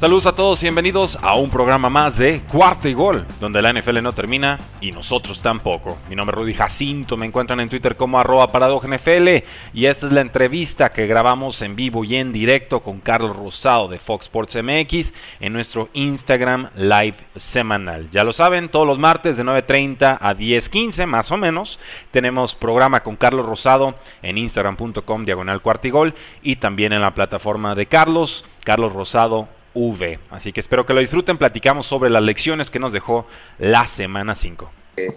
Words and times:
Saludos 0.00 0.26
a 0.26 0.32
todos 0.32 0.62
y 0.62 0.66
bienvenidos 0.66 1.18
a 1.22 1.34
un 1.34 1.50
programa 1.50 1.90
más 1.90 2.18
de 2.18 2.40
Cuarto 2.42 2.88
y 2.88 2.94
Gol, 2.94 3.26
donde 3.40 3.60
la 3.60 3.72
NFL 3.72 4.00
no 4.00 4.12
termina 4.12 4.56
y 4.80 4.92
nosotros 4.92 5.40
tampoco. 5.40 5.98
Mi 6.08 6.14
nombre 6.14 6.36
es 6.36 6.40
Rudy 6.40 6.54
Jacinto, 6.54 7.16
me 7.16 7.26
encuentran 7.26 7.58
en 7.58 7.68
Twitter 7.68 7.96
como 7.96 8.20
arroba 8.20 8.46
NFL 8.46 9.28
y 9.74 9.86
esta 9.86 10.06
es 10.06 10.12
la 10.12 10.20
entrevista 10.20 10.90
que 10.90 11.08
grabamos 11.08 11.62
en 11.62 11.74
vivo 11.74 12.04
y 12.04 12.14
en 12.14 12.32
directo 12.32 12.78
con 12.78 13.00
Carlos 13.00 13.36
Rosado 13.36 13.88
de 13.88 13.98
Fox 13.98 14.26
Sports 14.26 14.56
MX 14.62 15.12
en 15.40 15.52
nuestro 15.52 15.88
Instagram 15.94 16.70
Live 16.76 17.16
semanal. 17.34 18.08
Ya 18.12 18.22
lo 18.22 18.32
saben, 18.32 18.68
todos 18.68 18.86
los 18.86 19.00
martes 19.00 19.36
de 19.36 19.42
9.30 19.42 20.18
a 20.20 20.32
10.15 20.32 21.06
más 21.06 21.32
o 21.32 21.36
menos 21.36 21.80
tenemos 22.12 22.54
programa 22.54 23.02
con 23.02 23.16
Carlos 23.16 23.46
Rosado 23.46 23.96
en 24.22 24.38
instagram.com 24.38 25.24
diagonal 25.24 25.60
cuartigol 25.60 26.14
y 26.40 26.54
también 26.54 26.92
en 26.92 27.00
la 27.00 27.14
plataforma 27.14 27.74
de 27.74 27.86
Carlos, 27.86 28.44
Carlos 28.62 28.92
Rosado 28.92 29.57
V. 29.78 30.18
Así 30.30 30.52
que 30.52 30.60
espero 30.60 30.84
que 30.84 30.92
lo 30.92 31.00
disfruten. 31.00 31.38
Platicamos 31.38 31.86
sobre 31.86 32.10
las 32.10 32.22
lecciones 32.22 32.70
que 32.70 32.78
nos 32.78 32.92
dejó 32.92 33.26
la 33.58 33.86
semana 33.86 34.34
5. 34.34 34.70
Eh, 34.96 35.16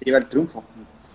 lleva 0.00 0.18
el 0.18 0.26
triunfo. 0.26 0.64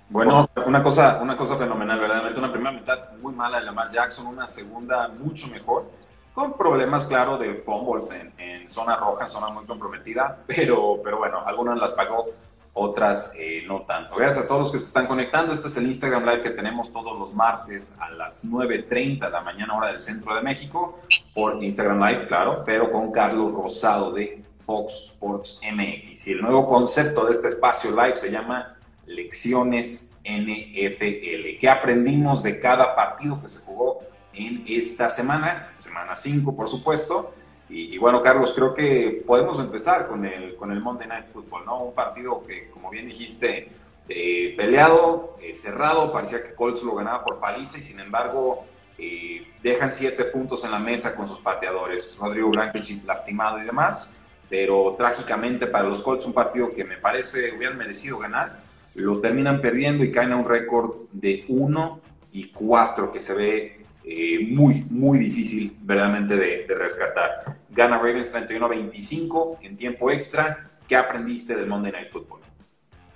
Bueno, 0.10 0.50
una 0.68 0.84
cosa, 0.84 1.20
una 1.22 1.36
cosa 1.36 1.58
fenomenal, 1.58 2.00
verdaderamente 2.00 2.40
una 2.40 2.52
primera 2.52 2.72
mitad 2.72 3.14
muy 3.20 3.34
mala 3.34 3.58
de 3.58 3.66
Lamar 3.66 3.90
Jackson, 3.90 4.28
una 4.28 4.48
segunda 4.48 5.08
mucho 5.08 5.48
mejor, 5.48 5.90
con 6.32 6.56
problemas, 6.56 7.08
claro, 7.08 7.40
de 7.40 7.56
fumbles 7.56 8.12
en, 8.12 8.32
en 8.38 8.70
zona 8.70 8.96
roja, 8.98 9.24
en 9.24 9.30
zona 9.30 9.50
muy 9.50 9.66
comprometida, 9.66 10.44
pero, 10.48 11.02
pero 11.04 11.18
bueno, 11.18 11.42
algunas 11.44 11.80
las 11.80 11.94
pagó 11.94 12.28
otras 12.76 13.34
eh, 13.40 13.64
no 13.66 13.82
tanto. 13.84 14.16
Gracias 14.16 14.46
a 14.46 14.48
todos 14.48 14.64
los 14.64 14.72
que 14.72 14.80
se 14.80 14.86
están 14.86 15.08
conectando. 15.08 15.54
Este 15.54 15.70
es 15.70 15.78
el 15.78 15.88
Instagram 15.88 16.26
Live 16.26 16.44
que 16.44 16.50
tenemos 16.52 16.92
todos 16.92 17.18
los 17.18 17.34
martes 17.34 17.98
a 18.00 18.12
las 18.12 18.46
9.30 18.46 19.26
de 19.26 19.30
la 19.30 19.42
mañana 19.42 19.74
hora 19.76 19.88
del 19.88 20.00
centro 20.00 20.36
de 20.36 20.42
México, 20.42 21.00
por 21.34 21.64
Instagram 21.64 22.04
Live, 22.04 22.28
claro, 22.28 22.64
pero 22.66 22.92
con 22.92 23.14
Carlos 23.14 23.54
Rosado 23.54 24.12
de 24.12 24.44
Fox 24.66 25.12
Sports 25.14 25.62
MX. 25.64 26.28
Y 26.28 26.32
el 26.34 26.42
nuevo 26.42 26.68
concepto 26.68 27.26
de 27.26 27.32
este 27.32 27.48
espacio 27.48 27.92
live 27.92 28.18
se 28.18 28.30
llama 28.30 28.76
Lecciones 29.06 30.18
NFL. 30.26 31.60
¿Qué 31.60 31.70
aprendimos 31.70 32.44
de 32.44 32.60
cada 32.60 32.94
partido 32.94 33.42
que 33.42 33.48
se 33.48 33.62
jugó 33.62 34.02
en 34.34 34.66
esta 34.68 35.10
semana? 35.10 35.72
Semana 35.76 36.14
5, 36.14 36.54
por 36.54 36.68
supuesto 36.68 37.34
y, 37.68 37.98
bueno, 37.98 38.22
Carlos, 38.22 38.54
creo 38.54 38.76
que 38.76 39.24
podemos 39.26 39.60
empezar 39.60 40.08
con 40.08 40.24
el, 40.24 40.56
con 40.56 40.72
el 40.72 40.80
Monday 40.80 41.08
Night 41.08 41.26
Football, 41.34 41.66
¿no? 41.66 41.80
Un 41.80 41.96
partido 41.96 42.44
que, 42.44 42.70
como 42.70 42.92
bien 42.92 43.08
dijiste, 43.08 43.70
eh, 44.08 44.54
peleado, 44.56 45.36
eh, 45.42 45.56
cerrado, 45.56 46.14
parecía 46.14 46.44
que 46.44 46.54
Colts 46.54 46.84
lo 46.84 46.94
ganaba 46.94 47.24
por 47.24 47.40
paliza 47.40 47.80
y 47.80 47.82
sin 47.82 48.00
embargo 48.00 48.66
eh, 49.00 49.48
dejan 49.64 49.92
siete 49.92 50.26
puntos 50.26 50.64
en 50.64 50.72
la 50.72 50.80
mesa 50.80 51.16
con 51.16 51.28
sus 51.28 51.40
pateadores. 51.40 52.18
Rodrigo 52.22 52.50
Blankenship 52.50 53.04
lastimado 53.04 53.60
y 53.60 53.66
demás, 53.66 54.24
pero 54.48 54.94
trágicamente 54.96 55.66
para 55.66 55.86
los 55.86 56.04
Colts 56.04 56.26
un 56.28 56.34
partido 56.34 56.70
que 56.70 56.84
me 56.84 56.98
parece 56.98 57.52
hubieran 57.58 57.78
merecido 57.78 58.20
ganar, 58.20 58.60
lo 58.94 59.20
terminan 59.20 59.60
perdiendo 59.60 60.04
y 60.04 60.12
caen 60.12 60.34
a 60.34 60.38
un 60.38 60.46
récord 60.46 61.08
de 61.12 61.44
1 61.48 62.02
y 62.32 62.50
4 62.50 63.12
que 63.12 63.22
se 63.22 63.34
ve 63.34 63.85
eh, 64.08 64.46
muy, 64.52 64.86
muy 64.92 65.18
difícil 65.18 65.76
verdaderamente 65.82 66.36
de, 66.36 66.76
rescatar. 66.76 67.58
Gana 67.72 67.98
Ravens 67.98 68.32
31-25 68.32 69.58
en 69.64 69.76
tiempo 69.76 70.12
extra. 70.12 70.70
¿Qué 70.88 70.96
aprendiste 70.96 71.56
del 71.56 71.68
Monday 71.68 71.92
Night 71.92 72.12
Football? 72.12 72.42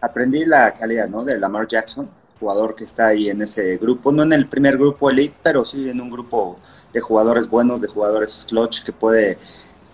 Aprendí 0.01 0.45
la 0.45 0.73
calidad 0.73 1.07
¿no? 1.07 1.23
de 1.23 1.37
Lamar 1.37 1.67
Jackson, 1.67 2.09
jugador 2.39 2.73
que 2.73 2.85
está 2.85 3.07
ahí 3.07 3.29
en 3.29 3.43
ese 3.43 3.77
grupo, 3.77 4.11
no 4.11 4.23
en 4.23 4.33
el 4.33 4.47
primer 4.47 4.77
grupo 4.77 5.11
elite, 5.11 5.35
pero 5.43 5.63
sí 5.63 5.87
en 5.89 6.01
un 6.01 6.09
grupo 6.09 6.59
de 6.91 7.01
jugadores 7.01 7.47
buenos, 7.47 7.81
de 7.81 7.87
jugadores 7.87 8.47
clutch 8.49 8.83
que 8.83 8.91
puede 8.91 9.37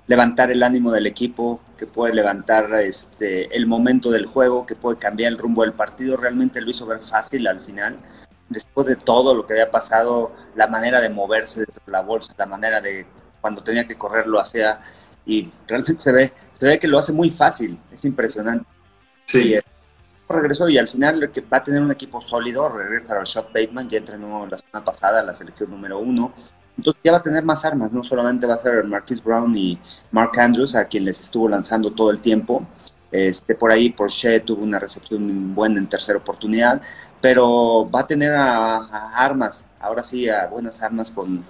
levantar 0.07 0.49
el 0.49 0.63
ánimo 0.63 0.93
del 0.93 1.07
equipo, 1.07 1.59
que 1.77 1.87
puede 1.87 2.13
levantar 2.13 2.73
este, 2.75 3.53
el 3.53 3.67
momento 3.67 4.11
del 4.11 4.27
juego, 4.27 4.65
que 4.65 4.75
puede 4.75 4.97
cambiar 4.97 5.33
el 5.33 5.39
rumbo 5.39 5.63
del 5.63 5.73
partido. 5.73 6.15
Realmente 6.15 6.61
lo 6.61 6.69
hizo 6.69 6.85
ver 6.85 6.99
fácil 6.99 7.47
al 7.47 7.59
final 7.59 7.97
después 8.49 8.87
de 8.87 8.95
todo 8.95 9.33
lo 9.33 9.45
que 9.45 9.53
había 9.53 9.71
pasado, 9.71 10.31
la 10.55 10.67
manera 10.67 11.01
de 11.01 11.09
moverse 11.09 11.61
de 11.61 11.67
la 11.87 12.01
bolsa, 12.01 12.33
la 12.37 12.45
manera 12.45 12.81
de 12.81 13.05
cuando 13.41 13.63
tenía 13.63 13.87
que 13.87 13.97
correr 13.97 14.27
lo 14.27 14.39
hacía 14.39 14.79
y 15.25 15.51
realmente 15.67 16.01
se 16.01 16.11
ve, 16.11 16.33
se 16.51 16.67
ve 16.67 16.79
que 16.79 16.87
lo 16.87 16.99
hace 16.99 17.13
muy 17.13 17.31
fácil, 17.31 17.79
es 17.91 18.05
impresionante. 18.05 18.65
Sí. 19.25 19.55
regresó 20.29 20.69
y 20.69 20.77
al 20.77 20.87
final 20.87 21.31
que 21.31 21.41
va 21.41 21.57
a 21.57 21.63
tener 21.63 21.81
un 21.81 21.91
equipo 21.91 22.21
sólido, 22.21 22.69
regresa 22.69 23.19
a 23.19 23.23
Shop 23.23 23.47
Bateman, 23.53 23.89
ya 23.89 23.97
entrenó 23.97 24.45
la 24.45 24.57
semana 24.57 24.83
pasada 24.83 25.23
la 25.23 25.33
selección 25.33 25.71
número 25.71 25.99
uno, 25.99 26.33
entonces 26.77 27.01
ya 27.03 27.11
va 27.11 27.19
a 27.19 27.23
tener 27.23 27.43
más 27.43 27.65
armas, 27.65 27.91
no 27.91 28.03
solamente 28.03 28.45
va 28.45 28.55
a 28.55 28.59
ser 28.59 28.83
Marquis 28.83 29.23
Brown 29.23 29.55
y 29.55 29.79
Mark 30.11 30.31
Andrews, 30.37 30.75
a 30.75 30.85
quien 30.85 31.05
les 31.05 31.21
estuvo 31.21 31.47
lanzando 31.47 31.91
todo 31.91 32.11
el 32.11 32.19
tiempo, 32.19 32.67
este, 33.11 33.55
por 33.55 33.71
ahí 33.71 33.91
Porsche 33.91 34.41
tuvo 34.41 34.63
una 34.63 34.77
recepción 34.77 35.55
buena 35.55 35.79
en 35.79 35.87
tercera 35.87 36.19
oportunidad, 36.19 36.81
pero 37.21 37.89
va 37.89 38.01
a 38.01 38.07
tener 38.07 38.33
a, 38.35 39.11
armas, 39.15 39.65
ahora 39.79 40.03
sí, 40.03 40.29
a 40.29 40.47
buenas 40.47 40.81
armas 40.83 41.11
con, 41.11 41.45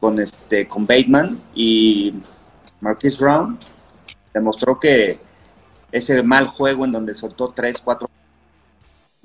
con, 0.00 0.18
este, 0.20 0.68
con 0.68 0.86
Bateman 0.86 1.40
y 1.54 2.14
Marquis 2.80 3.18
Brown 3.18 3.58
demostró 4.32 4.78
que 4.78 5.18
ese 5.90 6.22
mal 6.22 6.46
juego 6.46 6.84
en 6.84 6.92
donde 6.92 7.14
soltó 7.14 7.52
3, 7.54 7.80
4, 7.82 8.10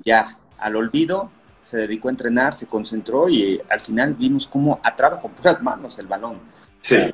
ya 0.04 0.38
al 0.58 0.76
olvido, 0.76 1.30
se 1.64 1.76
dedicó 1.76 2.08
a 2.08 2.12
entrenar, 2.12 2.56
se 2.56 2.66
concentró 2.66 3.28
y 3.28 3.60
al 3.68 3.80
final 3.80 4.14
vimos 4.14 4.46
cómo 4.46 4.80
atrapa 4.82 5.20
con 5.20 5.32
puras 5.32 5.62
manos 5.62 5.98
el 5.98 6.06
balón. 6.06 6.40
Sí. 6.80 7.12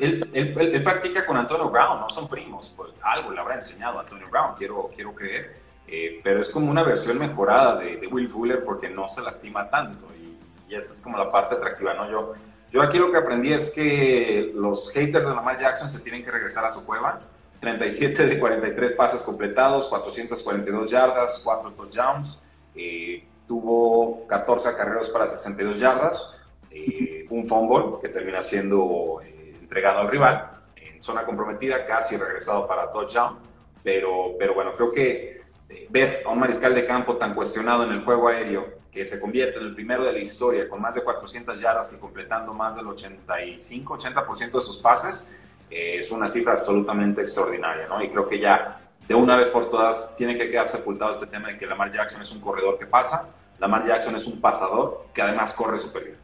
él, 0.00 0.30
él, 0.32 0.82
practica 0.82 1.24
con 1.24 1.36
Antonio 1.36 1.70
Brown, 1.70 2.00
no 2.00 2.08
son 2.08 2.28
primos, 2.28 2.72
pues, 2.76 2.92
algo 3.02 3.32
le 3.32 3.40
habrá 3.40 3.54
enseñado 3.54 3.98
a 3.98 4.02
Antonio 4.02 4.26
Brown, 4.30 4.54
quiero, 4.56 4.88
quiero 4.94 5.14
creer. 5.14 5.63
Eh, 5.86 6.20
pero 6.22 6.40
es 6.40 6.50
como 6.50 6.70
una 6.70 6.82
versión 6.82 7.18
mejorada 7.18 7.76
de, 7.76 8.06
Will 8.10 8.28
Fuller 8.28 8.62
porque 8.62 8.88
no 8.88 9.06
se 9.06 9.20
lastima 9.20 9.68
tanto 9.68 10.08
y, 10.16 10.74
es 10.74 10.94
como 11.04 11.16
la 11.16 11.30
parte 11.30 11.54
atractiva, 11.54 11.94
¿no? 11.94 12.10
Yo, 12.10 12.32
yo 12.72 12.82
aquí 12.82 12.98
lo 12.98 13.12
que 13.12 13.18
aprendí 13.18 13.52
es 13.52 13.70
que 13.70 14.50
los 14.54 14.90
haters 14.90 15.24
de 15.24 15.32
Lamar 15.32 15.56
Jackson 15.56 15.88
se 15.88 16.00
tienen 16.00 16.24
que 16.24 16.32
regresar 16.32 16.64
a 16.64 16.70
su 16.70 16.84
cueva. 16.84 17.20
37 17.60 18.26
de 18.26 18.38
43 18.40 18.92
pases 18.94 19.22
completados, 19.22 19.86
442 19.86 20.90
yardas, 20.90 21.40
4 21.44 21.70
touchdowns, 21.72 22.42
eh, 22.74 23.24
tuvo 23.46 24.26
14 24.26 24.70
acarreos 24.70 25.08
para 25.10 25.28
62 25.28 25.78
yardas, 25.78 26.34
eh, 26.72 27.24
un 27.30 27.46
fumble 27.46 28.00
que 28.02 28.08
termina 28.08 28.42
siendo 28.42 29.20
entregado 29.22 30.00
al 30.00 30.08
rival 30.08 30.50
en 30.74 31.00
zona 31.00 31.24
comprometida, 31.24 31.86
casi 31.86 32.16
regresado 32.16 32.66
para 32.66 32.90
touchdown, 32.90 33.38
pero, 33.84 34.34
pero 34.38 34.54
bueno, 34.54 34.72
creo 34.72 34.90
que 34.90 35.43
ver 35.90 36.22
a 36.26 36.30
un 36.30 36.38
mariscal 36.38 36.74
de 36.74 36.84
campo 36.84 37.16
tan 37.16 37.34
cuestionado 37.34 37.84
en 37.84 37.92
el 37.92 38.04
juego 38.04 38.28
aéreo, 38.28 38.62
que 38.90 39.06
se 39.06 39.20
convierte 39.20 39.58
en 39.58 39.66
el 39.66 39.74
primero 39.74 40.04
de 40.04 40.12
la 40.12 40.18
historia 40.18 40.68
con 40.68 40.80
más 40.80 40.94
de 40.94 41.02
400 41.02 41.60
yardas 41.60 41.92
y 41.92 41.98
completando 41.98 42.52
más 42.52 42.76
del 42.76 42.86
85-80% 42.86 44.52
de 44.52 44.60
sus 44.60 44.78
pases, 44.78 45.34
eh, 45.70 45.96
es 45.98 46.10
una 46.10 46.28
cifra 46.28 46.52
absolutamente 46.52 47.20
extraordinaria, 47.20 47.88
¿no? 47.88 48.02
Y 48.02 48.08
creo 48.08 48.28
que 48.28 48.38
ya 48.38 48.80
de 49.08 49.14
una 49.14 49.36
vez 49.36 49.50
por 49.50 49.70
todas 49.70 50.14
tiene 50.16 50.38
que 50.38 50.50
quedar 50.50 50.68
sepultado 50.68 51.10
este 51.10 51.26
tema 51.26 51.48
de 51.48 51.58
que 51.58 51.66
Lamar 51.66 51.90
Jackson 51.90 52.22
es 52.22 52.30
un 52.30 52.40
corredor 52.40 52.78
que 52.78 52.86
pasa, 52.86 53.28
Lamar 53.58 53.86
Jackson 53.86 54.16
es 54.16 54.26
un 54.26 54.40
pasador 54.40 55.06
que 55.12 55.22
además 55.22 55.52
corre 55.54 55.78
superior. 55.78 56.16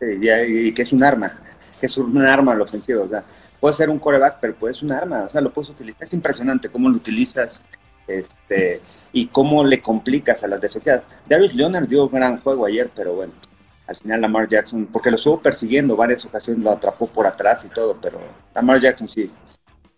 Sí, 0.00 0.18
y 0.20 0.72
que 0.72 0.82
es 0.82 0.92
un 0.92 1.02
arma, 1.02 1.40
que 1.80 1.86
es 1.86 1.96
un 1.96 2.18
arma 2.18 2.52
al 2.52 2.60
ofensivo, 2.60 3.04
o 3.04 3.08
sea, 3.08 3.24
puede 3.58 3.74
ser 3.74 3.88
un 3.88 3.98
coreback, 3.98 4.38
pero 4.40 4.54
puede 4.54 4.74
ser 4.74 4.84
un 4.84 4.92
arma, 4.92 5.24
o 5.24 5.30
sea, 5.30 5.40
lo 5.40 5.50
puedes 5.50 5.70
utilizar, 5.70 6.02
es 6.02 6.12
impresionante 6.12 6.68
cómo 6.68 6.88
lo 6.88 6.96
utilizas, 6.96 7.66
este, 8.06 8.80
y 9.12 9.28
cómo 9.28 9.64
le 9.64 9.80
complicas 9.80 10.44
a 10.44 10.48
las 10.48 10.60
defensivas. 10.60 11.02
David 11.26 11.52
Leonard 11.52 11.88
dio 11.88 12.04
un 12.04 12.12
gran 12.12 12.40
juego 12.40 12.66
ayer, 12.66 12.90
pero 12.94 13.14
bueno, 13.14 13.32
al 13.86 13.96
final 13.96 14.20
Lamar 14.20 14.48
Jackson, 14.48 14.86
porque 14.92 15.10
lo 15.10 15.16
estuvo 15.16 15.40
persiguiendo 15.40 15.96
varias 15.96 16.24
ocasiones, 16.24 16.62
lo 16.62 16.70
atrapó 16.70 17.06
por 17.06 17.26
atrás 17.26 17.64
y 17.64 17.68
todo, 17.68 17.96
pero 18.00 18.18
Lamar 18.54 18.80
Jackson 18.80 19.08
sí. 19.08 19.30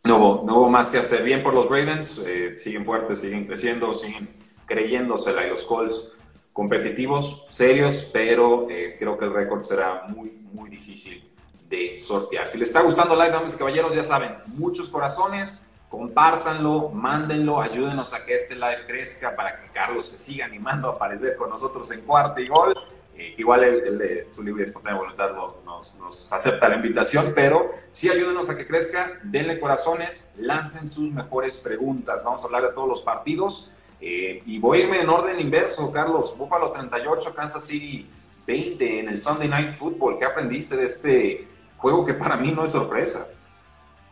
No 0.04 0.16
hubo, 0.16 0.70
más 0.70 0.90
que 0.90 0.98
hacer. 0.98 1.22
Bien 1.22 1.42
por 1.42 1.52
los 1.52 1.66
Ravens, 1.68 2.22
eh, 2.26 2.54
siguen 2.56 2.84
fuertes, 2.84 3.20
siguen 3.20 3.46
creciendo, 3.46 3.92
siguen 3.94 4.28
creyéndosela 4.66 5.46
y 5.46 5.50
los 5.50 5.64
Colts 5.64 6.12
competitivos, 6.52 7.46
serios, 7.50 8.08
pero 8.12 8.68
eh, 8.68 8.96
creo 8.98 9.16
que 9.16 9.26
el 9.26 9.32
récord 9.32 9.62
será 9.62 10.04
muy, 10.08 10.30
muy 10.52 10.68
difícil 10.68 11.24
de 11.68 12.00
sortear. 12.00 12.48
Si 12.48 12.58
les 12.58 12.68
está 12.68 12.80
gustando 12.80 13.14
Live, 13.14 13.30
damas 13.30 13.54
y 13.54 13.56
caballeros, 13.56 13.94
ya 13.94 14.02
saben, 14.02 14.36
muchos 14.46 14.88
corazones, 14.88 15.67
compártanlo, 15.88 16.90
mándenlo, 16.90 17.60
ayúdenos 17.60 18.12
a 18.12 18.24
que 18.24 18.34
este 18.34 18.54
live 18.54 18.86
crezca 18.86 19.34
para 19.34 19.58
que 19.58 19.68
Carlos 19.68 20.06
se 20.06 20.18
siga 20.18 20.44
animando 20.44 20.88
a 20.88 20.92
aparecer 20.92 21.36
con 21.36 21.48
nosotros 21.48 21.90
en 21.92 22.02
cuarto 22.02 22.40
y 22.40 22.46
gol. 22.46 22.74
Eh, 23.16 23.34
igual 23.36 23.64
el, 23.64 23.98
de 23.98 24.30
su 24.30 24.44
libre 24.44 24.62
y 24.62 24.66
espontánea 24.66 25.00
voluntad 25.00 25.32
nos, 25.64 25.98
nos, 25.98 26.32
acepta 26.32 26.68
la 26.68 26.76
invitación, 26.76 27.32
pero 27.34 27.72
sí 27.90 28.08
ayúdenos 28.08 28.48
a 28.48 28.56
que 28.56 28.64
crezca, 28.64 29.18
denle 29.24 29.58
corazones, 29.58 30.24
lancen 30.36 30.86
sus 30.88 31.10
mejores 31.10 31.58
preguntas. 31.58 32.22
Vamos 32.22 32.42
a 32.42 32.46
hablar 32.46 32.62
de 32.62 32.72
todos 32.72 32.88
los 32.88 33.00
partidos. 33.00 33.72
Eh, 34.00 34.42
y 34.46 34.60
voy 34.60 34.78
a 34.78 34.82
irme 34.84 35.00
en 35.00 35.08
orden 35.08 35.40
inverso, 35.40 35.90
Carlos. 35.90 36.36
Buffalo 36.38 36.70
38, 36.70 37.34
Kansas 37.34 37.64
City 37.64 38.08
20 38.46 39.00
en 39.00 39.08
el 39.08 39.18
Sunday 39.18 39.48
Night 39.48 39.72
Football. 39.72 40.18
¿Qué 40.18 40.24
aprendiste 40.24 40.76
de 40.76 40.84
este 40.84 41.48
juego 41.76 42.04
que 42.04 42.14
para 42.14 42.36
mí 42.36 42.52
no 42.52 42.64
es 42.64 42.70
sorpresa? 42.70 43.26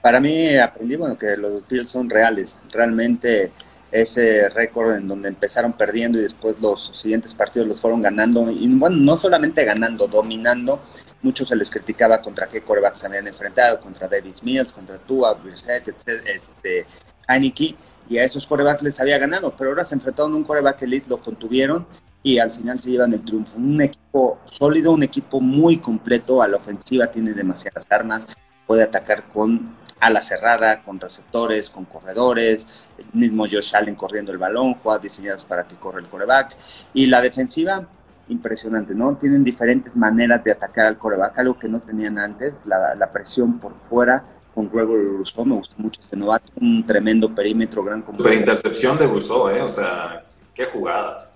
Para 0.06 0.20
mí 0.20 0.56
aprendí 0.56 0.94
bueno, 0.94 1.18
que 1.18 1.36
los 1.36 1.66
Bills 1.66 1.88
son 1.88 2.08
reales. 2.08 2.60
Realmente 2.70 3.50
ese 3.90 4.48
récord 4.50 4.94
en 4.94 5.08
donde 5.08 5.26
empezaron 5.26 5.72
perdiendo 5.72 6.20
y 6.20 6.22
después 6.22 6.60
los 6.60 6.92
siguientes 6.94 7.34
partidos 7.34 7.66
los 7.66 7.80
fueron 7.80 8.02
ganando. 8.02 8.48
Y 8.48 8.68
bueno, 8.68 8.98
no 8.98 9.18
solamente 9.18 9.64
ganando, 9.64 10.06
dominando. 10.06 10.80
Muchos 11.22 11.48
se 11.48 11.56
les 11.56 11.68
criticaba 11.70 12.22
contra 12.22 12.46
qué 12.46 12.60
corebacks 12.60 13.02
habían 13.02 13.26
enfrentado, 13.26 13.80
contra 13.80 14.06
Davis 14.06 14.44
Mills, 14.44 14.72
contra 14.72 14.96
Tua, 14.96 15.34
Brissett, 15.34 15.88
este, 15.88 16.86
Heineke. 17.26 17.74
Y 18.08 18.18
a 18.18 18.24
esos 18.24 18.46
corebacks 18.46 18.84
les 18.84 19.00
había 19.00 19.18
ganado, 19.18 19.56
pero 19.58 19.70
ahora 19.70 19.84
se 19.84 19.96
enfrentaron 19.96 20.34
a 20.34 20.36
un 20.36 20.44
coreback 20.44 20.82
elite, 20.82 21.10
lo 21.10 21.20
contuvieron 21.20 21.84
y 22.22 22.38
al 22.38 22.52
final 22.52 22.78
se 22.78 22.90
llevan 22.90 23.12
el 23.12 23.24
triunfo. 23.24 23.56
Un 23.56 23.82
equipo 23.82 24.38
sólido, 24.44 24.92
un 24.92 25.02
equipo 25.02 25.40
muy 25.40 25.78
completo 25.78 26.42
a 26.42 26.46
la 26.46 26.58
ofensiva, 26.58 27.08
tiene 27.08 27.32
demasiadas 27.32 27.88
armas, 27.90 28.24
puede 28.66 28.82
atacar 28.82 29.24
con 29.24 29.76
ala 30.00 30.20
cerrada, 30.20 30.82
con 30.82 31.00
receptores, 31.00 31.70
con 31.70 31.84
corredores, 31.84 32.66
el 32.98 33.06
mismo 33.12 33.44
Josh 33.44 33.74
Allen 33.74 33.94
corriendo 33.94 34.32
el 34.32 34.38
balón, 34.38 34.74
jugadas 34.74 35.02
diseñadas 35.02 35.44
para 35.44 35.66
que 35.66 35.76
corra 35.76 36.00
el 36.00 36.06
coreback. 36.06 36.56
Y 36.92 37.06
la 37.06 37.20
defensiva, 37.22 37.86
impresionante, 38.28 38.94
¿no? 38.94 39.16
Tienen 39.16 39.44
diferentes 39.44 39.94
maneras 39.96 40.42
de 40.44 40.52
atacar 40.52 40.86
al 40.86 40.98
coreback, 40.98 41.38
algo 41.38 41.58
que 41.58 41.68
no 41.68 41.80
tenían 41.80 42.18
antes, 42.18 42.54
la, 42.64 43.10
presión 43.12 43.58
por 43.58 43.74
fuera 43.88 44.22
con 44.54 44.70
Gregory 44.70 45.04
Rousseau, 45.04 45.44
me 45.44 45.54
gustó 45.54 45.74
mucho 45.78 46.00
este 46.00 46.16
novato, 46.16 46.50
un 46.56 46.84
tremendo 46.84 47.34
perímetro, 47.34 47.84
gran. 47.84 48.02
La 48.18 48.34
intercepción 48.34 48.98
de 48.98 49.06
Rousseau, 49.06 49.50
¿eh? 49.50 49.60
O 49.60 49.68
sea, 49.68 50.24
qué 50.54 50.64
jugada, 50.64 51.30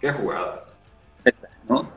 qué 0.00 0.10
jugada. 0.10 0.62
¿No? 1.68 1.88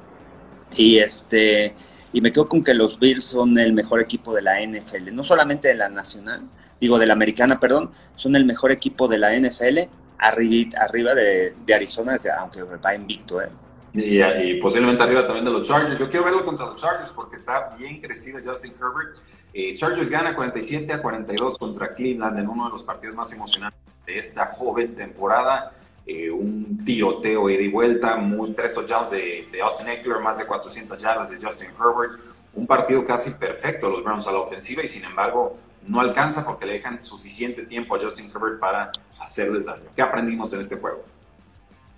Y 0.75 0.99
este 0.99 1.75
y 2.17 2.21
me 2.21 2.31
quedo 2.31 2.49
con 2.49 2.63
que 2.63 2.73
los 2.73 2.97
Bills 2.97 3.25
son 3.25 3.59
el 3.59 3.73
mejor 3.73 4.01
equipo 4.01 4.33
de 4.33 4.41
la 4.41 4.59
NFL, 4.59 5.13
no 5.13 5.23
solamente 5.23 5.67
de 5.67 5.75
la 5.75 5.87
nacional, 5.87 6.41
digo 6.81 6.97
de 6.97 7.05
la 7.05 7.13
americana, 7.13 7.59
perdón, 7.59 7.91
son 8.15 8.35
el 8.35 8.43
mejor 8.43 8.71
equipo 8.71 9.07
de 9.07 9.19
la 9.19 9.37
NFL 9.37 9.81
arriba, 10.17 10.79
arriba 10.81 11.13
de, 11.13 11.53
Arizona, 11.71 12.19
aunque 12.39 12.63
va 12.63 12.95
invicto. 12.95 13.39
¿eh? 13.39 13.49
Y, 13.93 14.55
posiblemente 14.55 15.03
arriba 15.03 15.27
también 15.27 15.45
de 15.45 15.51
los 15.51 15.67
Chargers. 15.67 15.99
Yo 15.99 16.09
quiero 16.09 16.25
verlo 16.25 16.43
contra 16.43 16.65
los 16.65 16.81
Chargers 16.81 17.11
porque 17.11 17.35
está 17.35 17.69
bien 17.77 18.01
crecido 18.01 18.39
Justin 18.43 18.73
Herbert. 18.81 19.19
Eh, 19.53 19.75
Chargers 19.75 20.09
gana 20.09 20.33
47 20.33 20.91
a 20.91 20.99
42 21.03 21.55
contra 21.59 21.93
Cleveland 21.93 22.39
en 22.39 22.49
uno 22.49 22.65
de 22.65 22.71
los 22.71 22.81
partidos 22.81 23.15
más 23.15 23.31
emocionantes 23.31 23.79
de 24.07 24.17
esta 24.17 24.47
joven 24.55 24.95
temporada. 24.95 25.71
Eh, 26.07 26.31
un 26.31 26.85
tiroteo 26.85 27.49
ida 27.49 27.61
y 27.61 27.67
vuelta, 27.67 28.15
muy, 28.15 28.53
tres 28.53 28.73
touchdowns 28.73 29.11
de, 29.11 29.49
de, 29.51 29.61
Austin 29.61 29.89
Eckler, 29.89 30.19
más 30.19 30.37
de 30.37 30.45
400 30.45 30.97
yardas 31.01 31.29
de 31.29 31.37
Justin 31.41 31.67
Herbert, 31.71 32.21
un 32.53 32.65
partido 32.65 33.05
casi 33.05 33.31
perfecto 33.31 33.89
los 33.89 34.03
Browns 34.03 34.25
a 34.25 34.31
la 34.31 34.39
ofensiva 34.39 34.83
y 34.83 34.87
sin 34.87 35.03
embargo 35.03 35.57
no 35.85 35.99
alcanza 35.99 36.45
porque 36.45 36.65
le 36.65 36.73
dejan 36.73 37.03
suficiente 37.03 37.63
tiempo 37.63 37.95
a 37.95 37.99
Justin 37.99 38.31
Herbert 38.33 38.59
para 38.59 38.91
hacerles 39.19 39.65
daño. 39.65 39.83
¿Qué 39.95 40.01
aprendimos 40.01 40.53
en 40.53 40.61
este 40.61 40.77
juego? 40.77 41.03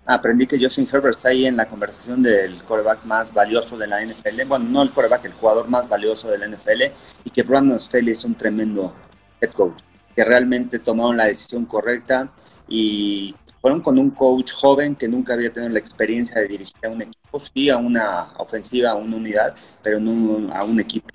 Aprendí 0.06 0.48
que 0.48 0.58
Justin 0.60 0.88
Herbert 0.92 1.18
está 1.18 1.30
ahí 1.30 1.46
en 1.46 1.56
la 1.56 1.68
conversación 1.68 2.24
del 2.24 2.64
quarterback 2.64 3.04
más 3.06 3.32
valioso 3.32 3.78
de 3.78 3.86
la 3.86 4.04
NFL. 4.04 4.44
Bueno, 4.48 4.66
no 4.68 4.82
el 4.82 4.90
quarterback, 4.90 5.26
el 5.26 5.34
jugador 5.34 5.68
más 5.68 5.88
valioso 5.88 6.30
de 6.30 6.40
la 6.40 6.48
NFL. 6.48 6.84
Y 7.26 7.30
que 7.30 7.44
Brandon 7.44 7.80
Staley 7.80 8.14
es 8.14 8.24
un 8.26 8.34
tremendo 8.34 8.92
head 9.40 9.52
coach. 9.52 9.82
Que 10.16 10.24
realmente 10.24 10.80
tomaron 10.80 11.18
la 11.18 11.26
decisión 11.26 11.66
correcta 11.66 12.32
y 12.68 13.36
fueron 13.62 13.82
con 13.82 13.98
un 14.00 14.10
coach 14.12 14.54
joven 14.54 14.96
que 14.96 15.08
nunca 15.08 15.34
había 15.34 15.52
tenido 15.52 15.72
la 15.72 15.80
experiencia 15.80 16.42
de 16.42 16.48
dirigir 16.48 16.86
a 16.86 16.90
un 16.90 17.02
equipo, 17.02 17.40
sí 17.40 17.70
a 17.70 17.78
una 17.78 18.34
ofensiva, 18.38 18.92
a 18.92 18.96
una 18.96 19.18
unidad, 19.18 19.54
pero 19.84 20.00
no 20.00 20.54
a 20.54 20.64
un 20.64 20.80
equipo. 20.80 21.10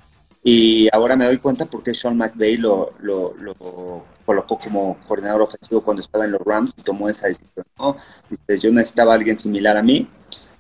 Y 0.46 0.88
ahora 0.93 1.17
me 1.17 1.25
doy 1.25 1.38
cuenta 1.38 1.64
por 1.64 1.82
qué 1.82 1.94
Sean 1.94 2.19
McVay 2.19 2.58
lo, 2.58 2.93
lo, 3.00 4.05
colocó 4.26 4.58
como 4.58 4.99
coordinador 5.08 5.43
ofensivo 5.43 5.82
cuando 5.82 6.02
estaba 6.02 6.26
en 6.26 6.32
los 6.32 6.43
Rams 6.44 6.75
y 6.76 6.82
tomó 6.82 7.08
esa 7.08 7.29
decisión. 7.29 7.64
¿no? 7.79 7.96
Dice, 8.29 8.58
yo 8.58 8.70
necesitaba 8.70 9.12
a 9.12 9.14
alguien 9.17 9.38
similar 9.38 9.76
a 9.79 9.82
mí 9.82 10.06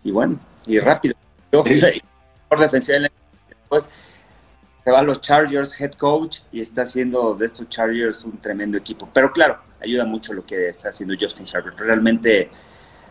y 0.02 0.10
bueno, 0.10 0.38
y 0.66 0.78
rápido. 0.78 1.14
Yo, 1.52 1.62
por 2.48 2.60
defensiva 2.60 2.98
después 3.48 3.90
se 4.82 4.90
va 4.90 5.00
a 5.00 5.02
los 5.02 5.20
Chargers 5.20 5.78
head 5.80 5.92
coach 5.92 6.40
y 6.50 6.60
está 6.60 6.82
haciendo 6.82 7.34
de 7.34 7.46
estos 7.46 7.68
Chargers 7.68 8.24
un 8.24 8.38
tremendo 8.38 8.76
equipo. 8.76 9.08
Pero 9.12 9.32
claro, 9.32 9.58
ayuda 9.84 10.04
mucho 10.04 10.32
lo 10.32 10.44
que 10.44 10.68
está 10.68 10.88
haciendo 10.88 11.14
Justin 11.18 11.46
Herbert. 11.52 11.78
Realmente, 11.78 12.50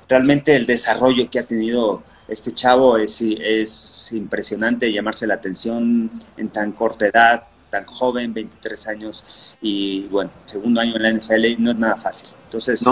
realmente 0.08 0.56
el 0.56 0.66
desarrollo 0.66 1.30
que 1.30 1.40
ha 1.40 1.44
tenido 1.44 2.04
este 2.28 2.54
chavo 2.54 2.98
es, 2.98 3.22
es 3.22 4.12
impresionante 4.14 4.92
llamarse 4.92 5.28
la 5.28 5.36
atención 5.36 6.12
en 6.38 6.50
tan 6.50 6.72
corta 6.72 7.08
edad, 7.08 7.48
tan 7.70 7.86
joven, 7.86 8.34
23 8.34 8.88
años 8.88 9.56
y 9.62 10.04
bueno, 10.08 10.31
segundo 10.46 10.80
año 10.80 10.96
en 10.96 11.04
la 11.04 11.14
NFL 11.14 11.62
no 11.62 11.72
es 11.72 11.78
nada 11.78 11.98
fácil. 11.98 12.30
Entonces, 12.46 12.86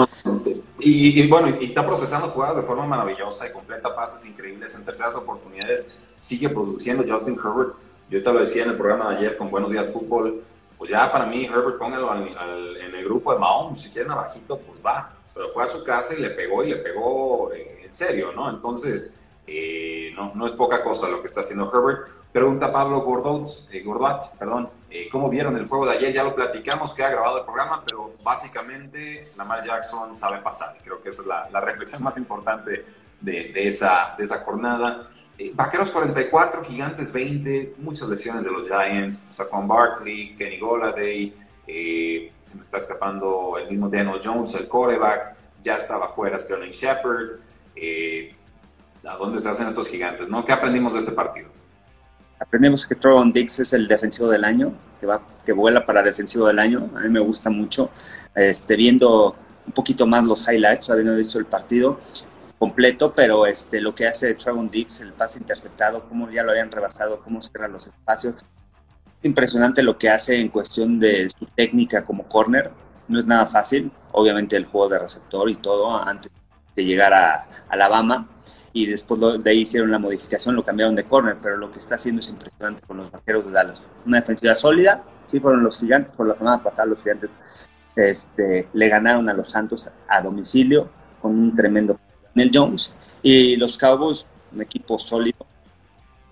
y, 0.80 1.28
bueno, 1.28 1.56
y 1.60 1.66
está 1.66 1.86
procesando 1.86 2.28
jugadas 2.28 2.56
de 2.56 2.62
forma 2.62 2.84
maravillosa 2.84 3.46
y 3.46 3.52
completa 3.52 3.94
pases 3.94 4.28
increíbles 4.28 4.74
en 4.74 4.84
terceras 4.84 5.14
oportunidades. 5.14 5.92
Sigue 6.14 6.48
produciendo 6.48 7.04
Justin 7.06 7.38
Herbert 7.38 7.74
yo 8.12 8.22
te 8.22 8.30
lo 8.30 8.40
decía 8.40 8.64
en 8.64 8.70
el 8.70 8.76
programa 8.76 9.08
de 9.08 9.16
ayer 9.16 9.38
con 9.38 9.50
Buenos 9.50 9.70
Días 9.70 9.90
Fútbol, 9.90 10.42
pues 10.82 10.90
ya 10.90 11.12
para 11.12 11.26
mí 11.26 11.44
Herbert 11.44 11.78
póngalo 11.78 12.12
en 12.12 12.92
el 12.92 13.04
grupo 13.04 13.32
de 13.32 13.38
Mahomes, 13.38 13.82
si 13.82 13.92
quiere 13.92 14.10
abajito, 14.10 14.58
pues 14.58 14.84
va. 14.84 15.12
Pero 15.32 15.48
fue 15.50 15.62
a 15.62 15.68
su 15.68 15.84
casa 15.84 16.12
y 16.12 16.20
le 16.20 16.30
pegó 16.30 16.64
y 16.64 16.70
le 16.70 16.76
pegó 16.78 17.52
en 17.54 17.92
serio, 17.92 18.32
¿no? 18.32 18.50
Entonces, 18.50 19.22
eh, 19.46 20.10
no, 20.16 20.32
no 20.34 20.44
es 20.44 20.54
poca 20.54 20.82
cosa 20.82 21.06
lo 21.06 21.20
que 21.20 21.28
está 21.28 21.42
haciendo 21.42 21.70
Herbert. 21.72 22.08
Pregunta 22.32 22.72
Pablo 22.72 23.02
Gordotz, 23.02 23.68
eh, 23.72 23.84
perdón, 24.36 24.70
eh, 24.90 25.08
¿cómo 25.08 25.28
vieron 25.30 25.56
el 25.56 25.68
juego 25.68 25.86
de 25.86 25.98
ayer? 25.98 26.12
Ya 26.12 26.24
lo 26.24 26.34
platicamos, 26.34 26.92
que 26.92 27.04
ha 27.04 27.10
grabado 27.10 27.38
el 27.38 27.44
programa, 27.44 27.84
pero 27.86 28.14
básicamente 28.24 29.30
Lamar 29.36 29.64
Jackson 29.64 30.16
sabe 30.16 30.38
pasar. 30.38 30.76
Creo 30.82 31.00
que 31.00 31.10
esa 31.10 31.22
es 31.22 31.28
la, 31.28 31.48
la 31.52 31.60
reflexión 31.60 32.02
más 32.02 32.18
importante 32.18 32.84
de, 33.20 33.52
de, 33.52 33.68
esa, 33.68 34.16
de 34.18 34.24
esa 34.24 34.38
jornada. 34.38 35.08
Vaqueros 35.50 35.90
44, 35.90 36.64
Gigantes 36.64 37.12
20, 37.12 37.74
muchas 37.78 38.08
lesiones 38.08 38.44
de 38.44 38.50
los 38.50 38.68
Giants, 38.68 39.22
Saquon 39.30 39.66
Barkley, 39.66 40.34
Kenny 40.36 40.58
Goladay, 40.58 41.34
eh, 41.66 42.32
se 42.40 42.54
me 42.54 42.60
está 42.60 42.78
escapando 42.78 43.56
el 43.58 43.70
mismo 43.70 43.88
Daniel 43.88 44.20
Jones, 44.22 44.54
el 44.54 44.68
coreback, 44.68 45.36
ya 45.62 45.76
estaba 45.76 46.08
fuera 46.08 46.38
Sterling 46.38 46.70
Shepard. 46.70 47.38
Eh, 47.76 48.34
¿A 49.04 49.16
dónde 49.16 49.38
se 49.38 49.48
hacen 49.48 49.68
estos 49.68 49.88
gigantes? 49.88 50.28
¿no? 50.28 50.44
¿Qué 50.44 50.52
aprendimos 50.52 50.92
de 50.92 51.00
este 51.00 51.12
partido? 51.12 51.48
Aprendemos 52.38 52.86
que 52.86 52.94
Tron 52.94 53.32
Dix 53.32 53.60
es 53.60 53.72
el 53.72 53.86
defensivo 53.88 54.28
del 54.28 54.44
año, 54.44 54.74
que, 55.00 55.06
va, 55.06 55.22
que 55.44 55.52
vuela 55.52 55.86
para 55.86 56.02
defensivo 56.02 56.46
del 56.46 56.58
año. 56.58 56.90
A 56.96 57.00
mí 57.00 57.08
me 57.08 57.20
gusta 57.20 57.50
mucho. 57.50 57.90
Este, 58.34 58.76
viendo 58.76 59.36
un 59.66 59.72
poquito 59.72 60.06
más 60.06 60.24
los 60.24 60.48
highlights, 60.48 60.90
habiendo 60.90 61.16
visto 61.16 61.38
el 61.38 61.46
partido, 61.46 62.00
completo, 62.62 63.12
pero 63.12 63.44
este, 63.44 63.80
lo 63.80 63.92
que 63.92 64.06
hace 64.06 64.34
Trevon 64.34 64.68
Dix, 64.68 65.00
el 65.00 65.12
pase 65.12 65.40
interceptado, 65.40 66.08
cómo 66.08 66.30
ya 66.30 66.44
lo 66.44 66.52
habían 66.52 66.70
rebasado, 66.70 67.18
cómo 67.18 67.42
cierra 67.42 67.66
los 67.66 67.88
espacios. 67.88 68.36
Es 68.36 69.24
impresionante 69.24 69.82
lo 69.82 69.98
que 69.98 70.08
hace 70.08 70.40
en 70.40 70.48
cuestión 70.48 71.00
de 71.00 71.28
su 71.36 71.46
técnica 71.46 72.04
como 72.04 72.28
corner. 72.28 72.70
No 73.08 73.18
es 73.18 73.26
nada 73.26 73.46
fácil, 73.46 73.90
obviamente 74.12 74.54
el 74.54 74.66
juego 74.66 74.90
de 74.90 75.00
receptor 75.00 75.50
y 75.50 75.56
todo 75.56 75.92
antes 75.92 76.30
de 76.76 76.84
llegar 76.84 77.12
a 77.12 77.48
Alabama 77.68 78.28
y 78.72 78.86
después 78.86 79.20
de 79.42 79.50
ahí 79.50 79.62
hicieron 79.62 79.90
la 79.90 79.98
modificación, 79.98 80.54
lo 80.54 80.64
cambiaron 80.64 80.94
de 80.94 81.02
corner, 81.02 81.38
pero 81.42 81.56
lo 81.56 81.68
que 81.72 81.80
está 81.80 81.96
haciendo 81.96 82.20
es 82.20 82.28
impresionante 82.28 82.86
con 82.86 82.98
los 82.98 83.10
vaqueros 83.10 83.44
de 83.44 83.50
Dallas. 83.50 83.82
Una 84.06 84.20
defensiva 84.20 84.54
sólida, 84.54 85.02
sí 85.26 85.40
fueron 85.40 85.64
los 85.64 85.80
gigantes, 85.80 86.12
por 86.12 86.28
la 86.28 86.36
semana 86.36 86.62
pasada 86.62 86.86
los 86.86 87.02
gigantes 87.02 87.28
este, 87.96 88.68
le 88.72 88.88
ganaron 88.88 89.28
a 89.28 89.34
los 89.34 89.50
Santos 89.50 89.90
a 90.06 90.22
domicilio 90.22 90.88
con 91.20 91.32
un 91.32 91.56
tremendo 91.56 91.98
Daniel 92.34 92.50
Jones. 92.52 92.92
Y 93.22 93.56
los 93.56 93.78
Cowboys, 93.78 94.26
un 94.52 94.62
equipo 94.62 94.98
sólido, 94.98 95.46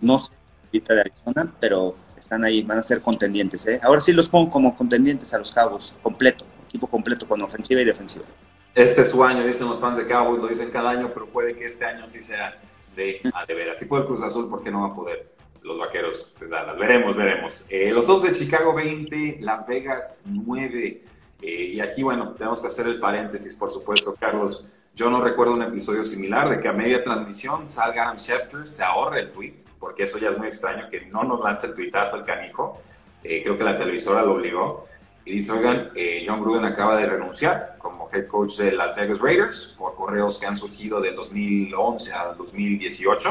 no 0.01 0.19
sé 0.19 0.33
de 0.73 1.01
Arizona, 1.01 1.53
pero 1.59 1.97
están 2.19 2.45
ahí, 2.45 2.63
van 2.63 2.79
a 2.79 2.83
ser 2.83 3.01
contendientes. 3.01 3.67
¿eh? 3.67 3.81
Ahora 3.83 4.01
sí 4.01 4.13
los 4.13 4.29
pongo 4.29 4.51
como 4.51 4.77
contendientes 4.77 5.35
a 5.35 5.39
los 5.39 5.53
Cowboys, 5.53 5.95
completo, 6.03 6.45
equipo 6.67 6.87
completo 6.87 7.27
con 7.27 7.43
ofensiva 7.43 7.81
y 7.81 7.85
defensiva. 7.85 8.25
Este 8.75 9.03
es 9.03 9.11
su 9.11 9.25
año, 9.25 9.45
dicen 9.45 9.69
los 9.69 9.81
fans 9.81 9.97
de 9.97 10.07
Cowboys, 10.07 10.41
lo 10.41 10.49
dicen 10.49 10.71
cada 10.71 10.91
año, 10.91 11.11
pero 11.13 11.27
puede 11.27 11.57
que 11.57 11.67
este 11.67 11.85
año 11.85 12.07
sí 12.07 12.23
sea 12.23 12.57
de 12.95 13.21
a 13.35 13.45
de 13.45 13.55
veras. 13.55 13.79
Si 13.79 13.87
puede 13.87 14.07
Cruz 14.07 14.23
Azul, 14.23 14.49
¿por 14.49 14.63
qué 14.63 14.71
no 14.71 14.83
va 14.83 14.89
a 14.89 14.95
poder? 14.95 15.33
Los 15.63 15.79
vaqueros 15.79 16.35
Dallas. 16.49 16.79
Veremos, 16.79 17.17
veremos. 17.17 17.67
Eh, 17.69 17.91
los 17.91 18.07
dos 18.07 18.23
de 18.23 18.33
Chicago 18.33 18.73
20, 18.73 19.39
Las 19.41 19.67
Vegas 19.67 20.21
9. 20.25 21.03
Eh, 21.43 21.73
y 21.75 21.81
aquí, 21.81 22.03
bueno, 22.03 22.33
tenemos 22.33 22.61
que 22.61 22.67
hacer 22.67 22.87
el 22.87 23.01
paréntesis, 23.01 23.55
por 23.55 23.71
supuesto, 23.71 24.15
Carlos. 24.19 24.67
Yo 24.95 25.11
no 25.11 25.21
recuerdo 25.21 25.55
un 25.55 25.63
episodio 25.63 26.05
similar 26.05 26.49
de 26.49 26.61
que 26.61 26.69
a 26.69 26.73
media 26.73 27.03
transmisión 27.03 27.67
salga 27.67 28.05
Adam 28.05 28.19
Schefter, 28.19 28.67
se 28.67 28.83
ahorre 28.83 29.21
el 29.21 29.33
tweet, 29.33 29.55
porque 29.79 30.03
eso 30.03 30.19
ya 30.19 30.31
es 30.31 30.39
muy 30.39 30.49
extraño 30.49 30.91
que 30.91 31.07
no 31.07 31.23
nos 31.25 31.41
lance 31.41 31.67
el 31.67 31.75
tuitazo 31.75 32.17
al 32.17 32.25
canijo. 32.25 32.81
Eh, 33.23 33.43
creo 33.43 33.57
que 33.57 33.65
la 33.65 33.79
televisora 33.79 34.23
lo 34.23 34.35
obligó. 34.35 34.87
Y 35.25 35.33
dice, 35.33 35.53
oigan, 35.53 35.91
John 36.27 36.41
Gruden 36.41 36.65
acaba 36.65 36.97
de 36.97 37.07
renunciar 37.07 37.77
como 37.79 38.09
head 38.13 38.27
coach 38.27 38.57
de 38.57 38.73
Las 38.73 38.97
Vegas 38.97 39.21
Raiders 39.21 39.75
por 39.79 39.95
correos 39.95 40.39
que 40.39 40.47
han 40.47 40.57
surgido 40.57 41.01
del 41.01 41.15
2011 41.15 42.13
al 42.13 42.37
2018 42.37 43.29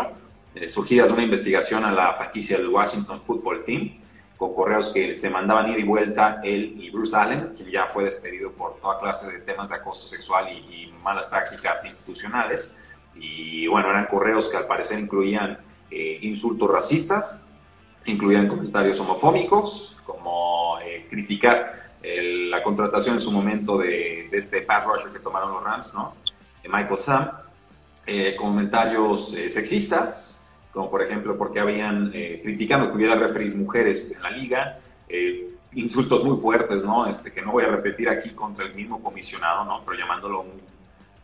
eh, 0.56 0.68
surgidas 0.68 1.08
de 1.08 1.14
una 1.14 1.24
investigación 1.24 1.86
a 1.86 1.92
la 1.92 2.14
franquicia 2.14 2.58
del 2.58 2.70
Washington 2.70 3.22
Football 3.22 3.64
Team, 3.66 4.00
con 4.40 4.56
correos 4.56 4.90
que 4.90 5.14
se 5.16 5.30
mandaban 5.30 5.70
ida 5.70 5.80
y 5.80 5.84
vuelta 5.84 6.40
él 6.42 6.74
y 6.78 6.90
Bruce 6.90 7.16
Allen, 7.16 7.52
quien 7.56 7.70
ya 7.70 7.86
fue 7.88 8.06
despedido 8.06 8.54
por 8.54 8.80
toda 8.80 8.98
clase 8.98 9.30
de 9.30 9.40
temas 9.40 9.70
de 9.70 9.76
acoso 9.76 10.08
sexual 10.08 10.48
y, 10.50 10.88
malas 11.04 11.28
prácticas 11.28 11.86
institucionales. 11.86 12.76
Y 13.16 13.66
bueno, 13.68 13.90
eran 13.90 14.06
correos 14.06 14.50
que 14.50 14.58
al 14.58 14.68
parecer 14.68 15.00
incluían 15.00 15.58
eh, 15.90 16.20
insultos 16.24 16.70
racistas, 16.70 17.40
incluían 18.04 18.50
comentarios 18.50 19.00
homofóbicos, 19.00 19.96
como 20.06 20.78
eh, 20.82 21.08
criticar 21.10 21.86
la 22.04 22.62
contratación 22.64 23.16
en 23.16 23.22
su 23.22 23.32
momento 23.32 23.78
de, 23.78 24.28
de, 24.30 24.38
este 24.38 24.62
pass 24.62 24.86
rusher 24.86 25.14
que 25.14 25.20
tomaron 25.20 25.54
los 25.54 25.64
Rams, 25.64 25.94
¿no? 25.94 26.16
De 26.62 26.68
Michael 26.68 27.00
Sam, 27.00 27.32
comentarios 28.38 29.32
sexistas, 29.48 30.29
como 30.72 30.90
por 30.90 31.02
ejemplo 31.02 31.38
porque 31.38 31.60
habían 31.60 32.12
eh, 32.14 32.40
criticando 32.44 32.90
que 32.90 32.96
hubiera 32.96 33.16
referees 33.16 33.56
mujeres 33.56 34.12
en 34.16 34.22
la 34.22 34.30
liga, 34.30 34.80
eh, 35.08 35.48
insultos 35.74 36.24
muy 36.24 36.38
fuertes, 36.38 36.84
¿no? 36.84 37.08
Este, 37.08 37.32
que 37.32 37.42
no 37.42 37.52
voy 37.52 37.64
a 37.64 37.68
repetir 37.68 38.10
aquí 38.10 38.32
contra 38.32 38.66
el 38.66 38.76
mismo 38.76 39.02
comisionado, 39.02 39.66
¿no? 39.66 39.84
Pero 39.86 39.98
llamándolo 39.98 40.46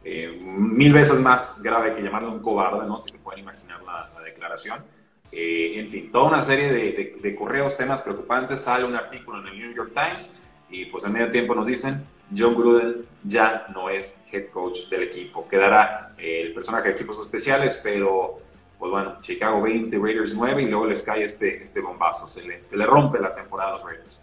eh, 0.03 0.39
mil 0.41 0.93
veces 0.93 1.19
más 1.19 1.61
grave 1.61 1.95
que 1.95 2.01
llamarlo 2.01 2.31
un 2.31 2.39
cobarde, 2.39 2.87
¿no? 2.87 2.97
Si 2.97 3.11
se 3.11 3.19
pueden 3.19 3.41
imaginar 3.41 3.81
la, 3.83 4.09
declaración. 4.23 4.83
en 5.31 5.89
fin, 5.89 6.11
toda 6.11 6.25
una 6.25 6.41
serie 6.41 6.71
de, 6.71 7.15
de, 7.21 7.35
correos, 7.35 7.77
temas 7.77 8.01
preocupantes. 8.01 8.61
Sale 8.61 8.85
un 8.85 8.95
artículo 8.95 9.39
en 9.39 9.47
el 9.47 9.59
New 9.59 9.73
York 9.73 9.91
Times 9.93 10.31
y 10.69 10.85
pues 10.85 11.05
en 11.05 11.13
medio 11.13 11.31
tiempo 11.31 11.53
nos 11.55 11.67
dicen, 11.67 12.05
John 12.35 12.55
Gruden 12.55 13.01
ya 13.23 13.67
no 13.73 13.89
es 13.89 14.23
head 14.31 14.49
coach 14.49 14.89
del 14.89 15.03
equipo. 15.03 15.47
Quedará 15.47 16.13
el 16.17 16.53
personaje 16.53 16.89
de 16.89 16.95
equipos 16.95 17.19
especiales, 17.19 17.79
pero 17.83 18.39
pues 18.77 18.91
bueno, 18.91 19.17
Chicago 19.21 19.61
20, 19.61 19.97
Raiders 19.97 20.33
9 20.33 20.63
y 20.63 20.65
luego 20.67 20.85
les 20.85 21.01
cae 21.01 21.23
este, 21.23 21.61
este 21.61 21.81
bombazo, 21.81 22.27
se 22.27 22.45
le, 22.45 22.63
se 22.63 22.77
le 22.77 22.85
rompe 22.85 23.19
la 23.19 23.33
temporada 23.33 23.71
a 23.71 23.73
los 23.73 23.83
Raiders. 23.83 24.21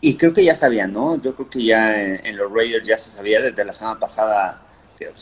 Y 0.00 0.16
creo 0.16 0.34
que 0.34 0.44
ya 0.44 0.54
sabían, 0.54 0.92
¿no? 0.92 1.20
Yo 1.20 1.34
creo 1.34 1.48
que 1.48 1.64
ya 1.64 1.94
en, 1.96 2.36
los 2.36 2.52
Raiders 2.52 2.86
ya 2.86 2.98
se 2.98 3.10
sabía 3.10 3.40
desde 3.40 3.64
la 3.64 3.72
semana 3.72 4.00
pasada, 4.00 4.60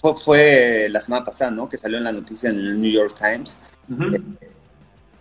fue, 0.01 0.15
fue, 0.17 0.89
la 0.89 1.03
semana 1.03 1.25
pasada, 1.25 1.51
¿no? 1.51 1.69
Que 1.69 1.77
salió 1.77 1.99
en 1.99 2.05
la 2.05 2.13
noticia 2.13 2.49
en 2.49 2.57
el 2.57 2.81
New 2.81 2.91
York 2.91 3.15
Times. 3.19 3.59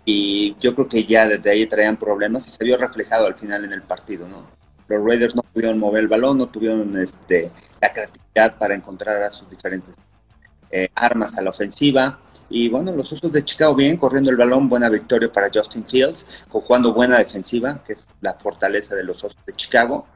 y 0.06 0.56
yo 0.60 0.74
creo 0.74 0.88
que 0.88 1.04
ya 1.04 1.28
desde 1.28 1.52
ahí 1.52 1.68
traían 1.68 1.98
problemas 1.98 2.48
y 2.48 2.52
se 2.52 2.64
vio 2.64 2.78
reflejado 2.78 3.28
al 3.28 3.36
final 3.36 3.66
en 3.66 3.74
el 3.74 3.82
partido, 3.82 4.30
¿no? 4.30 4.48
Los 4.88 5.06
Raiders 5.06 5.36
no 5.36 5.44
pudieron 5.44 5.78
mover 5.78 6.04
el 6.04 6.08
balón, 6.08 6.38
no 6.38 6.48
tuvieron 6.48 6.98
este, 6.98 7.52
la 7.82 7.92
creatividad 7.92 8.58
para 8.58 8.74
encontrar 8.74 9.22
a 9.24 9.32
sus 9.32 9.48
diferentes 9.50 9.96
eh, 10.72 10.90
armas 10.96 11.38
a 11.38 11.42
la 11.42 11.50
ofensiva. 11.50 12.20
Y 12.50 12.70
bueno, 12.70 12.92
los 12.94 13.12
Osos 13.12 13.32
de 13.32 13.46
Chicago 13.46 13.76
bien, 13.76 13.98
corriendo 13.98 14.32
el 14.32 14.38
balón, 14.38 14.68
buena 14.68 14.90
victoria 14.90 15.32
para 15.32 15.50
Justin 15.54 15.86
Fields, 15.86 16.46
jugando 16.50 16.94
buena 16.94 17.20
defensiva, 17.20 17.84
que 17.84 17.94
es 17.94 18.08
la 18.22 18.34
fortaleza 18.34 18.96
de 18.96 19.04
los 19.04 19.24
Osos 19.24 19.38
de 19.46 19.54
Chicago. 19.54 20.08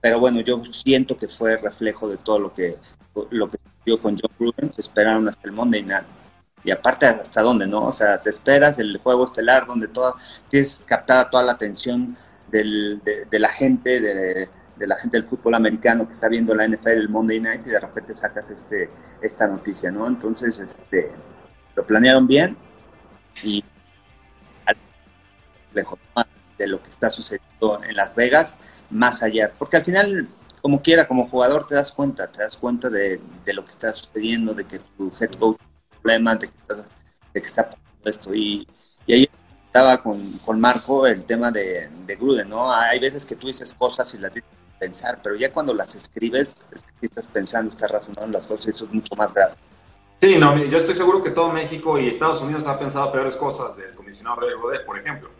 Pero 0.00 0.20
bueno, 0.20 0.40
yo 0.40 0.62
siento 0.70 1.16
que 1.16 1.28
fue 1.28 1.56
reflejo 1.56 2.08
de 2.08 2.16
todo 2.16 2.38
lo 2.38 2.54
que 2.54 2.76
lo 3.30 3.50
que 3.50 3.58
con 4.00 4.16
John 4.16 4.30
Gruden, 4.38 4.72
se 4.72 4.80
esperaron 4.80 5.26
hasta 5.28 5.48
el 5.48 5.52
Monday 5.52 5.82
Night. 5.82 6.06
Y 6.62 6.70
aparte, 6.70 7.06
¿hasta 7.06 7.42
dónde, 7.42 7.66
no? 7.66 7.86
O 7.86 7.92
sea, 7.92 8.20
te 8.22 8.30
esperas 8.30 8.78
el 8.78 8.98
juego 8.98 9.24
estelar 9.24 9.66
donde 9.66 9.88
toda, 9.88 10.14
tienes 10.48 10.84
captada 10.86 11.30
toda 11.30 11.42
la 11.42 11.52
atención 11.52 12.16
del, 12.50 13.00
de, 13.02 13.38
la 13.38 13.48
gente, 13.48 14.00
de, 14.00 14.48
de, 14.76 14.86
la 14.86 14.96
gente 14.96 15.16
del 15.16 15.26
fútbol 15.26 15.54
americano 15.54 16.06
que 16.06 16.14
está 16.14 16.28
viendo 16.28 16.54
la 16.54 16.68
NFL 16.68 16.88
el 16.88 17.08
Monday 17.08 17.40
Night 17.40 17.66
y 17.66 17.70
de 17.70 17.80
repente 17.80 18.14
sacas 18.14 18.50
este, 18.50 18.90
esta 19.22 19.46
noticia, 19.46 19.90
¿no? 19.90 20.06
Entonces, 20.06 20.58
este, 20.60 21.10
lo 21.80 21.86
planearon 21.86 22.26
bien 22.26 22.56
y 23.42 23.64
de 26.58 26.66
lo 26.66 26.82
que 26.82 26.90
está 26.90 27.08
sucediendo 27.08 27.82
en 27.82 27.96
Las 27.96 28.14
Vegas, 28.14 28.58
más 28.90 29.22
allá, 29.22 29.50
porque 29.58 29.78
al 29.78 29.84
final, 29.84 30.28
como 30.60 30.82
quiera, 30.82 31.08
como 31.08 31.26
jugador 31.26 31.66
te 31.66 31.74
das 31.74 31.90
cuenta, 31.90 32.30
te 32.30 32.42
das 32.42 32.58
cuenta 32.58 32.90
de, 32.90 33.18
lo 33.46 33.64
que 33.64 33.70
está 33.70 33.90
sucediendo, 33.94 34.52
de 34.52 34.66
que 34.66 34.78
tu 34.78 35.10
head 35.18 35.30
coach 35.38 35.58
problemas, 36.02 36.40
de 36.40 36.48
que, 36.48 36.54
de 37.32 37.40
que 37.40 37.46
está 37.46 37.70
esto 38.04 38.34
y, 38.34 38.68
y 39.06 39.14
ahí 39.14 39.30
estaba 39.64 40.02
con, 40.02 40.32
con, 40.44 40.60
Marco 40.60 41.06
el 41.06 41.24
tema 41.24 41.50
de, 41.50 41.88
de 42.04 42.16
Gruden, 42.16 42.50
¿no? 42.50 42.70
Hay 42.70 42.98
veces 42.98 43.24
que 43.24 43.36
tú 43.36 43.46
dices 43.46 43.72
cosas 43.72 44.12
y 44.12 44.18
las 44.18 44.34
dices 44.34 44.50
pensar, 44.78 45.20
pero 45.22 45.36
ya 45.36 45.50
cuando 45.50 45.72
las 45.72 45.94
escribes, 45.94 46.58
es 46.74 46.84
que 47.00 47.06
estás 47.06 47.26
pensando, 47.26 47.70
estás 47.70 47.90
razonando 47.90 48.32
las 48.32 48.46
cosas 48.46 48.74
eso 48.74 48.84
es 48.84 48.92
mucho 48.92 49.16
más 49.16 49.32
grave. 49.32 49.54
Sí, 50.22 50.36
no, 50.36 50.54
yo 50.64 50.76
estoy 50.76 50.94
seguro 50.94 51.22
que 51.22 51.30
todo 51.30 51.50
México 51.50 51.98
y 51.98 52.08
Estados 52.08 52.42
Unidos 52.42 52.66
ha 52.66 52.78
pensado 52.78 53.10
peores 53.10 53.36
cosas 53.36 53.74
del 53.78 53.94
comisionado 53.94 54.40
Ray 54.40 54.54
Rodé, 54.54 54.80
por 54.80 54.98
ejemplo. 54.98 55.30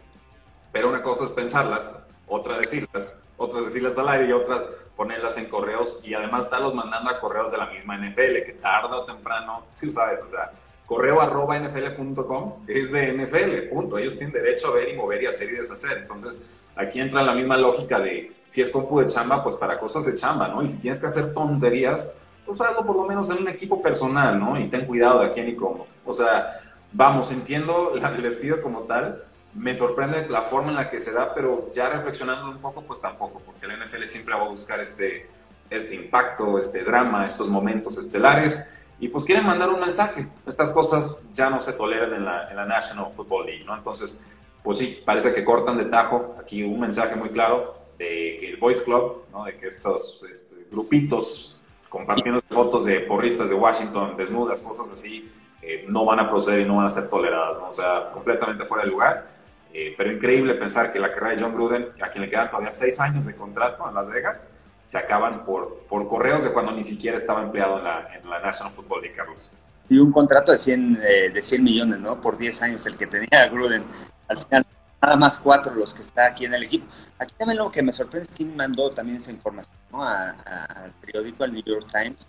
Pero 0.72 0.88
una 0.88 1.02
cosa 1.02 1.24
es 1.24 1.30
pensarlas, 1.32 1.94
otra 2.26 2.56
decirlas, 2.56 3.20
otras 3.36 3.64
decirlas 3.64 3.98
al 3.98 4.08
aire 4.08 4.28
y 4.28 4.32
otras 4.32 4.70
ponerlas 4.96 5.36
en 5.36 5.46
correos 5.46 6.00
y 6.02 6.14
además 6.14 6.46
estarlos 6.46 6.74
mandando 6.74 7.10
a 7.10 7.20
correos 7.20 7.50
de 7.50 7.58
la 7.58 7.66
misma 7.66 7.98
NFL, 7.98 8.42
que 8.46 8.56
tarde 8.58 8.96
o 8.96 9.04
temprano, 9.04 9.66
si 9.74 9.90
sabes, 9.90 10.22
o 10.22 10.26
sea, 10.26 10.52
correo 10.86 11.20
arroba 11.20 11.58
nfl.com 11.58 12.64
es 12.66 12.90
de 12.90 13.12
NFL, 13.12 13.68
punto. 13.68 13.98
Ellos 13.98 14.16
tienen 14.16 14.32
derecho 14.32 14.68
a 14.68 14.76
ver 14.76 14.88
y 14.88 14.96
mover 14.96 15.22
y 15.22 15.26
hacer 15.26 15.50
y 15.50 15.56
deshacer. 15.56 15.98
Entonces, 15.98 16.40
aquí 16.74 17.00
entra 17.00 17.22
la 17.22 17.34
misma 17.34 17.58
lógica 17.58 18.00
de 18.00 18.32
si 18.48 18.62
es 18.62 18.70
compu 18.70 19.00
de 19.00 19.08
chamba, 19.08 19.44
pues 19.44 19.56
para 19.56 19.78
cosas 19.78 20.06
de 20.06 20.14
chamba, 20.14 20.48
¿no? 20.48 20.62
Y 20.62 20.68
si 20.68 20.78
tienes 20.78 20.98
que 20.98 21.06
hacer 21.06 21.34
tonterías, 21.34 22.08
pues 22.50 22.60
hazlo 22.60 22.84
por 22.84 22.96
lo 22.96 23.04
menos 23.04 23.30
en 23.30 23.38
un 23.38 23.48
equipo 23.48 23.80
personal, 23.80 24.38
¿no? 24.38 24.58
Y 24.58 24.68
ten 24.68 24.86
cuidado 24.86 25.20
de 25.20 25.26
a 25.26 25.32
quién 25.32 25.48
y 25.48 25.54
cómo. 25.54 25.86
O 26.04 26.12
sea, 26.12 26.60
vamos, 26.92 27.30
entiendo 27.30 27.94
el 27.94 28.22
despido 28.22 28.60
como 28.62 28.80
tal, 28.80 29.24
me 29.54 29.74
sorprende 29.74 30.28
la 30.28 30.42
forma 30.42 30.70
en 30.70 30.76
la 30.76 30.90
que 30.90 31.00
se 31.00 31.12
da, 31.12 31.34
pero 31.34 31.72
ya 31.72 31.88
reflexionando 31.88 32.50
un 32.50 32.58
poco, 32.58 32.82
pues 32.82 33.00
tampoco, 33.00 33.40
porque 33.44 33.66
la 33.66 33.76
NFL 33.76 34.04
siempre 34.04 34.34
va 34.34 34.42
a 34.42 34.48
buscar 34.48 34.80
este, 34.80 35.28
este 35.68 35.94
impacto, 35.94 36.58
este 36.58 36.84
drama, 36.84 37.26
estos 37.26 37.48
momentos 37.48 37.98
estelares, 37.98 38.68
y 38.98 39.08
pues 39.08 39.24
quieren 39.24 39.46
mandar 39.46 39.70
un 39.70 39.80
mensaje. 39.80 40.28
Estas 40.46 40.70
cosas 40.70 41.26
ya 41.32 41.48
no 41.48 41.58
se 41.58 41.72
toleran 41.72 42.14
en 42.14 42.24
la, 42.24 42.48
en 42.48 42.56
la 42.56 42.66
National 42.66 43.10
Football 43.14 43.46
League, 43.46 43.64
¿no? 43.64 43.74
Entonces, 43.76 44.20
pues 44.62 44.78
sí, 44.78 45.02
parece 45.04 45.32
que 45.32 45.42
cortan 45.42 45.78
de 45.78 45.86
tajo. 45.86 46.34
Aquí 46.38 46.62
un 46.62 46.78
mensaje 46.78 47.16
muy 47.16 47.30
claro 47.30 47.80
de 47.96 48.36
que 48.38 48.50
el 48.50 48.56
Boys 48.58 48.82
Club, 48.82 49.24
¿no? 49.32 49.44
De 49.44 49.56
que 49.56 49.68
estos 49.68 50.22
este, 50.30 50.66
grupitos 50.70 51.59
compartiendo 51.90 52.40
fotos 52.48 52.86
de 52.86 53.00
porristas 53.00 53.50
de 53.50 53.54
Washington 53.54 54.16
desnudas, 54.16 54.62
cosas 54.62 54.90
así, 54.90 55.30
eh, 55.60 55.84
no 55.88 56.06
van 56.06 56.20
a 56.20 56.30
proceder 56.30 56.60
y 56.60 56.64
no 56.64 56.76
van 56.76 56.86
a 56.86 56.90
ser 56.90 57.10
toleradas, 57.10 57.58
o 57.60 57.70
sea, 57.70 58.10
completamente 58.12 58.64
fuera 58.64 58.84
de 58.84 58.90
lugar. 58.90 59.26
Eh, 59.72 59.94
pero 59.96 60.10
increíble 60.10 60.54
pensar 60.54 60.92
que 60.92 60.98
la 60.98 61.12
carrera 61.12 61.36
de 61.36 61.42
John 61.42 61.52
Gruden, 61.52 61.88
a 62.00 62.08
quien 62.08 62.22
le 62.24 62.30
quedan 62.30 62.48
todavía 62.48 62.72
seis 62.72 62.98
años 62.98 63.26
de 63.26 63.36
contrato 63.36 63.86
en 63.88 63.94
Las 63.94 64.08
Vegas, 64.08 64.50
se 64.84 64.98
acaban 64.98 65.44
por, 65.44 65.84
por 65.88 66.08
correos 66.08 66.42
de 66.42 66.52
cuando 66.52 66.72
ni 66.72 66.82
siquiera 66.82 67.16
estaba 67.16 67.42
empleado 67.42 67.78
en 67.78 67.84
la, 67.84 68.08
en 68.14 68.28
la 68.28 68.40
National 68.40 68.72
Football 68.72 69.02
League, 69.02 69.16
Carlos. 69.16 69.52
Y 69.88 69.98
un 69.98 70.12
contrato 70.12 70.52
de 70.52 70.58
100, 70.58 70.98
eh, 71.02 71.30
de 71.30 71.42
100 71.42 71.62
millones, 71.62 72.00
¿no? 72.00 72.20
Por 72.20 72.38
10 72.38 72.62
años, 72.62 72.86
el 72.86 72.96
que 72.96 73.06
tenía 73.06 73.48
Gruden. 73.48 73.84
Al 74.28 74.38
final 74.38 74.66
nada 75.02 75.16
más 75.16 75.38
cuatro 75.38 75.74
los 75.74 75.94
que 75.94 76.02
está 76.02 76.26
aquí 76.26 76.44
en 76.44 76.54
el 76.54 76.64
equipo. 76.64 76.86
Aquí 77.18 77.34
también 77.38 77.58
lo 77.58 77.70
que 77.70 77.82
me 77.82 77.92
sorprende 77.92 78.28
es 78.28 78.34
quién 78.34 78.54
mandó 78.54 78.90
también 78.90 79.18
esa 79.18 79.30
información 79.30 79.74
al 79.94 80.92
periódico, 81.00 81.44
al 81.44 81.52
New 81.52 81.64
York 81.64 81.86
Times. 81.90 82.28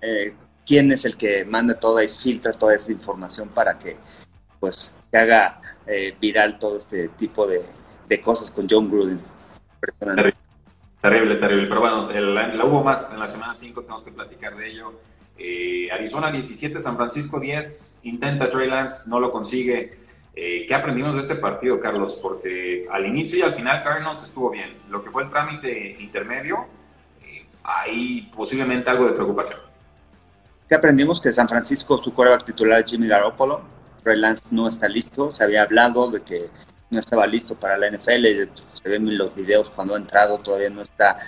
Eh, 0.00 0.34
quién 0.66 0.92
es 0.92 1.04
el 1.04 1.16
que 1.16 1.44
manda 1.44 1.74
toda 1.74 2.04
y 2.04 2.08
filtra 2.08 2.52
toda 2.52 2.74
esa 2.74 2.92
información 2.92 3.48
para 3.48 3.78
que 3.78 3.96
pues 4.60 4.94
se 5.10 5.18
haga 5.18 5.60
eh, 5.86 6.14
viral 6.20 6.58
todo 6.58 6.78
este 6.78 7.08
tipo 7.08 7.46
de, 7.46 7.62
cosas 8.22 8.50
con 8.50 8.68
John 8.68 8.90
Gruden. 8.90 9.20
Terrible, 11.00 11.36
terrible. 11.36 11.66
Pero 11.66 11.80
bueno, 11.80 12.10
la, 12.12 12.64
hubo 12.64 12.84
más 12.84 13.08
en 13.10 13.18
la 13.18 13.26
semana 13.26 13.54
5, 13.54 13.80
tenemos 13.80 14.04
que 14.04 14.12
platicar 14.12 14.54
de 14.54 14.70
ello. 14.70 15.00
Eh, 15.38 15.90
Arizona 15.90 16.30
17, 16.30 16.78
San 16.78 16.96
Francisco 16.96 17.40
10, 17.40 18.00
intenta 18.02 18.50
Trey 18.50 18.68
Lance, 18.68 19.08
no 19.08 19.18
lo 19.18 19.32
consigue. 19.32 19.98
Eh, 20.34 20.64
¿Qué 20.66 20.74
aprendimos 20.74 21.14
de 21.14 21.20
este 21.20 21.34
partido, 21.34 21.78
Carlos? 21.78 22.18
Porque 22.20 22.86
al 22.90 23.06
inicio 23.06 23.38
y 23.38 23.42
al 23.42 23.54
final 23.54 23.82
Cardinals 23.82 24.22
estuvo 24.22 24.50
bien. 24.50 24.78
Lo 24.88 25.04
que 25.04 25.10
fue 25.10 25.24
el 25.24 25.28
trámite 25.28 25.96
intermedio, 26.00 26.66
eh, 27.22 27.46
hay 27.62 28.30
posiblemente 28.34 28.88
algo 28.88 29.06
de 29.06 29.12
preocupación. 29.12 29.58
¿Qué 30.68 30.74
aprendimos? 30.74 31.20
Que 31.20 31.32
San 31.32 31.48
Francisco, 31.48 32.02
su 32.02 32.14
coreback 32.14 32.46
titular 32.46 32.82
Jimmy 32.86 33.08
Garoppolo, 33.08 33.60
Trey 34.02 34.18
Lance 34.18 34.46
no 34.52 34.68
está 34.68 34.88
listo. 34.88 35.34
Se 35.34 35.44
había 35.44 35.62
hablado 35.62 36.10
de 36.10 36.22
que 36.22 36.48
no 36.88 36.98
estaba 36.98 37.26
listo 37.26 37.54
para 37.54 37.76
la 37.76 37.90
NFL. 37.90 38.48
Se 38.72 38.88
ven 38.88 39.06
en 39.08 39.18
los 39.18 39.34
videos 39.34 39.68
cuando 39.70 39.94
ha 39.94 39.98
entrado, 39.98 40.38
todavía 40.38 40.70
no 40.70 40.80
está, 40.80 41.18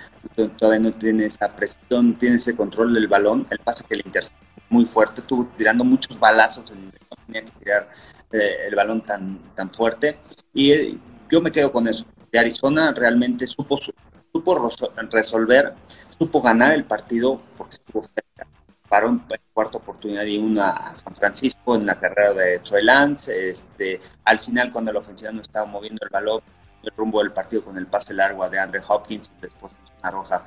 todavía 0.58 0.80
no 0.80 0.94
tiene 0.94 1.26
esa 1.26 1.48
presión, 1.54 2.12
no 2.12 2.18
tiene 2.18 2.36
ese 2.36 2.56
control 2.56 2.94
del 2.94 3.06
balón. 3.06 3.46
El 3.50 3.58
pase 3.58 3.84
que 3.86 3.96
le 3.96 4.02
interceptó 4.06 4.44
muy 4.70 4.86
fuerte, 4.86 5.20
estuvo 5.20 5.46
tirando 5.58 5.84
muchos 5.84 6.18
balazos, 6.18 6.70
no 6.70 6.90
tenía 7.26 7.44
que 7.44 7.50
tirar 7.58 7.88
eh, 8.34 8.66
el 8.66 8.74
balón 8.74 9.02
tan, 9.02 9.38
tan 9.54 9.70
fuerte. 9.70 10.18
Y 10.52 10.72
eh, 10.72 10.98
yo 11.30 11.40
me 11.40 11.52
quedo 11.52 11.70
con 11.70 11.86
eso. 11.86 12.04
De 12.32 12.38
Arizona 12.40 12.92
realmente 12.92 13.46
supo, 13.46 13.78
supo 13.78 14.70
resolver, 15.12 15.72
supo 16.18 16.42
ganar 16.42 16.72
el 16.72 16.84
partido 16.84 17.40
porque 17.56 17.76
estuvo 17.76 18.02
cerca. 18.02 18.48
Paró 18.88 19.08
en 19.08 19.22
cuarta 19.52 19.78
oportunidad 19.78 20.24
y 20.24 20.38
una 20.38 20.70
a 20.70 20.96
San 20.96 21.14
Francisco 21.14 21.76
en 21.76 21.86
la 21.86 21.98
carrera 22.00 22.34
de 22.34 22.58
Troy 22.58 22.82
Lance. 22.82 23.50
Este, 23.50 24.00
al 24.24 24.40
final, 24.40 24.72
cuando 24.72 24.92
la 24.92 24.98
ofensiva 24.98 25.30
no 25.30 25.40
estaba 25.40 25.66
moviendo 25.66 26.04
el 26.04 26.10
balón, 26.10 26.42
el 26.82 26.90
rumbo 26.96 27.20
del 27.20 27.30
partido 27.30 27.62
con 27.62 27.78
el 27.78 27.86
pase 27.86 28.14
largo 28.14 28.48
de 28.50 28.58
Andre 28.58 28.82
Hopkins, 28.86 29.30
después 29.40 29.72
una 30.00 30.10
roja 30.10 30.44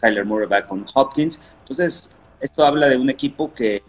Kyler 0.00 0.24
Murray 0.24 0.64
con 0.64 0.84
Hopkins. 0.94 1.40
Entonces, 1.60 2.10
esto 2.40 2.64
habla 2.64 2.88
de 2.88 2.96
un 2.96 3.08
equipo 3.08 3.52
que 3.52 3.82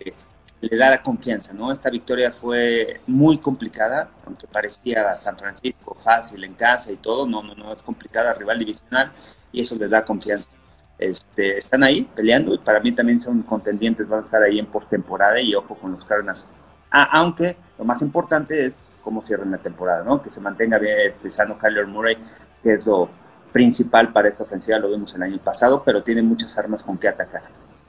le 0.61 0.77
da 0.77 0.91
la 0.91 1.01
confianza, 1.01 1.53
¿no? 1.53 1.71
Esta 1.71 1.89
victoria 1.89 2.31
fue 2.31 3.01
muy 3.07 3.39
complicada, 3.39 4.09
aunque 4.25 4.47
parecía 4.47 5.17
San 5.17 5.37
Francisco 5.37 5.95
fácil 5.95 6.43
en 6.43 6.53
casa 6.53 6.91
y 6.91 6.97
todo, 6.97 7.27
no, 7.27 7.41
no, 7.41 7.55
no 7.55 7.73
es 7.73 7.81
complicada, 7.81 8.33
rival 8.33 8.59
divisional, 8.59 9.11
y 9.51 9.61
eso 9.61 9.75
les 9.75 9.89
da 9.89 10.05
confianza. 10.05 10.51
Este, 10.99 11.57
están 11.57 11.83
ahí 11.83 12.03
peleando 12.03 12.53
y 12.53 12.59
para 12.59 12.79
mí 12.79 12.91
también 12.91 13.19
son 13.19 13.41
contendientes, 13.41 14.07
van 14.07 14.21
a 14.21 14.25
estar 14.25 14.43
ahí 14.43 14.59
en 14.59 14.67
postemporada 14.67 15.41
y 15.41 15.55
ojo 15.55 15.73
con 15.75 15.93
los 15.93 16.05
Cardinals. 16.05 16.45
Ah, 16.91 17.09
aunque 17.13 17.57
lo 17.79 17.85
más 17.85 18.01
importante 18.03 18.67
es 18.67 18.83
cómo 19.03 19.23
cierren 19.23 19.49
la 19.49 19.57
temporada, 19.57 20.03
¿no? 20.03 20.21
Que 20.21 20.29
se 20.29 20.39
mantenga 20.39 20.77
bien 20.77 20.95
este 21.07 21.31
sano 21.31 21.57
Kyler 21.57 21.87
Murray, 21.87 22.17
que 22.61 22.73
es 22.73 22.85
lo 22.85 23.09
principal 23.51 24.13
para 24.13 24.29
esta 24.29 24.43
ofensiva, 24.43 24.77
lo 24.77 24.91
vimos 24.91 25.13
el 25.15 25.23
año 25.23 25.39
pasado, 25.39 25.81
pero 25.83 26.03
tiene 26.03 26.21
muchas 26.21 26.55
armas 26.57 26.83
con 26.83 26.99
que 26.99 27.07
atacar. 27.07 27.41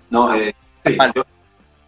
No, 0.09 0.35
eh, 0.35 0.55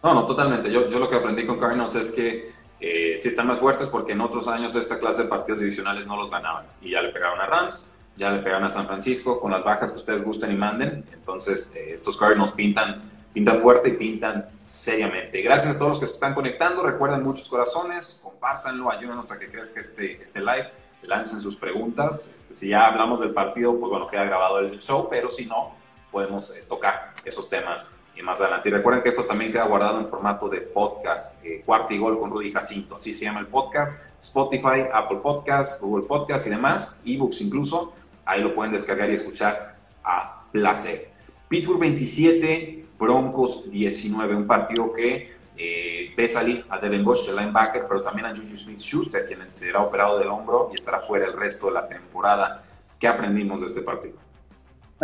no, 0.05 0.13
no, 0.13 0.27
totalmente. 0.27 0.71
Yo, 0.71 0.87
yo 0.87 0.99
lo 0.99 1.09
que 1.09 1.15
aprendí 1.15 1.47
con 1.47 1.57
Cardinals 1.57 1.95
es 1.95 2.11
que 2.11 2.53
eh, 2.79 3.17
si 3.19 3.27
están 3.27 3.47
más 3.47 3.59
fuertes 3.59 3.89
porque 3.89 4.11
en 4.11 4.21
otros 4.21 4.47
años 4.47 4.75
esta 4.75 4.99
clase 4.99 5.23
de 5.23 5.27
partidos 5.29 5.57
divisionales 5.57 6.05
no 6.05 6.15
los 6.15 6.29
ganaban. 6.29 6.67
Y 6.79 6.91
ya 6.91 7.01
le 7.01 7.09
pegaron 7.09 7.41
a 7.41 7.47
Rams, 7.47 7.87
ya 8.15 8.29
le 8.29 8.43
pegaron 8.43 8.65
a 8.65 8.69
San 8.69 8.85
Francisco 8.85 9.39
con 9.39 9.51
las 9.51 9.63
bajas 9.63 9.91
que 9.91 9.97
ustedes 9.97 10.23
gusten 10.23 10.51
y 10.51 10.55
manden. 10.57 11.03
Entonces, 11.11 11.75
eh, 11.75 11.91
estos 11.91 12.17
Cardinals 12.17 12.51
pintan, 12.51 13.01
pintan 13.33 13.59
fuerte 13.59 13.89
y 13.89 13.93
pintan 13.93 14.45
seriamente. 14.67 15.41
Gracias 15.41 15.75
a 15.75 15.79
todos 15.79 15.89
los 15.89 15.99
que 15.99 16.05
se 16.05 16.13
están 16.13 16.35
conectando. 16.35 16.83
Recuerden 16.83 17.23
muchos 17.23 17.49
corazones, 17.49 18.19
compártanlo, 18.23 18.91
ayúdenos 18.91 19.31
a 19.31 19.39
que 19.39 19.47
crezca 19.47 19.79
este, 19.79 20.21
este 20.21 20.39
live. 20.39 20.69
Lancen 21.01 21.39
sus 21.39 21.55
preguntas. 21.55 22.31
Este, 22.35 22.53
si 22.53 22.69
ya 22.69 22.85
hablamos 22.85 23.21
del 23.21 23.31
partido, 23.31 23.79
pues 23.79 23.89
bueno, 23.89 24.05
queda 24.05 24.25
grabado 24.25 24.59
el 24.59 24.79
show, 24.79 25.07
pero 25.09 25.31
si 25.31 25.47
no, 25.47 25.73
podemos 26.11 26.55
eh, 26.55 26.63
tocar 26.69 27.15
esos 27.25 27.49
temas 27.49 27.95
y 28.15 28.21
más 28.21 28.39
adelante. 28.39 28.69
Y 28.69 28.71
recuerden 28.71 29.03
que 29.03 29.09
esto 29.09 29.25
también 29.25 29.51
queda 29.51 29.65
guardado 29.65 29.99
en 29.99 30.07
formato 30.07 30.47
de 30.49 30.61
podcast, 30.61 31.43
eh, 31.45 31.63
y 31.89 31.97
Gol 31.97 32.19
con 32.19 32.31
Rudy 32.31 32.51
Jacinto, 32.51 32.95
así 32.95 33.13
se 33.13 33.25
llama 33.25 33.39
el 33.39 33.47
podcast, 33.47 34.05
Spotify, 34.21 34.87
Apple 34.93 35.19
Podcast, 35.21 35.81
Google 35.81 36.05
Podcast 36.05 36.47
y 36.47 36.49
demás, 36.49 37.01
ebooks 37.05 37.41
incluso, 37.41 37.93
ahí 38.25 38.41
lo 38.41 38.55
pueden 38.55 38.73
descargar 38.73 39.09
y 39.09 39.13
escuchar 39.13 39.75
a 40.03 40.45
placer. 40.51 41.09
Pittsburgh 41.47 41.79
27, 41.79 42.85
Broncos 42.97 43.69
19, 43.69 44.35
un 44.35 44.47
partido 44.47 44.91
que 44.93 45.35
eh, 45.57 46.13
ve 46.15 46.27
salir 46.27 46.65
a 46.69 46.77
Devin 46.77 47.03
Bush, 47.03 47.29
el 47.29 47.35
linebacker, 47.35 47.85
pero 47.87 48.01
también 48.01 48.25
a 48.25 48.35
Juju 48.35 48.57
Smith-Schuster, 48.57 49.25
quien 49.25 49.39
será 49.51 49.81
operado 49.81 50.19
del 50.19 50.27
hombro 50.27 50.69
y 50.71 50.75
estará 50.75 50.99
fuera 50.99 51.25
el 51.25 51.33
resto 51.33 51.67
de 51.67 51.73
la 51.73 51.87
temporada. 51.87 52.63
¿Qué 52.99 53.07
aprendimos 53.07 53.61
de 53.61 53.67
este 53.67 53.81
partido? 53.81 54.15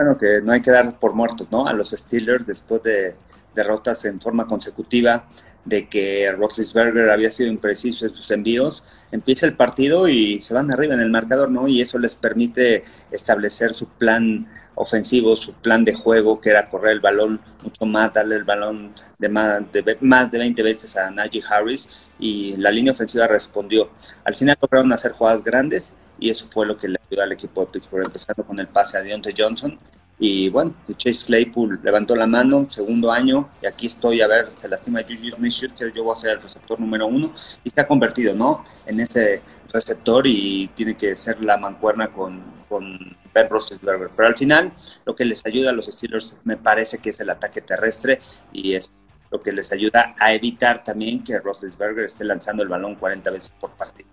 Bueno, 0.01 0.17
que 0.17 0.41
no 0.41 0.51
hay 0.51 0.63
que 0.63 0.71
dar 0.71 0.97
por 0.97 1.13
muertos, 1.13 1.47
¿no? 1.51 1.67
A 1.67 1.73
los 1.73 1.91
Steelers 1.91 2.47
después 2.47 2.81
de 2.81 3.13
derrotas 3.53 4.03
en 4.05 4.19
forma 4.19 4.47
consecutiva, 4.47 5.27
de 5.63 5.87
que 5.89 6.31
Roethlisberger 6.31 7.11
había 7.11 7.29
sido 7.29 7.51
impreciso 7.51 8.07
en 8.07 8.15
sus 8.15 8.31
envíos, 8.31 8.81
empieza 9.11 9.45
el 9.45 9.53
partido 9.53 10.07
y 10.07 10.41
se 10.41 10.55
van 10.55 10.71
arriba 10.71 10.95
en 10.95 11.01
el 11.01 11.11
marcador, 11.11 11.51
¿no? 11.51 11.67
Y 11.67 11.81
eso 11.81 11.99
les 11.99 12.15
permite 12.15 12.83
establecer 13.11 13.75
su 13.75 13.89
plan 13.89 14.47
ofensivo, 14.73 15.37
su 15.37 15.53
plan 15.53 15.85
de 15.85 15.93
juego, 15.93 16.41
que 16.41 16.49
era 16.49 16.65
correr 16.65 16.93
el 16.93 16.99
balón 16.99 17.39
mucho 17.61 17.85
más, 17.85 18.11
darle 18.11 18.37
el 18.37 18.43
balón 18.43 18.95
de 19.19 19.29
más 19.29 19.71
de, 19.71 19.97
más 20.01 20.31
de 20.31 20.39
20 20.39 20.63
veces 20.63 20.97
a 20.97 21.11
Najee 21.11 21.43
Harris 21.47 21.87
y 22.17 22.55
la 22.57 22.71
línea 22.71 22.93
ofensiva 22.93 23.27
respondió. 23.27 23.91
Al 24.23 24.35
final 24.35 24.57
lograron 24.59 24.93
hacer 24.93 25.11
jugadas 25.11 25.43
grandes 25.43 25.93
y 26.21 26.29
eso 26.29 26.45
fue 26.49 26.65
lo 26.65 26.77
que 26.77 26.87
le 26.87 26.99
ayudó 27.09 27.23
al 27.23 27.31
equipo 27.33 27.65
de 27.65 27.71
Pittsburgh, 27.71 28.05
empezando 28.05 28.43
con 28.43 28.57
el 28.59 28.67
pase 28.67 28.97
a 28.97 29.01
Deontay 29.01 29.33
Johnson. 29.37 29.77
Y 30.19 30.49
bueno, 30.49 30.75
Chase 30.97 31.25
Claypool 31.25 31.79
levantó 31.83 32.15
la 32.15 32.27
mano, 32.27 32.67
segundo 32.69 33.11
año, 33.11 33.49
y 33.59 33.65
aquí 33.65 33.87
estoy 33.87 34.21
a 34.21 34.27
ver, 34.27 34.49
se 34.61 34.69
lastima 34.69 35.01
Julius 35.01 35.33
smith 35.33 35.73
que 35.75 35.91
yo 35.91 36.03
voy 36.03 36.13
a 36.13 36.17
ser 36.17 36.29
el 36.31 36.41
receptor 36.41 36.79
número 36.79 37.07
uno, 37.07 37.33
y 37.63 37.69
está 37.69 37.87
convertido, 37.87 38.35
¿no? 38.35 38.63
En 38.85 38.99
ese 38.99 39.41
receptor 39.73 40.27
y 40.27 40.67
tiene 40.75 40.95
que 40.95 41.15
ser 41.15 41.41
la 41.41 41.57
mancuerna 41.57 42.09
con, 42.09 42.39
con 42.69 43.17
Ben 43.33 43.49
Roethlisberger. 43.49 44.11
Pero 44.15 44.27
al 44.27 44.37
final, 44.37 44.71
lo 45.05 45.15
que 45.15 45.25
les 45.25 45.43
ayuda 45.43 45.71
a 45.71 45.73
los 45.73 45.87
Steelers 45.87 46.37
me 46.43 46.55
parece 46.55 46.99
que 46.99 47.09
es 47.09 47.19
el 47.19 47.31
ataque 47.31 47.61
terrestre 47.61 48.19
y 48.53 48.75
es 48.75 48.91
lo 49.31 49.41
que 49.41 49.51
les 49.51 49.71
ayuda 49.71 50.13
a 50.19 50.33
evitar 50.33 50.83
también 50.83 51.23
que 51.23 51.39
Roethlisberger 51.39 52.05
esté 52.05 52.25
lanzando 52.25 52.61
el 52.61 52.69
balón 52.69 52.93
40 52.93 53.31
veces 53.31 53.51
por 53.59 53.71
partido. 53.71 54.09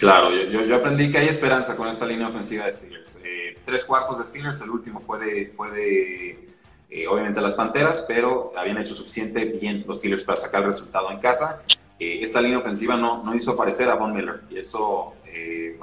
Claro, 0.00 0.30
yo, 0.32 0.64
yo, 0.64 0.76
aprendí 0.76 1.12
que 1.12 1.18
hay 1.18 1.28
esperanza 1.28 1.76
con 1.76 1.86
esta 1.86 2.06
línea 2.06 2.26
ofensiva 2.26 2.64
de 2.64 2.72
Steelers. 2.72 3.18
Eh, 3.22 3.54
tres 3.66 3.84
cuartos 3.84 4.18
de 4.18 4.24
Steelers, 4.24 4.58
el 4.62 4.70
último 4.70 4.98
fue 4.98 5.18
de, 5.18 5.52
fue 5.54 5.70
de 5.72 6.48
eh, 6.88 7.06
obviamente 7.06 7.38
las 7.42 7.52
Panteras, 7.52 8.02
pero 8.08 8.50
habían 8.56 8.78
hecho 8.78 8.94
suficiente 8.94 9.44
bien 9.44 9.84
los 9.86 9.98
Steelers 9.98 10.24
para 10.24 10.38
sacar 10.38 10.62
el 10.62 10.70
resultado 10.70 11.10
en 11.10 11.18
casa. 11.18 11.64
Eh, 11.98 12.20
esta 12.22 12.40
línea 12.40 12.60
ofensiva 12.60 12.96
no, 12.96 13.22
no 13.22 13.34
hizo 13.34 13.50
aparecer 13.50 13.90
a 13.90 13.94
Von 13.96 14.14
Miller 14.14 14.40
y 14.48 14.58
eso, 14.58 15.16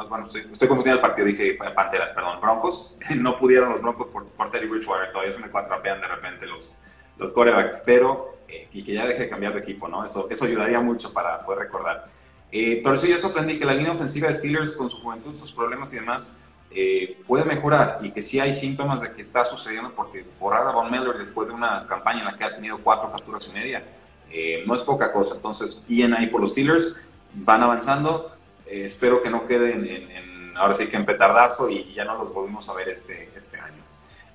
bueno, 0.09 0.25
estoy, 0.25 0.47
estoy, 0.51 0.67
confundiendo 0.67 0.99
el 0.99 1.07
partido, 1.07 1.27
dije 1.27 1.53
Panteras, 1.75 2.11
perdón, 2.11 2.41
Broncos. 2.41 2.97
no 3.17 3.37
pudieron 3.37 3.69
los 3.69 3.83
Broncos 3.83 4.07
por, 4.07 4.25
por 4.29 4.49
Terry 4.49 4.67
Bridgewater, 4.67 5.11
todavía 5.11 5.31
se 5.31 5.41
me 5.41 5.51
cuatrapean 5.51 6.01
de 6.01 6.07
repente 6.07 6.47
los, 6.47 6.79
los 7.19 7.31
corebacks, 7.33 7.83
pero 7.85 8.35
y 8.71 8.83
que 8.83 8.93
ya 8.93 9.05
deje 9.05 9.23
de 9.23 9.29
cambiar 9.29 9.53
de 9.53 9.59
equipo, 9.59 9.87
¿no? 9.87 10.03
Eso, 10.03 10.27
eso 10.31 10.45
ayudaría 10.45 10.79
mucho 10.79 11.13
para 11.13 11.45
poder 11.45 11.65
recordar. 11.65 12.16
Eh, 12.51 12.81
por 12.81 12.95
eso 12.95 13.07
yo 13.07 13.17
sorprendí 13.17 13.59
que 13.59 13.65
la 13.65 13.73
línea 13.73 13.91
ofensiva 13.91 14.27
de 14.27 14.33
Steelers, 14.33 14.73
con 14.73 14.89
su 14.89 14.97
juventud, 14.97 15.35
sus 15.35 15.51
problemas 15.51 15.91
y 15.93 15.97
demás, 15.97 16.41
eh, 16.71 17.17
puede 17.25 17.43
mejorar 17.45 17.99
y 18.01 18.11
que 18.11 18.21
sí 18.21 18.39
hay 18.39 18.53
síntomas 18.53 19.01
de 19.01 19.11
que 19.13 19.21
está 19.21 19.43
sucediendo 19.43 19.93
porque 19.93 20.25
por 20.39 20.53
ahora 20.53 20.71
Von 20.71 20.91
Miller, 20.91 21.17
después 21.17 21.47
de 21.47 21.53
una 21.53 21.85
campaña 21.87 22.19
en 22.19 22.25
la 22.25 22.35
que 22.35 22.43
ha 22.43 22.53
tenido 22.53 22.77
cuatro 22.77 23.09
capturas 23.11 23.47
y 23.47 23.53
media, 23.53 23.83
eh, 24.31 24.63
no 24.65 24.75
es 24.75 24.81
poca 24.83 25.11
cosa. 25.11 25.35
Entonces, 25.35 25.83
bien 25.87 26.13
ahí 26.13 26.27
por 26.27 26.41
los 26.41 26.51
Steelers, 26.51 27.07
van 27.33 27.63
avanzando. 27.63 28.31
espero 28.65 29.21
que 29.23 29.29
no 29.29 29.45
queden 29.47 29.87
en, 29.87 30.57
ahora 30.57 30.73
sí 30.73 30.87
que 30.87 30.97
en 30.97 31.05
petardazo 31.05 31.69
y 31.69 31.93
ya 31.93 32.03
no 32.03 32.17
los 32.17 32.33
volvimos 32.33 32.67
a 32.69 32.73
ver 32.73 32.89
este, 32.89 33.29
este 33.35 33.57
año. 33.59 33.83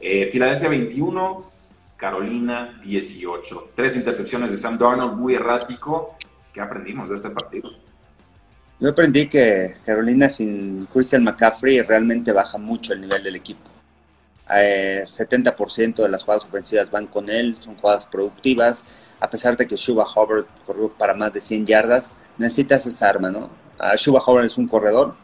Filadelfia 0.00 0.68
21, 0.68 1.50
Carolina 1.96 2.80
18. 2.82 3.70
Tres 3.76 3.94
intercepciones 3.96 4.50
de 4.50 4.56
Sam 4.56 4.78
Darnold, 4.78 5.14
muy 5.14 5.34
errático. 5.34 6.16
¿Qué 6.52 6.60
aprendimos 6.60 7.08
de 7.08 7.16
este 7.16 7.30
partido? 7.30 7.70
Yo 8.80 8.90
aprendí 8.90 9.28
que 9.28 9.76
Carolina 9.84 10.28
sin 10.28 10.86
Christian 10.86 11.22
McCaffrey 11.22 11.82
realmente 11.82 12.32
baja 12.32 12.58
mucho 12.58 12.92
el 12.92 13.00
nivel 13.00 13.22
del 13.22 13.36
equipo. 13.36 13.70
Eh, 14.54 15.04
70% 15.06 16.02
de 16.02 16.08
las 16.08 16.24
jugadas 16.24 16.44
ofensivas 16.44 16.90
van 16.90 17.06
con 17.06 17.30
él, 17.30 17.56
son 17.60 17.76
jugadas 17.76 18.06
productivas. 18.06 18.84
A 19.20 19.30
pesar 19.30 19.56
de 19.56 19.66
que 19.66 19.76
Shuba 19.76 20.04
Hubbard 20.04 20.46
corrió 20.66 20.92
para 20.92 21.14
más 21.14 21.32
de 21.32 21.40
100 21.40 21.66
yardas, 21.66 22.14
necesitas 22.38 22.84
esa 22.86 23.08
arma, 23.08 23.30
¿no? 23.30 23.50
Uh, 23.78 23.96
Shuba 23.96 24.22
Hubbard 24.26 24.44
es 24.44 24.58
un 24.58 24.68
corredor, 24.68 25.14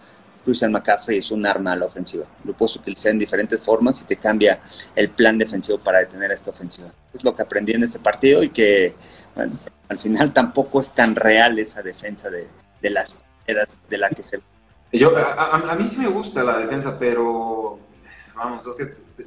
Christian 0.45 0.73
McCaffrey 0.73 1.19
es 1.19 1.31
un 1.31 1.45
arma 1.45 1.73
a 1.73 1.77
la 1.77 1.87
ofensiva. 1.87 2.27
Lo 2.45 2.55
puedes 2.55 2.77
utilizar 2.77 3.13
en 3.13 3.19
diferentes 3.19 3.61
formas 3.61 4.01
y 4.01 4.05
te 4.05 4.17
cambia 4.17 4.61
el 4.95 5.11
plan 5.11 5.37
defensivo 5.37 5.79
para 5.79 5.99
detener 5.99 6.33
esta 6.33 6.51
ofensiva. 6.51 6.89
Es 7.13 7.23
lo 7.23 7.35
que 7.35 7.43
aprendí 7.43 7.73
en 7.73 7.83
este 7.83 7.99
partido 7.99 8.43
y 8.43 8.51
que, 8.51 8.95
bueno, 9.35 9.59
al 9.89 9.99
final 9.99 10.33
tampoco 10.33 10.81
es 10.81 10.93
tan 10.93 11.15
real 11.15 11.59
esa 11.59 11.83
defensa 11.83 12.31
de, 12.31 12.47
de 12.81 12.91
las 12.91 13.19
de 13.55 13.99
la 13.99 14.09
que 14.11 14.23
se... 14.23 14.41
Yo, 14.93 15.13
a, 15.17 15.75
mí 15.77 15.87
sí 15.87 16.01
me 16.01 16.09
gusta 16.09 16.43
la 16.43 16.59
defensa, 16.59 16.99
pero 16.99 17.79
vamos, 18.35 18.67
es 18.67 18.75
que... 18.75 19.27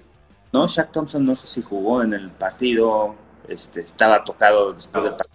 No, 0.51 0.67
Shaq 0.67 0.91
Thompson 0.91 1.25
no 1.25 1.35
sé 1.35 1.47
si 1.47 1.61
jugó 1.61 2.03
en 2.03 2.13
el 2.13 2.29
partido, 2.31 3.15
este, 3.47 3.81
estaba 3.81 4.23
tocado 4.23 4.73
después 4.73 5.03
del 5.03 5.13
partido. 5.15 5.31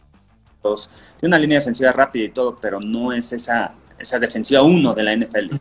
Tiene 1.21 1.37
una 1.37 1.39
línea 1.39 1.59
defensiva 1.61 1.93
rápida 1.93 2.25
y 2.25 2.31
todo, 2.31 2.57
pero 2.57 2.81
no 2.81 3.13
es 3.13 3.33
esa 3.33 3.75
esa 3.99 4.19
defensiva 4.19 4.63
uno 4.63 4.95
de 4.95 5.03
la 5.03 5.17
NFL. 5.17 5.57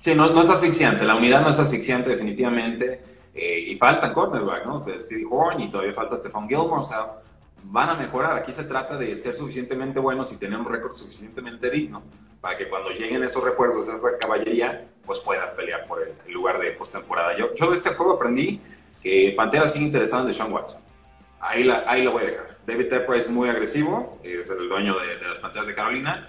Sí, 0.00 0.14
no, 0.14 0.30
no 0.30 0.42
es 0.42 0.50
asfixiante, 0.50 1.04
la 1.04 1.16
unidad 1.16 1.42
no 1.42 1.50
es 1.50 1.58
asfixiante 1.58 2.10
definitivamente. 2.10 3.02
Eh, 3.34 3.60
y 3.68 3.76
faltan 3.76 4.12
cornerbacks, 4.12 4.66
¿no? 4.66 4.82
City 4.82 5.24
Horn 5.28 5.60
y 5.60 5.70
todavía 5.70 5.92
falta 5.92 6.16
Stephon 6.16 6.48
Gilmore, 6.48 6.80
o 6.80 6.82
sea, 6.82 7.20
van 7.64 7.88
a 7.90 7.94
mejorar. 7.94 8.36
Aquí 8.36 8.52
se 8.52 8.64
trata 8.64 8.96
de 8.96 9.14
ser 9.14 9.36
suficientemente 9.36 10.00
buenos 10.00 10.32
y 10.32 10.36
tener 10.36 10.58
un 10.58 10.66
récord 10.66 10.92
suficientemente 10.92 11.70
digno 11.70 12.02
para 12.40 12.56
que 12.56 12.68
cuando 12.68 12.90
lleguen 12.90 13.22
esos 13.24 13.42
refuerzos, 13.42 13.88
esa 13.88 14.18
caballería, 14.18 14.88
pues 15.04 15.18
puedas 15.20 15.52
pelear 15.52 15.86
por 15.86 16.00
el, 16.02 16.32
lugar 16.32 16.58
de 16.60 16.70
postemporada. 16.72 17.36
Yo, 17.36 17.54
yo 17.54 17.70
de 17.70 17.76
este 17.76 17.90
juego 17.90 18.14
aprendí 18.14 18.60
que 19.02 19.34
Pantera 19.36 19.68
sigue 19.68 19.84
interesado 19.84 20.26
en 20.26 20.34
Sean 20.34 20.52
Watson. 20.52 20.80
Ahí, 21.40 21.64
la, 21.64 21.84
ahí 21.86 22.02
lo 22.02 22.12
voy 22.12 22.24
a 22.24 22.26
dejar. 22.26 22.58
David 22.66 22.88
Tepper 22.88 23.16
es 23.16 23.30
muy 23.30 23.48
agresivo, 23.48 24.18
es 24.22 24.50
el 24.50 24.68
dueño 24.68 24.96
de, 24.98 25.26
las 25.26 25.38
Panteras 25.38 25.66
de 25.66 25.74
Carolina. 25.74 26.28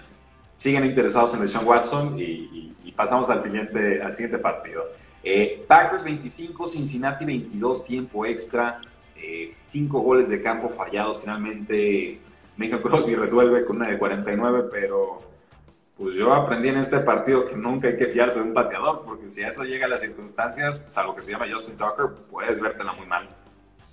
Siguen 0.56 0.84
interesados 0.84 1.34
en 1.34 1.46
Sean 1.48 1.66
Watson 1.66 2.16
y, 2.18 2.74
pasamos 2.96 3.30
al 3.30 3.40
siguiente, 3.40 4.02
al 4.02 4.12
siguiente 4.12 4.36
partido. 4.38 4.84
Eh, 5.22 5.64
Packers 5.66 6.04
25, 6.04 6.66
Cincinnati 6.66 7.24
22, 7.24 7.84
tiempo 7.84 8.26
extra. 8.26 8.80
5 9.14 9.98
eh, 9.98 10.02
goles 10.02 10.28
de 10.28 10.42
campo 10.42 10.68
fallados. 10.68 11.20
Finalmente 11.20 12.20
Mason 12.56 12.80
Crosby 12.80 13.14
resuelve 13.14 13.64
con 13.64 13.76
una 13.76 13.88
de 13.88 13.98
49, 13.98 14.68
pero 14.70 15.18
pues 16.00 16.16
yo 16.16 16.32
aprendí 16.32 16.70
en 16.70 16.78
este 16.78 16.98
partido 17.00 17.46
que 17.46 17.54
nunca 17.54 17.88
hay 17.88 17.96
que 17.98 18.06
fiarse 18.06 18.38
de 18.38 18.46
un 18.46 18.54
pateador, 18.54 19.02
porque 19.04 19.28
si 19.28 19.42
a 19.42 19.48
eso 19.48 19.64
llega 19.64 19.84
a 19.84 19.88
las 19.90 20.00
circunstancias, 20.00 20.90
salvo 20.90 21.14
que 21.14 21.20
se 21.20 21.30
llama 21.30 21.44
Justin 21.52 21.76
Tucker, 21.76 22.06
puedes 22.30 22.58
vértela 22.58 22.94
muy 22.94 23.06
mal. 23.06 23.28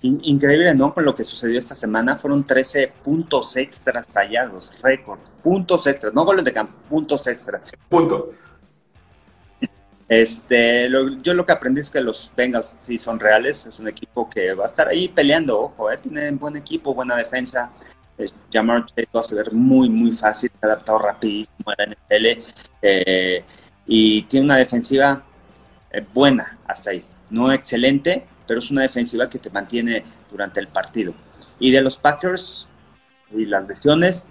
Increíble, 0.00 0.74
¿no? 0.74 0.94
Con 0.94 1.04
lo 1.04 1.14
que 1.14 1.22
sucedió 1.22 1.58
esta 1.58 1.74
semana, 1.74 2.16
fueron 2.16 2.44
13 2.44 2.94
puntos 3.04 3.54
extras 3.58 4.08
fallados, 4.08 4.72
récord, 4.82 5.18
puntos 5.42 5.86
extras, 5.86 6.14
no 6.14 6.24
goles 6.24 6.44
de 6.46 6.54
campo, 6.54 6.72
puntos 6.88 7.26
extras. 7.26 7.70
Punto. 7.90 8.30
Este, 10.08 10.88
yo 11.20 11.34
lo 11.34 11.44
que 11.44 11.52
aprendí 11.52 11.82
es 11.82 11.90
que 11.90 12.00
los 12.00 12.32
Bengals 12.34 12.78
sí 12.80 12.98
son 12.98 13.20
reales, 13.20 13.66
es 13.66 13.78
un 13.78 13.86
equipo 13.86 14.30
que 14.30 14.54
va 14.54 14.64
a 14.64 14.68
estar 14.68 14.88
ahí 14.88 15.08
peleando, 15.08 15.60
ojo, 15.60 15.90
¿eh? 15.90 15.98
tienen 15.98 16.38
buen 16.38 16.56
equipo, 16.56 16.94
buena 16.94 17.16
defensa. 17.16 17.70
Jamar 18.52 18.86
Chase 18.86 19.08
va 19.14 19.20
a 19.20 19.24
ser 19.24 19.52
muy, 19.52 19.88
muy 19.88 20.12
fácil, 20.12 20.50
se 20.50 20.66
ha 20.66 20.72
adaptado 20.72 20.98
rapidísimo 20.98 21.70
a 21.70 21.74
la 21.78 21.86
NFL 21.86 22.42
eh, 22.82 23.44
y 23.86 24.22
tiene 24.22 24.46
una 24.46 24.56
defensiva 24.56 25.22
eh, 25.90 26.04
buena 26.12 26.58
hasta 26.66 26.90
ahí, 26.90 27.04
no 27.30 27.52
excelente, 27.52 28.26
pero 28.46 28.60
es 28.60 28.70
una 28.70 28.82
defensiva 28.82 29.28
que 29.28 29.38
te 29.38 29.50
mantiene 29.50 30.04
durante 30.30 30.60
el 30.60 30.68
partido. 30.68 31.14
Y 31.60 31.70
de 31.70 31.80
los 31.80 31.96
Packers 31.96 32.68
y 33.32 33.44
las 33.46 33.66
lesiones, 33.68 34.24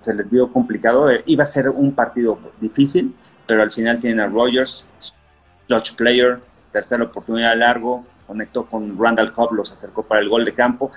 se 0.00 0.14
les 0.14 0.28
vio 0.28 0.52
complicado, 0.52 1.10
eh, 1.10 1.22
iba 1.26 1.44
a 1.44 1.46
ser 1.46 1.68
un 1.68 1.94
partido 1.94 2.38
difícil, 2.60 3.14
pero 3.46 3.62
al 3.62 3.70
final 3.70 4.00
tienen 4.00 4.20
a 4.20 4.26
Rogers, 4.26 4.86
clutch 5.68 5.94
player, 5.94 6.40
tercera 6.72 7.04
oportunidad 7.04 7.56
largo, 7.56 8.04
conectó 8.26 8.66
con 8.66 8.98
Randall 8.98 9.32
Cobb, 9.32 9.52
los 9.52 9.70
acercó 9.70 10.02
para 10.04 10.20
el 10.20 10.28
gol 10.28 10.44
de 10.44 10.54
campo 10.54 10.90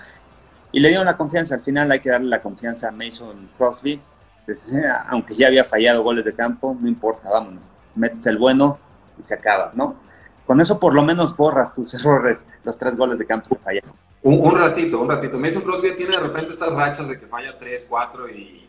y 0.72 0.80
le 0.80 0.90
dieron 0.90 1.06
la 1.06 1.18
confianza. 1.18 1.56
Al 1.56 1.62
final 1.62 1.92
hay 1.92 2.00
que 2.00 2.10
darle 2.10 2.30
la 2.30 2.42
confianza 2.42 2.90
a 2.90 2.92
Mason 2.92 3.50
Crosby, 3.58 4.00
aunque 5.10 5.36
ya 5.36 5.48
había 5.48 5.64
fallado 5.64 6.04
goles 6.04 6.26
de 6.26 6.34
campo, 6.34 6.78
no 6.80 6.88
importa, 6.88 7.30
vámonos, 7.30 7.64
metes 7.96 8.26
el 8.26 8.38
bueno 8.38 8.78
y 9.20 9.24
se 9.24 9.34
acaba, 9.34 9.72
¿no? 9.74 9.96
Con 10.46 10.62
eso 10.62 10.80
por 10.80 10.94
lo 10.94 11.02
menos 11.02 11.36
borras 11.36 11.74
tus 11.74 11.94
errores, 12.00 12.44
los 12.64 12.78
tres 12.78 12.96
goles 12.96 13.18
de 13.18 13.26
campo 13.26 13.56
fallados. 13.56 13.92
Un, 14.22 14.40
un 14.40 14.60
ratito, 14.60 15.02
un 15.02 15.10
ratito. 15.10 15.38
Mason 15.38 15.62
Crosby 15.62 15.96
tiene 15.96 16.12
de 16.12 16.20
repente 16.20 16.52
estas 16.52 16.74
rachas 16.74 17.08
de 17.10 17.20
que 17.20 17.28
falla 17.28 17.56
tres, 17.58 17.86
cuatro 17.88 18.28
y 18.28 18.66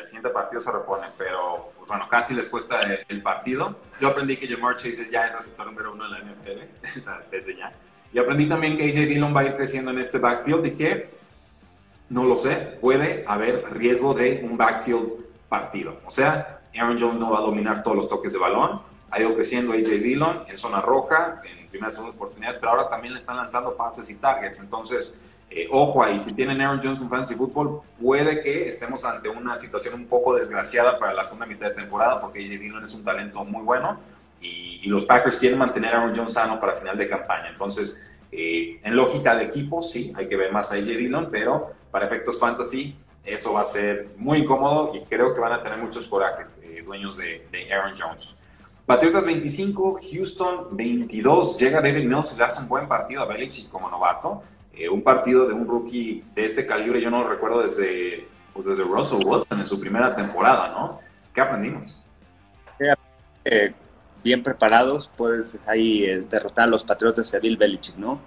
al 0.00 0.06
siguiente 0.06 0.30
partido 0.30 0.60
se 0.60 0.72
repone, 0.72 1.06
pero 1.16 1.72
pues 1.76 1.88
bueno, 1.88 2.06
casi 2.10 2.34
les 2.34 2.48
cuesta 2.48 2.80
el, 3.08 3.22
partido. 3.22 3.76
Yo 4.00 4.08
aprendí 4.08 4.36
que 4.36 4.48
Jamar 4.48 4.76
Chase 4.76 5.08
ya 5.10 5.26
el 5.26 5.34
receptor 5.34 5.66
número 5.66 5.92
uno 5.92 6.04
de 6.04 6.10
la 6.10 6.18
NFL, 6.18 6.98
o 6.98 7.00
sea, 7.00 7.22
desde 7.30 7.56
ya. 7.56 7.72
Y 8.12 8.18
aprendí 8.18 8.48
también 8.48 8.76
que 8.76 8.84
AJ 8.84 9.08
Dillon 9.08 9.34
va 9.34 9.40
a 9.40 9.44
ir 9.44 9.56
creciendo 9.56 9.90
en 9.90 9.98
este 9.98 10.18
backfield 10.18 10.66
y 10.66 10.70
que, 10.72 11.19
no 12.10 12.24
lo 12.24 12.36
sé, 12.36 12.56
puede 12.80 13.24
haber 13.26 13.64
riesgo 13.72 14.12
de 14.12 14.42
un 14.44 14.56
backfield 14.56 15.12
partido. 15.48 16.00
O 16.04 16.10
sea, 16.10 16.60
Aaron 16.74 16.98
Jones 16.98 17.18
no 17.18 17.30
va 17.30 17.38
a 17.38 17.42
dominar 17.42 17.82
todos 17.82 17.96
los 17.96 18.08
toques 18.08 18.32
de 18.32 18.38
balón, 18.38 18.82
ha 19.10 19.20
ido 19.20 19.34
creciendo 19.34 19.72
AJ 19.72 19.88
Dillon 20.02 20.44
en 20.48 20.58
zona 20.58 20.80
roja, 20.80 21.40
en 21.44 21.68
primeras 21.68 21.94
y 21.94 21.96
segundas 21.96 22.16
oportunidades, 22.16 22.58
pero 22.58 22.72
ahora 22.72 22.88
también 22.88 23.14
le 23.14 23.20
están 23.20 23.36
lanzando 23.36 23.76
pases 23.76 24.08
y 24.10 24.16
targets. 24.16 24.60
Entonces, 24.60 25.18
eh, 25.50 25.68
ojo 25.70 26.02
ahí, 26.02 26.20
si 26.20 26.32
tienen 26.32 26.60
Aaron 26.60 26.80
Jones 26.82 27.00
en 27.00 27.08
Fantasy 27.08 27.34
Football, 27.34 27.80
puede 28.00 28.40
que 28.42 28.68
estemos 28.68 29.04
ante 29.04 29.28
una 29.28 29.56
situación 29.56 29.94
un 29.94 30.06
poco 30.06 30.36
desgraciada 30.36 30.98
para 30.98 31.12
la 31.12 31.24
segunda 31.24 31.46
mitad 31.46 31.68
de 31.68 31.74
temporada, 31.74 32.20
porque 32.20 32.40
AJ 32.40 32.60
Dillon 32.60 32.84
es 32.84 32.94
un 32.94 33.04
talento 33.04 33.44
muy 33.44 33.62
bueno 33.62 33.98
y, 34.40 34.68
los 34.86 35.04
Packers 35.04 35.36
quieren 35.36 35.58
mantener 35.58 35.94
a 35.94 35.98
Aaron 35.98 36.16
Jones 36.16 36.32
sano 36.32 36.58
para 36.58 36.72
final 36.72 36.96
de 36.96 37.06
campaña. 37.06 37.50
Entonces, 37.50 38.02
eh, 38.32 38.80
en 38.82 38.96
lógica 38.96 39.36
de 39.36 39.44
equipo, 39.44 39.82
sí, 39.82 40.12
hay 40.16 40.26
que 40.26 40.36
ver 40.36 40.50
más 40.50 40.72
a 40.72 40.76
AJ 40.76 40.84
Dillon, 40.84 41.28
pero 41.30 41.70
para 41.90 42.06
efectos 42.06 42.38
fantasy, 42.38 42.96
eso 43.24 43.52
va 43.52 43.60
a 43.60 43.64
ser 43.64 44.08
muy 44.16 44.38
incómodo 44.38 44.92
y 44.94 45.00
creo 45.04 45.34
que 45.34 45.40
van 45.40 45.52
a 45.52 45.62
tener 45.62 45.78
muchos 45.78 46.08
corajes, 46.08 46.62
eh, 46.64 46.82
dueños 46.84 47.16
de, 47.16 47.46
Aaron 47.72 47.94
Jones. 47.98 48.36
Patriotas 48.86 49.24
25, 49.24 50.00
Houston 50.12 50.68
22. 50.72 51.58
Llega 51.58 51.80
David 51.80 52.04
Mills 52.04 52.32
y 52.32 52.38
le 52.38 52.44
hace 52.44 52.60
un 52.60 52.68
buen 52.68 52.88
partido 52.88 53.22
a 53.22 53.26
Belichick 53.26 53.70
como 53.70 53.88
novato. 53.88 54.42
Eh, 54.74 54.88
un 54.88 55.02
partido 55.02 55.46
de 55.46 55.52
un 55.52 55.68
rookie 55.68 56.24
de 56.34 56.44
este 56.44 56.66
calibre, 56.66 57.00
yo 57.00 57.10
no 57.10 57.22
lo 57.22 57.28
recuerdo 57.28 57.62
desde, 57.62 58.26
pues 58.52 58.66
desde 58.66 58.82
Russell 58.82 59.24
Wilson 59.24 59.60
en 59.60 59.66
su 59.66 59.78
primera 59.78 60.14
temporada, 60.14 60.68
¿no? 60.70 61.00
¿Qué 61.32 61.40
aprendimos? 61.40 61.96
Eh, 63.44 63.72
bien 64.24 64.42
preparados, 64.42 65.10
puedes 65.16 65.56
ahí 65.66 66.06
derrotar 66.28 66.64
a 66.64 66.68
los 66.68 66.82
Patriotas 66.82 67.30
de 67.30 67.40
Bill 67.40 67.56
Belichick, 67.56 67.96
¿no? 67.96 68.20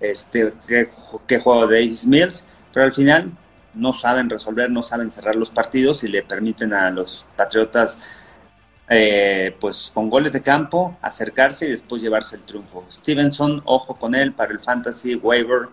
Este, 0.00 0.52
qué, 0.66 0.90
qué 1.26 1.38
juego 1.40 1.66
de 1.66 1.84
Ace 1.84 2.08
Mills, 2.08 2.44
pero 2.72 2.86
al 2.86 2.94
final 2.94 3.32
no 3.74 3.92
saben 3.92 4.28
resolver, 4.28 4.70
no 4.70 4.82
saben 4.82 5.10
cerrar 5.10 5.36
los 5.36 5.50
partidos 5.50 6.02
y 6.04 6.08
le 6.08 6.22
permiten 6.22 6.72
a 6.72 6.90
los 6.90 7.24
Patriotas 7.36 7.98
pues 9.60 9.92
con 9.94 10.10
goles 10.10 10.32
de 10.32 10.42
campo, 10.42 10.96
acercarse 11.00 11.66
y 11.66 11.70
después 11.70 12.02
llevarse 12.02 12.34
el 12.34 12.44
triunfo. 12.44 12.84
Stevenson, 12.90 13.62
ojo 13.64 13.94
con 13.94 14.16
él 14.16 14.32
para 14.32 14.52
el 14.52 14.58
Fantasy 14.58 15.14
Waiver, 15.14 15.68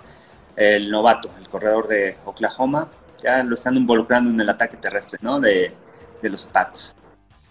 el 0.55 0.91
novato, 0.91 1.31
el 1.39 1.49
corredor 1.49 1.87
de 1.87 2.15
Oklahoma, 2.25 2.89
ya 3.21 3.43
lo 3.43 3.55
están 3.55 3.75
involucrando 3.75 4.29
en 4.29 4.39
el 4.39 4.49
ataque 4.49 4.77
terrestre, 4.77 5.17
¿no? 5.21 5.39
De, 5.39 5.73
los 6.21 6.45
Pats. 6.45 6.95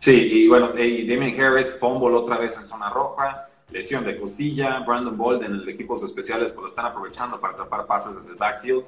Sí, 0.01 0.13
y 0.13 0.49
bueno, 0.49 0.69
Damien 0.69 1.41
Harris, 1.41 1.79
fumble 1.81 2.15
otra 2.15 2.37
vez 2.37 2.57
en 2.59 2.65
zona 2.65 2.91
roja, 2.91 3.47
lesión 3.71 4.05
de 4.05 4.17
costilla, 4.17 4.81
Brandon 4.81 5.17
Bolden 5.17 5.55
en 5.55 5.61
el 5.61 5.69
equipos 5.69 6.03
especiales 6.03 6.53
pues 6.53 6.63
lo 6.63 6.67
están 6.67 6.85
aprovechando 6.85 7.41
para 7.41 7.55
atrapar 7.55 7.87
pases 7.87 8.17
desde 8.17 8.33
el 8.33 8.37
backfield. 8.37 8.85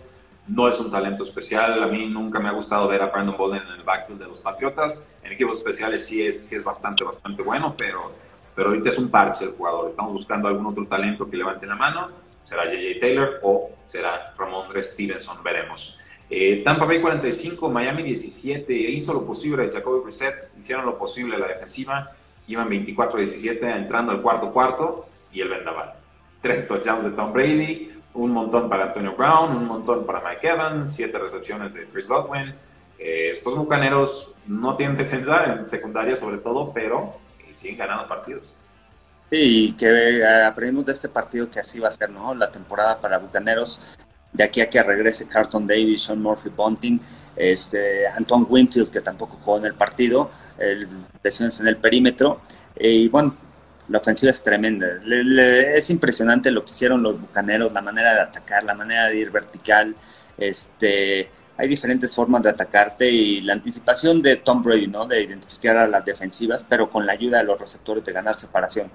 No 0.48 0.68
es 0.68 0.80
un 0.80 0.90
talento 0.90 1.22
especial, 1.22 1.82
a 1.82 1.86
mí 1.86 2.08
nunca 2.08 2.40
me 2.40 2.48
ha 2.48 2.52
gustado 2.52 2.88
ver 2.88 3.02
a 3.02 3.06
Brandon 3.06 3.36
Bolden 3.36 3.62
en 3.62 3.74
el 3.74 3.82
backfield 3.82 4.20
de 4.20 4.26
los 4.26 4.40
Patriotas. 4.40 5.14
En 5.22 5.32
equipos 5.32 5.58
especiales 5.58 6.06
sí 6.06 6.26
es, 6.26 6.46
sí 6.46 6.54
es 6.54 6.64
bastante, 6.64 7.04
bastante 7.04 7.42
bueno, 7.42 7.74
pero, 7.76 8.12
pero 8.54 8.70
ahorita 8.70 8.88
es 8.88 8.98
un 8.98 9.10
parche 9.10 9.44
el 9.44 9.52
jugador. 9.52 9.88
Estamos 9.88 10.12
buscando 10.12 10.48
algún 10.48 10.66
otro 10.66 10.86
talento 10.86 11.28
que 11.28 11.36
levante 11.36 11.66
la 11.66 11.76
mano 11.76 12.28
será 12.48 12.64
J.J. 12.64 12.98
Taylor 12.98 13.40
o 13.42 13.72
será 13.84 14.32
Ramondre 14.38 14.82
Stevenson, 14.82 15.42
veremos. 15.42 15.98
Eh, 16.30 16.62
Tampa 16.64 16.86
Bay 16.86 17.00
45, 17.00 17.68
Miami 17.70 18.02
17, 18.02 18.72
hizo 18.72 19.12
lo 19.12 19.26
posible 19.26 19.70
Jacoby 19.70 20.00
Brissett, 20.00 20.50
hicieron 20.58 20.86
lo 20.86 20.96
posible 20.96 21.38
la 21.38 21.46
defensiva, 21.46 22.10
iban 22.46 22.70
24-17 22.70 23.76
entrando 23.76 24.12
al 24.12 24.22
cuarto 24.22 24.50
cuarto 24.50 25.06
y 25.30 25.42
el 25.42 25.48
vendaval. 25.50 25.92
Tres 26.40 26.66
touchdowns 26.66 27.04
de 27.04 27.10
Tom 27.10 27.34
Brady, 27.34 27.90
un 28.18 28.32
montón 28.32 28.68
para 28.68 28.86
Antonio 28.86 29.14
Brown, 29.14 29.56
un 29.56 29.66
montón 29.66 30.04
para 30.04 30.20
Mike 30.20 30.48
Evans, 30.48 30.92
siete 30.92 31.18
recepciones 31.18 31.72
de 31.74 31.86
Chris 31.86 32.08
Godwin. 32.08 32.52
Eh, 32.98 33.30
estos 33.30 33.54
bucaneros 33.54 34.34
no 34.46 34.74
tienen 34.74 34.96
defensa 34.96 35.44
en 35.44 35.68
secundaria 35.68 36.16
sobre 36.16 36.38
todo, 36.38 36.72
pero 36.72 37.14
eh, 37.38 37.54
siguen 37.54 37.78
ganando 37.78 38.08
partidos. 38.08 38.56
Sí, 39.30 39.74
que 39.78 40.18
eh, 40.18 40.44
aprendimos 40.44 40.86
de 40.86 40.92
este 40.94 41.08
partido 41.08 41.48
que 41.48 41.60
así 41.60 41.78
va 41.78 41.90
a 41.90 41.92
ser, 41.92 42.10
¿no? 42.10 42.34
La 42.34 42.50
temporada 42.50 43.00
para 43.00 43.18
Bucaneros, 43.18 43.96
de 44.32 44.42
aquí 44.42 44.60
a 44.62 44.68
que 44.68 44.82
regrese 44.82 45.28
Carlton 45.28 45.66
Davis, 45.66 46.02
Sean 46.02 46.20
Murphy 46.20 46.48
Bunting, 46.48 47.00
este, 47.36 48.08
Antoine 48.08 48.46
Winfield, 48.48 48.90
que 48.90 49.00
tampoco 49.00 49.38
jugó 49.44 49.58
en 49.58 49.66
el 49.66 49.74
partido, 49.74 50.30
lesiones 51.22 51.60
en 51.60 51.68
el 51.68 51.76
perímetro, 51.76 52.40
y 52.80 53.08
bueno, 53.08 53.32
la 53.88 53.98
ofensiva 53.98 54.30
es 54.30 54.42
tremenda. 54.42 54.86
es 55.06 55.90
impresionante 55.90 56.50
lo 56.50 56.64
que 56.64 56.72
hicieron 56.72 57.02
los 57.02 57.20
Bucaneros, 57.20 57.72
la 57.72 57.82
manera 57.82 58.14
de 58.14 58.20
atacar, 58.20 58.64
la 58.64 58.74
manera 58.74 59.06
de 59.06 59.16
ir 59.16 59.30
vertical, 59.30 59.94
este 60.36 61.30
hay 61.58 61.66
diferentes 61.66 62.14
formas 62.14 62.42
de 62.42 62.50
atacarte 62.50 63.10
y 63.10 63.40
la 63.40 63.52
anticipación 63.52 64.22
de 64.22 64.36
Tom 64.36 64.62
Brady, 64.62 64.86
¿no? 64.86 65.06
De 65.06 65.20
identificar 65.20 65.76
a 65.76 65.88
las 65.88 66.04
defensivas, 66.04 66.62
pero 66.62 66.88
con 66.88 67.04
la 67.04 67.14
ayuda 67.14 67.38
de 67.38 67.44
los 67.44 67.58
receptores 67.58 68.04
de 68.04 68.12
ganar 68.12 68.36
separación. 68.36 68.88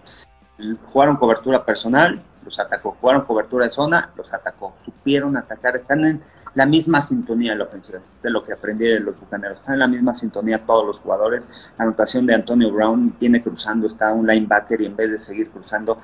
Jugaron 0.93 1.17
cobertura 1.17 1.65
personal, 1.65 2.23
los 2.45 2.57
atacó. 2.59 2.95
Jugaron 3.01 3.25
cobertura 3.25 3.65
de 3.65 3.71
zona, 3.71 4.11
los 4.15 4.33
atacó. 4.33 4.75
Supieron 4.85 5.35
atacar. 5.35 5.75
Están 5.75 6.05
en, 6.05 6.21
la 6.55 6.65
misma 6.65 7.01
sintonía 7.01 7.53
en 7.53 7.59
la 7.59 7.65
ofensiva, 7.65 7.99
de 8.21 8.29
lo 8.29 8.43
que 8.43 8.53
aprendí 8.53 8.85
de 8.85 8.99
los 8.99 9.19
bucaneros. 9.19 9.59
Están 9.59 9.73
en 9.73 9.79
la 9.79 9.87
misma 9.87 10.15
sintonía 10.15 10.65
todos 10.65 10.85
los 10.85 10.99
jugadores. 10.99 11.47
La 11.77 11.85
anotación 11.85 12.25
de 12.25 12.35
Antonio 12.35 12.71
Brown 12.71 13.15
viene 13.19 13.41
cruzando, 13.41 13.87
está 13.87 14.11
un 14.13 14.27
linebacker 14.27 14.81
y 14.81 14.85
en 14.85 14.95
vez 14.95 15.11
de 15.11 15.21
seguir 15.21 15.49
cruzando, 15.49 15.97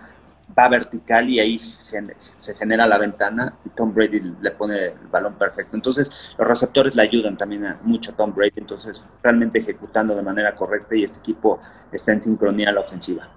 va 0.58 0.68
vertical 0.68 1.30
y 1.30 1.40
ahí 1.40 1.60
se, 1.60 2.56
genera 2.56 2.88
la 2.88 2.98
ventana 2.98 3.54
y 3.64 3.70
Tom 3.70 3.94
Brady 3.94 4.36
le 4.42 4.52
pone 4.52 4.88
el 4.88 5.08
balón 5.12 5.36
perfecto. 5.36 5.76
Entonces, 5.76 6.10
los 6.38 6.48
receptores 6.48 6.96
le 6.96 7.04
ayudan 7.04 7.38
también 7.38 7.78
mucho 7.84 8.12
a 8.12 8.16
Tom 8.16 8.34
Brady, 8.34 8.54
entonces 8.58 9.04
realmente 9.22 9.60
ejecutando 9.60 10.16
de 10.16 10.24
manera 10.24 10.56
correcta 10.56 10.96
y 10.96 11.04
este 11.04 11.20
equipo 11.20 11.62
está 11.92 12.12
en 12.14 12.24
sincronía 12.24 12.70
a 12.70 12.74
la 12.74 12.82
ofensiva. 12.82 13.30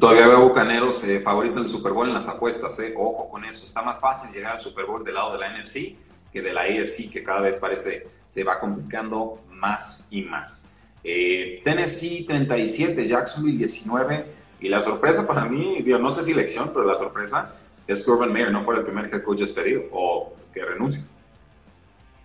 Todavía 0.00 0.26
veo 0.26 0.48
Bucaneros 0.48 1.04
eh, 1.04 1.20
favorito 1.20 1.58
del 1.58 1.68
Super 1.68 1.92
Bowl 1.92 2.08
en 2.08 2.14
las 2.14 2.26
apuestas, 2.26 2.78
eh. 2.80 2.94
ojo 2.96 3.28
con 3.28 3.44
eso. 3.44 3.66
Está 3.66 3.82
más 3.82 4.00
fácil 4.00 4.32
llegar 4.32 4.52
al 4.52 4.58
Super 4.58 4.86
Bowl 4.86 5.04
del 5.04 5.14
lado 5.14 5.32
de 5.34 5.38
la 5.38 5.58
NFC 5.58 5.96
que 6.34 6.42
de 6.42 6.52
la 6.52 6.62
AFC, 6.62 7.10
que 7.10 7.22
cada 7.22 7.40
vez 7.40 7.56
parece 7.58 8.08
se 8.26 8.42
va 8.42 8.58
complicando 8.58 9.38
más 9.50 10.08
y 10.10 10.22
más. 10.22 10.68
Eh, 11.04 11.60
Tennessee 11.62 12.24
37, 12.26 13.06
Jacksonville 13.06 13.56
19. 13.56 14.26
Y 14.60 14.68
la 14.68 14.80
sorpresa 14.80 15.26
para 15.26 15.44
mí, 15.44 15.82
digo, 15.82 15.98
no 15.98 16.10
sé 16.10 16.24
si 16.24 16.32
elección, 16.32 16.70
pero 16.72 16.84
la 16.84 16.96
sorpresa 16.96 17.54
es 17.86 18.02
que 18.02 18.10
Urban 18.10 18.32
Meyer 18.32 18.50
no 18.50 18.62
fuera 18.62 18.80
el 18.80 18.86
primer 18.86 19.06
head 19.06 19.22
coach 19.22 19.40
despedido 19.40 19.84
o 19.92 20.34
que 20.52 20.64
renuncie. 20.64 21.04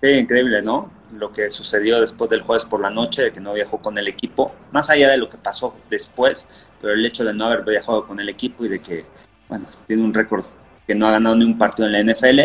Sí, 0.01 0.07
increíble, 0.07 0.61
¿no? 0.63 0.91
Lo 1.13 1.31
que 1.31 1.51
sucedió 1.51 1.99
después 1.99 2.29
del 2.31 2.41
jueves 2.41 2.65
por 2.65 2.79
la 2.79 2.89
noche, 2.89 3.21
de 3.21 3.31
que 3.31 3.41
no 3.41 3.53
viajó 3.53 3.79
con 3.79 3.97
el 3.97 4.07
equipo, 4.07 4.55
más 4.71 4.89
allá 4.89 5.09
de 5.09 5.17
lo 5.17 5.29
que 5.29 5.37
pasó 5.37 5.75
después, 5.89 6.47
pero 6.81 6.93
el 6.93 7.05
hecho 7.05 7.25
de 7.25 7.33
no 7.33 7.45
haber 7.45 7.63
viajado 7.63 8.07
con 8.07 8.19
el 8.19 8.29
equipo 8.29 8.65
y 8.65 8.69
de 8.69 8.79
que, 8.79 9.05
bueno, 9.49 9.67
tiene 9.85 10.01
un 10.01 10.13
récord 10.13 10.45
que 10.87 10.95
no 10.95 11.05
ha 11.05 11.11
ganado 11.11 11.35
ni 11.35 11.45
un 11.45 11.57
partido 11.57 11.87
en 11.87 12.07
la 12.07 12.13
NFL. 12.13 12.39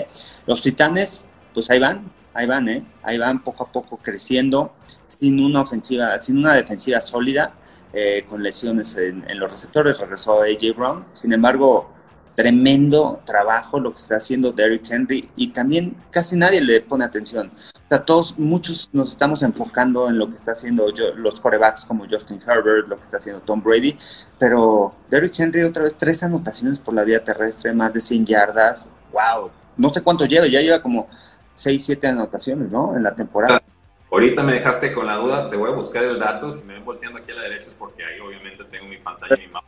Los 0.46 0.60
Titanes, 0.60 1.24
pues 1.54 1.70
ahí 1.70 1.78
van, 1.78 2.10
ahí 2.34 2.46
van, 2.46 2.68
¿eh? 2.68 2.84
Ahí 3.02 3.16
van 3.16 3.42
poco 3.42 3.64
a 3.64 3.72
poco 3.72 3.96
creciendo, 3.96 4.74
sin 5.08 5.42
una 5.42 5.62
ofensiva, 5.62 6.20
sin 6.20 6.38
una 6.38 6.54
defensiva 6.54 7.00
sólida, 7.00 7.54
eh, 7.92 8.26
con 8.28 8.42
lesiones 8.42 8.96
en, 8.96 9.24
en, 9.30 9.38
los 9.38 9.50
receptores, 9.50 9.96
regresó 9.98 10.42
AJ 10.42 10.76
Brown. 10.76 11.04
Sin 11.14 11.32
embargo, 11.32 11.94
tremendo 12.34 13.20
trabajo 13.24 13.78
lo 13.78 13.92
que 13.92 13.98
está 13.98 14.16
haciendo 14.16 14.52
Derrick 14.52 14.90
Henry 14.90 15.30
y 15.36 15.48
también 15.48 15.96
casi 16.10 16.36
nadie 16.36 16.60
le 16.60 16.80
pone 16.80 17.04
atención. 17.04 17.50
O 17.74 17.88
sea, 17.88 18.04
todos, 18.04 18.38
muchos 18.38 18.88
nos 18.92 19.10
estamos 19.10 19.42
enfocando 19.42 20.08
en 20.08 20.18
lo 20.18 20.28
que 20.28 20.36
está 20.36 20.52
haciendo 20.52 20.92
yo, 20.92 21.14
los 21.14 21.38
corebacks 21.40 21.84
como 21.84 22.06
Justin 22.08 22.40
Herbert, 22.44 22.88
lo 22.88 22.96
que 22.96 23.04
está 23.04 23.18
haciendo 23.18 23.42
Tom 23.42 23.62
Brady, 23.62 23.96
pero 24.38 24.94
Derrick 25.10 25.38
Henry 25.38 25.62
otra 25.62 25.84
vez 25.84 25.94
tres 25.96 26.22
anotaciones 26.22 26.78
por 26.78 26.94
la 26.94 27.04
vía 27.04 27.22
terrestre, 27.22 27.72
más 27.72 27.92
de 27.92 28.00
100 28.00 28.26
yardas, 28.26 28.88
wow, 29.12 29.50
no 29.76 29.92
sé 29.92 30.02
cuánto 30.02 30.24
lleva, 30.24 30.46
ya 30.46 30.60
lleva 30.60 30.82
como 30.82 31.08
6, 31.56 31.84
7 31.84 32.06
anotaciones, 32.06 32.72
¿no? 32.72 32.96
En 32.96 33.02
la 33.02 33.14
temporada. 33.14 33.62
Ahorita 34.10 34.42
me 34.42 34.52
dejaste 34.52 34.92
con 34.92 35.06
la 35.06 35.16
duda, 35.16 35.50
te 35.50 35.56
voy 35.56 35.70
a 35.70 35.74
buscar 35.74 36.04
el 36.04 36.18
dato, 36.18 36.50
si 36.50 36.64
me 36.66 36.74
ven 36.74 36.84
volteando 36.84 37.18
aquí 37.18 37.32
a 37.32 37.34
la 37.34 37.42
derecha 37.42 37.68
es 37.68 37.74
porque 37.74 38.04
ahí 38.04 38.20
obviamente 38.20 38.62
tengo 38.64 38.86
mi 38.86 38.98
pantalla 38.98 39.34
y 39.36 39.46
mi 39.46 39.52
mapa 39.52 39.66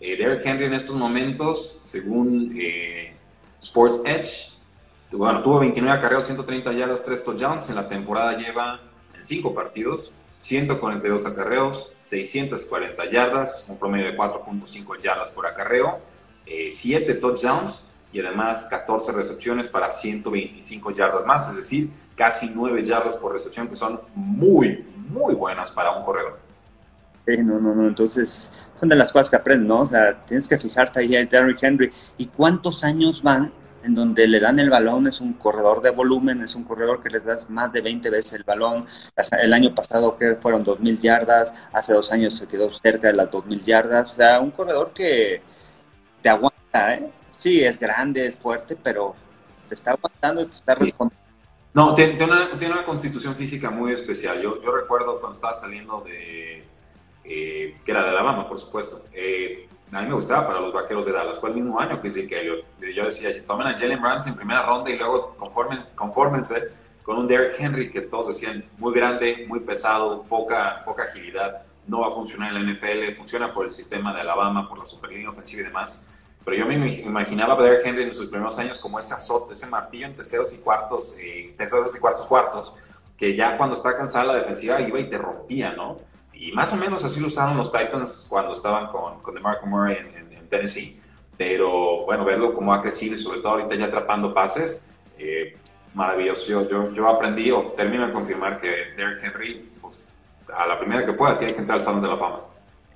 eh, 0.00 0.16
Derrick 0.16 0.46
Henry 0.46 0.66
en 0.66 0.74
estos 0.74 0.94
momentos, 0.94 1.80
según 1.82 2.54
eh, 2.56 3.14
Sports 3.60 4.02
Edge, 4.04 4.52
bueno, 5.10 5.42
tuvo 5.42 5.60
29 5.60 5.98
acarreos, 5.98 6.26
130 6.26 6.72
yardas, 6.72 7.02
3 7.02 7.24
touchdowns. 7.24 7.68
En 7.70 7.76
la 7.76 7.88
temporada 7.88 8.36
lleva 8.36 8.80
en 9.14 9.24
5 9.24 9.54
partidos 9.54 10.12
142 10.38 11.26
acarreos, 11.26 11.92
640 11.98 13.10
yardas, 13.10 13.66
un 13.68 13.78
promedio 13.78 14.06
de 14.06 14.16
4.5 14.16 14.98
yardas 14.98 15.32
por 15.32 15.46
acarreo, 15.46 15.98
7 16.46 17.10
eh, 17.10 17.14
touchdowns 17.16 17.82
y 18.12 18.20
además 18.20 18.66
14 18.70 19.12
recepciones 19.12 19.68
para 19.68 19.92
125 19.92 20.90
yardas 20.92 21.26
más, 21.26 21.48
es 21.50 21.56
decir, 21.56 21.90
casi 22.16 22.50
9 22.54 22.84
yardas 22.84 23.16
por 23.16 23.32
recepción, 23.32 23.68
que 23.68 23.76
son 23.76 24.00
muy, 24.14 24.84
muy 25.08 25.34
buenas 25.34 25.70
para 25.70 25.92
un 25.92 26.04
corredor 26.04 26.48
no, 27.36 27.60
no, 27.60 27.74
no. 27.74 27.86
Entonces, 27.86 28.50
son 28.78 28.88
de 28.88 28.96
las 28.96 29.12
cosas 29.12 29.30
que 29.30 29.36
aprendes, 29.36 29.68
¿no? 29.68 29.80
O 29.80 29.88
sea, 29.88 30.20
tienes 30.26 30.48
que 30.48 30.58
fijarte 30.58 31.00
ahí 31.00 31.16
a 31.16 31.24
Derrick 31.24 31.62
Henry. 31.62 31.92
¿Y 32.16 32.26
cuántos 32.26 32.84
años 32.84 33.22
van 33.22 33.52
en 33.84 33.94
donde 33.94 34.26
le 34.26 34.40
dan 34.40 34.58
el 34.58 34.70
balón? 34.70 35.06
Es 35.06 35.20
un 35.20 35.34
corredor 35.34 35.82
de 35.82 35.90
volumen, 35.90 36.42
es 36.42 36.54
un 36.54 36.64
corredor 36.64 37.02
que 37.02 37.10
les 37.10 37.24
das 37.24 37.48
más 37.50 37.72
de 37.72 37.82
20 37.82 38.10
veces 38.10 38.32
el 38.34 38.44
balón. 38.44 38.86
El 39.40 39.52
año 39.52 39.74
pasado 39.74 40.16
que 40.16 40.36
fueron 40.36 40.64
2.000 40.64 41.00
yardas, 41.00 41.54
hace 41.72 41.92
dos 41.92 42.10
años 42.12 42.38
se 42.38 42.46
quedó 42.46 42.70
cerca 42.74 43.08
de 43.08 43.14
las 43.14 43.30
2.000 43.30 43.62
yardas. 43.62 44.12
O 44.12 44.16
sea, 44.16 44.40
un 44.40 44.50
corredor 44.50 44.92
que 44.94 45.42
te 46.22 46.28
aguanta, 46.28 46.94
¿eh? 46.94 47.12
Sí, 47.38 47.62
es 47.62 47.78
grande, 47.78 48.26
es 48.26 48.36
fuerte, 48.36 48.74
pero 48.74 49.14
te 49.68 49.76
está 49.76 49.92
aguantando 49.92 50.42
y 50.42 50.46
te 50.46 50.56
está 50.56 50.74
respondiendo. 50.74 51.24
No, 51.72 51.94
tiene 51.94 52.22
una, 52.24 52.58
tiene 52.58 52.74
una 52.74 52.84
constitución 52.84 53.36
física 53.36 53.70
muy 53.70 53.92
especial. 53.92 54.42
Yo, 54.42 54.60
yo 54.60 54.74
recuerdo 54.74 55.20
cuando 55.20 55.30
estaba 55.30 55.54
saliendo 55.54 56.00
de 56.00 56.64
eh, 57.22 57.76
que 57.84 57.90
era 57.92 58.02
de 58.02 58.08
Alabama, 58.08 58.48
por 58.48 58.58
supuesto. 58.58 59.04
Eh, 59.12 59.68
a 59.92 60.00
mí 60.00 60.08
me 60.08 60.14
gustaba 60.14 60.48
para 60.48 60.60
los 60.60 60.72
vaqueros 60.72 61.06
de 61.06 61.12
Dallas. 61.12 61.38
Fue 61.38 61.50
el 61.50 61.54
mismo 61.54 61.78
año 61.78 62.02
que 62.02 62.10
que 62.26 62.92
Yo 62.92 63.04
decía, 63.04 63.30
tomen 63.46 63.68
a 63.68 63.78
Jalen 63.78 64.02
Ramsey 64.02 64.32
en 64.32 64.36
primera 64.36 64.66
ronda 64.66 64.90
y 64.90 64.98
luego 64.98 65.36
confórmense, 65.36 65.94
confórmense 65.94 66.72
con 67.04 67.18
un 67.18 67.28
Derrick 67.28 67.54
Henry 67.56 67.92
que 67.92 68.00
todos 68.00 68.34
decían 68.34 68.64
muy 68.78 68.92
grande, 68.92 69.44
muy 69.46 69.60
pesado, 69.60 70.24
poca, 70.24 70.82
poca 70.84 71.04
agilidad. 71.04 71.62
No 71.86 72.00
va 72.00 72.08
a 72.08 72.10
funcionar 72.10 72.52
en 72.52 72.66
la 72.66 72.72
NFL, 72.72 73.14
funciona 73.16 73.54
por 73.54 73.64
el 73.64 73.70
sistema 73.70 74.12
de 74.12 74.22
Alabama, 74.22 74.68
por 74.68 74.80
la 74.80 74.84
superlínea 74.84 75.30
ofensiva 75.30 75.62
y 75.62 75.64
demás. 75.66 76.04
Pero 76.44 76.56
yo 76.56 76.66
me 76.66 76.74
imaginaba 76.74 77.54
a 77.54 77.62
Derrick 77.62 77.86
Henry 77.86 78.04
en 78.04 78.14
sus 78.14 78.28
primeros 78.28 78.58
años 78.58 78.80
como 78.80 78.98
ese 78.98 79.14
azote, 79.14 79.52
ese 79.52 79.66
martillo 79.66 80.06
en 80.06 80.14
terceros 80.14 80.52
y 80.54 80.58
cuartos, 80.58 81.16
eh, 81.20 81.54
terceros 81.56 81.94
y 81.94 81.98
cuartos 81.98 82.26
cuartos, 82.26 82.74
que 83.16 83.36
ya 83.36 83.56
cuando 83.56 83.74
está 83.74 83.96
cansada 83.96 84.24
la 84.26 84.34
defensiva 84.36 84.80
iba 84.80 84.98
y 84.98 85.10
te 85.10 85.18
rompía, 85.18 85.72
¿no? 85.72 85.98
Y 86.32 86.52
más 86.52 86.72
o 86.72 86.76
menos 86.76 87.04
así 87.04 87.20
lo 87.20 87.26
usaron 87.26 87.56
los 87.56 87.72
Titans 87.72 88.26
cuando 88.30 88.52
estaban 88.52 88.86
con, 88.86 89.20
con 89.20 89.34
DeMarco 89.34 89.66
Murray 89.66 89.96
en, 89.96 90.28
Tennessee. 90.48 90.98
Pero 91.36 92.06
bueno, 92.06 92.24
verlo 92.24 92.54
cómo 92.54 92.72
ha 92.72 92.80
crecido 92.80 93.14
y 93.14 93.18
sobre 93.18 93.40
todo 93.40 93.52
ahorita 93.52 93.74
ya 93.74 93.84
atrapando 93.84 94.32
pases, 94.32 94.90
eh, 95.18 95.54
maravilloso. 95.92 96.46
Yo, 96.46 96.66
yo, 96.66 96.90
yo, 96.94 97.08
aprendí 97.08 97.50
o 97.50 97.66
termino 97.76 98.06
de 98.06 98.12
confirmar 98.14 98.58
que 98.58 98.68
Derrick 98.96 99.22
Henry, 99.22 99.68
pues, 99.80 100.06
a 100.56 100.66
la 100.66 100.78
primera 100.78 101.04
que 101.04 101.12
pueda, 101.12 101.36
tiene 101.36 101.52
que 101.52 101.60
entrar 101.60 101.78
al 101.78 101.84
Salón 101.84 102.00
de 102.00 102.08
la 102.08 102.16
Fama. 102.16 102.40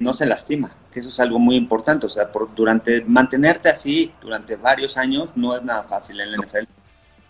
No 0.03 0.15
se 0.15 0.27
lastima, 0.27 0.77
que 0.91 1.01
eso 1.01 1.09
es 1.09 1.21
algo 1.21 1.39
muy 1.39 1.57
importante. 1.57 2.07
O 2.07 2.11
sea, 2.11 2.31
por, 2.31 2.55
durante 2.55 3.05
mantenerte 3.05 3.69
así 3.69 4.13
durante 4.21 4.57
varios 4.57 4.97
años 4.97 5.31
no 5.35 5.57
es 5.57 5.63
nada 5.63 5.85
fácil 5.85 6.21
en 6.21 6.33
la 6.33 6.39
NFL. 6.39 6.65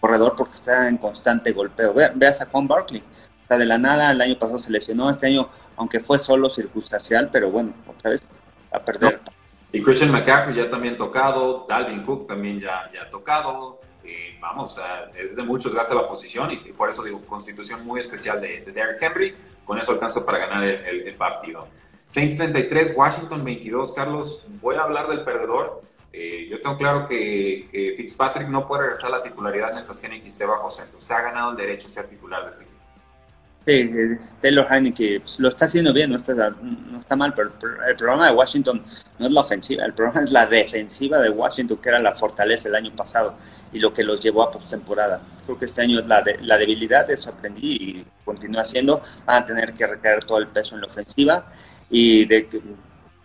Corredor 0.00 0.34
porque 0.36 0.54
está 0.54 0.88
en 0.88 0.98
constante 0.98 1.52
golpeo. 1.52 1.94
Ve, 1.94 2.10
ve 2.14 2.26
a 2.26 2.34
Saquon 2.34 2.66
Barkley. 2.66 3.02
O 3.44 3.46
sea, 3.46 3.58
de 3.58 3.66
la 3.66 3.78
nada, 3.78 4.10
el 4.10 4.20
año 4.20 4.38
pasado 4.38 4.58
se 4.58 4.70
lesionó, 4.70 5.10
este 5.10 5.26
año 5.26 5.48
aunque 5.76 6.00
fue 6.00 6.18
solo 6.18 6.50
circunstancial, 6.50 7.30
pero 7.32 7.50
bueno, 7.50 7.72
otra 7.86 8.10
vez 8.10 8.26
a 8.70 8.78
perder. 8.80 9.20
Y 9.72 9.80
Christian 9.82 10.12
McCaffrey 10.12 10.54
ya 10.54 10.68
también 10.68 10.96
tocado, 10.96 11.66
Dalvin 11.68 12.02
Cook 12.02 12.28
también 12.28 12.60
ya, 12.60 12.90
ya 12.92 13.08
tocado. 13.10 13.80
Eh, 14.04 14.36
vamos, 14.40 14.78
es 15.14 15.34
de 15.34 15.42
muchos 15.42 15.74
gasto 15.74 15.94
la 15.94 16.06
posición 16.06 16.50
y, 16.50 16.72
por 16.72 16.90
eso 16.90 17.02
digo, 17.02 17.22
constitución 17.22 17.84
muy 17.86 18.00
especial 18.00 18.40
de, 18.40 18.60
de 18.60 18.72
Derrick 18.72 19.02
Henry. 19.02 19.34
Con 19.64 19.78
eso 19.78 19.92
alcanza 19.92 20.26
para 20.26 20.38
ganar 20.38 20.64
el, 20.64 21.14
partido. 21.14 21.66
Saints 22.12 22.36
33, 22.36 22.92
Washington 22.94 23.42
22. 23.42 23.94
Carlos, 23.94 24.44
voy 24.60 24.76
a 24.76 24.82
hablar 24.82 25.08
del 25.08 25.24
perdedor. 25.24 25.80
Eh, 26.12 26.46
yo 26.50 26.60
tengo 26.60 26.76
claro 26.76 27.08
que, 27.08 27.94
Fitzpatrick 27.96 28.48
no 28.48 28.68
puede 28.68 28.82
regresar 28.82 29.14
a 29.14 29.16
la 29.16 29.22
titularidad 29.22 29.72
mientras 29.72 29.98
Kenny 29.98 30.20
esté 30.26 30.44
bajo 30.44 30.68
centro. 30.68 31.00
Se 31.00 31.14
ha 31.14 31.22
ganado 31.22 31.52
el 31.52 31.56
derecho 31.56 31.86
a 31.86 31.90
ser 31.90 32.08
titular 32.08 32.42
de 32.42 32.48
este 32.50 32.64
equipo. 32.64 32.78
Sí, 33.64 34.18
Taylor 34.42 34.66
Heineke 34.70 35.20
pues, 35.20 35.38
lo 35.38 35.48
está 35.48 35.64
haciendo 35.64 35.94
bien, 35.94 36.10
no 36.10 36.16
está, 36.16 36.50
no 36.50 36.98
está 36.98 37.16
mal, 37.16 37.32
pero 37.32 37.50
el 37.88 37.96
problema 37.96 38.26
de 38.26 38.34
Washington 38.34 38.84
no 39.18 39.26
es 39.26 39.32
la 39.32 39.40
ofensiva, 39.40 39.84
el 39.84 39.94
problema 39.94 40.24
es 40.24 40.32
la 40.32 40.44
defensiva 40.44 41.18
de 41.18 41.30
Washington, 41.30 41.78
que 41.78 41.88
era 41.88 42.00
la 42.00 42.14
fortaleza 42.14 42.68
el 42.68 42.74
año 42.74 42.94
pasado 42.94 43.36
y 43.72 43.78
lo 43.78 43.94
que 43.94 44.02
los 44.02 44.20
llevó 44.20 44.42
a 44.42 44.50
postemporada. 44.50 45.22
Creo 45.46 45.58
que 45.58 45.64
este 45.64 45.80
año 45.80 46.00
es 46.00 46.06
la, 46.06 46.20
de, 46.20 46.38
la 46.42 46.58
debilidad, 46.58 47.10
eso 47.10 47.30
aprendí 47.30 47.72
y 47.72 48.06
continúa 48.22 48.62
haciendo. 48.62 49.00
Van 49.24 49.44
a 49.44 49.46
tener 49.46 49.72
que 49.72 49.86
recaer 49.86 50.24
todo 50.24 50.38
el 50.38 50.48
peso 50.48 50.74
en 50.74 50.82
la 50.82 50.88
ofensiva 50.88 51.44
y 51.92 52.24
de 52.24 52.48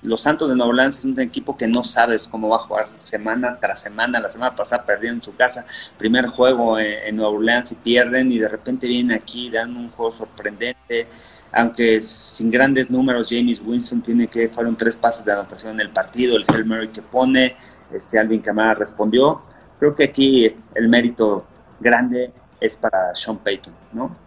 los 0.04 0.22
Santos 0.22 0.50
de 0.50 0.56
Nueva 0.56 0.70
Orleans 0.70 1.00
es 1.00 1.06
un 1.06 1.20
equipo 1.20 1.58
que 1.58 1.68
no 1.68 1.84
sabes 1.84 2.28
cómo 2.28 2.50
va 2.50 2.58
a 2.58 2.60
jugar 2.60 2.90
semana 3.00 3.58
tras 3.60 3.82
semana. 3.82 4.20
La 4.20 4.30
semana 4.30 4.56
pasada 4.56 4.86
perdieron 4.86 5.18
en 5.18 5.24
su 5.24 5.36
casa, 5.36 5.66
primer 5.98 6.28
juego 6.28 6.78
en, 6.78 7.16
Nueva 7.16 7.32
Orleans 7.32 7.72
y 7.72 7.76
pierden 7.76 8.32
y 8.32 8.38
de 8.38 8.48
repente 8.48 8.88
vienen 8.88 9.18
aquí, 9.18 9.50
dan 9.50 9.76
un 9.76 9.90
juego 9.90 10.16
sorprendente. 10.16 11.08
Aunque 11.52 12.02
sin 12.02 12.52
grandes 12.52 12.92
números, 12.92 13.28
James 13.30 13.62
Winston 13.66 14.02
tiene 14.02 14.28
que, 14.28 14.50
fueron 14.50 14.76
tres 14.76 14.98
pases 14.98 15.26
de 15.26 15.32
anotación 15.32 15.72
en 15.76 15.80
el 15.80 15.90
partido, 15.90 16.36
el 16.36 16.46
Hail 16.54 16.66
Mary 16.66 16.90
que 16.90 17.02
pone, 17.02 17.56
este 17.92 18.20
Alvin 18.20 18.42
Camara 18.42 18.76
respondió. 18.76 19.42
Creo 19.80 19.96
que 19.96 20.04
aquí 20.04 20.54
el 20.76 20.90
mérito 20.90 21.48
grande 21.80 22.34
es 22.60 22.76
para 22.76 23.16
Sean 23.16 23.38
Payton, 23.38 23.74
¿no? 23.94 24.27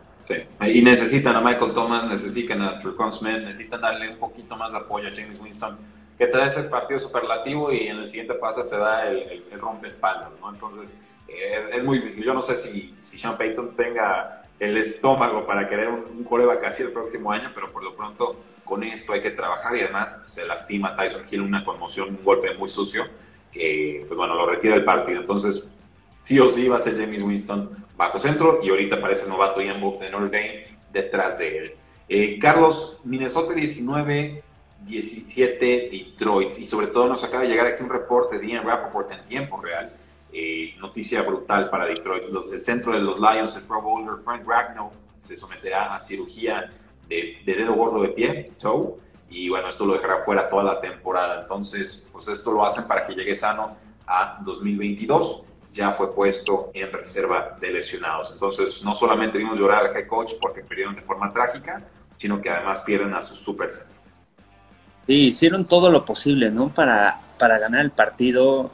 Y 0.66 0.82
necesitan 0.82 1.36
a 1.36 1.40
Michael 1.40 1.72
Thomas, 1.72 2.08
necesitan 2.08 2.62
a 2.62 2.78
Tricon 2.78 3.12
Smith, 3.12 3.38
necesitan 3.38 3.80
darle 3.80 4.10
un 4.10 4.18
poquito 4.18 4.56
más 4.56 4.72
de 4.72 4.78
apoyo 4.78 5.08
a 5.08 5.12
James 5.14 5.40
Winston, 5.40 5.78
que 6.18 6.26
te 6.26 6.36
da 6.36 6.46
ese 6.46 6.64
partido 6.64 7.00
superlativo 7.00 7.72
y 7.72 7.88
en 7.88 7.98
el 7.98 8.08
siguiente 8.08 8.34
pase 8.34 8.64
te 8.64 8.76
da 8.76 9.08
el, 9.08 9.44
el, 9.50 9.58
rompespaldas, 9.58 10.30
¿no? 10.40 10.52
Entonces, 10.52 11.00
eh, 11.28 11.70
es 11.72 11.84
muy 11.84 11.98
difícil. 11.98 12.24
Yo 12.24 12.34
no 12.34 12.42
sé 12.42 12.56
si, 12.56 12.94
si 12.98 13.18
Sean 13.18 13.38
Payton 13.38 13.74
tenga 13.76 14.42
el 14.58 14.76
estómago 14.76 15.46
para 15.46 15.68
querer 15.68 15.88
un 15.88 16.22
coreback 16.24 16.64
así 16.64 16.82
el 16.82 16.92
próximo 16.92 17.32
año, 17.32 17.50
pero 17.54 17.72
por 17.72 17.82
lo 17.82 17.96
pronto 17.96 18.38
con 18.64 18.84
esto 18.84 19.12
hay 19.12 19.20
que 19.20 19.30
trabajar 19.30 19.74
y 19.76 19.80
además 19.80 20.22
se 20.26 20.46
lastima 20.46 20.94
Tyson 20.94 21.22
Hill 21.28 21.40
una 21.40 21.64
conmoción, 21.64 22.10
un 22.10 22.22
golpe 22.22 22.54
muy 22.54 22.68
sucio 22.68 23.04
que, 23.50 24.04
pues 24.06 24.16
bueno, 24.16 24.34
lo 24.34 24.46
retira 24.46 24.74
del 24.74 24.84
partido. 24.84 25.20
Entonces, 25.20 25.72
sí 26.20 26.38
o 26.38 26.48
sí 26.48 26.68
va 26.68 26.76
a 26.76 26.80
ser 26.80 26.96
James 26.96 27.22
Winston 27.22 27.68
bajo 28.00 28.18
centro 28.18 28.60
y 28.62 28.70
ahorita 28.70 28.96
aparece 28.96 29.24
el 29.24 29.30
novato 29.30 29.60
Ian 29.60 29.78
Book 29.78 30.00
de 30.00 30.08
Notre 30.08 30.30
Dame 30.30 30.64
detrás 30.90 31.38
de 31.38 31.58
él. 31.58 31.74
Eh, 32.08 32.38
Carlos, 32.38 32.98
Minnesota 33.04 33.52
19, 33.52 34.42
17 34.86 35.90
Detroit 35.92 36.58
y 36.58 36.64
sobre 36.64 36.86
todo 36.86 37.08
nos 37.08 37.22
acaba 37.22 37.42
de 37.42 37.50
llegar 37.50 37.66
aquí 37.66 37.82
un 37.82 37.90
reporte 37.90 38.38
de 38.38 38.48
Ian 38.48 38.64
Rappaport 38.64 39.12
en 39.12 39.22
tiempo 39.26 39.60
real. 39.60 39.92
Eh, 40.32 40.76
noticia 40.78 41.20
brutal 41.22 41.68
para 41.68 41.84
Detroit. 41.84 42.24
el 42.50 42.62
centro 42.62 42.92
de 42.92 43.00
los 43.00 43.20
Lions, 43.20 43.54
el 43.56 43.64
Pro 43.64 43.82
Bowler 43.82 44.14
Frank 44.24 44.46
Ragnow, 44.46 44.90
se 45.14 45.36
someterá 45.36 45.94
a 45.94 46.00
cirugía 46.00 46.70
de, 47.06 47.36
de, 47.44 47.54
dedo 47.54 47.74
gordo 47.74 48.00
de 48.00 48.08
pie, 48.08 48.52
toe, 48.58 48.96
y 49.28 49.50
bueno, 49.50 49.68
esto 49.68 49.84
lo 49.84 49.92
dejará 49.92 50.18
fuera 50.18 50.48
toda 50.48 50.62
la 50.62 50.80
temporada. 50.80 51.40
Entonces, 51.42 52.08
pues 52.10 52.28
esto 52.28 52.50
lo 52.50 52.64
hacen 52.64 52.88
para 52.88 53.04
que 53.04 53.14
llegue 53.14 53.36
sano 53.36 53.76
a 54.06 54.38
2022 54.42 55.44
ya 55.70 55.90
fue 55.90 56.14
puesto 56.14 56.70
en 56.74 56.92
reserva 56.92 57.56
de 57.60 57.70
lesionados. 57.70 58.32
Entonces, 58.32 58.82
no 58.84 58.94
solamente 58.94 59.38
vimos 59.38 59.58
llorar 59.58 59.86
al 59.86 59.96
head 59.96 60.06
coach 60.06 60.32
porque 60.40 60.62
perdieron 60.62 60.96
de 60.96 61.02
forma 61.02 61.32
trágica, 61.32 61.82
sino 62.16 62.40
que 62.40 62.50
además 62.50 62.82
pierden 62.82 63.14
a 63.14 63.22
su 63.22 63.34
super 63.34 63.70
set. 63.70 63.98
Sí, 65.06 65.28
hicieron 65.28 65.64
todo 65.64 65.90
lo 65.90 66.04
posible, 66.04 66.50
¿no? 66.50 66.72
Para, 66.72 67.20
para 67.38 67.58
ganar 67.58 67.80
el 67.80 67.90
partido, 67.90 68.70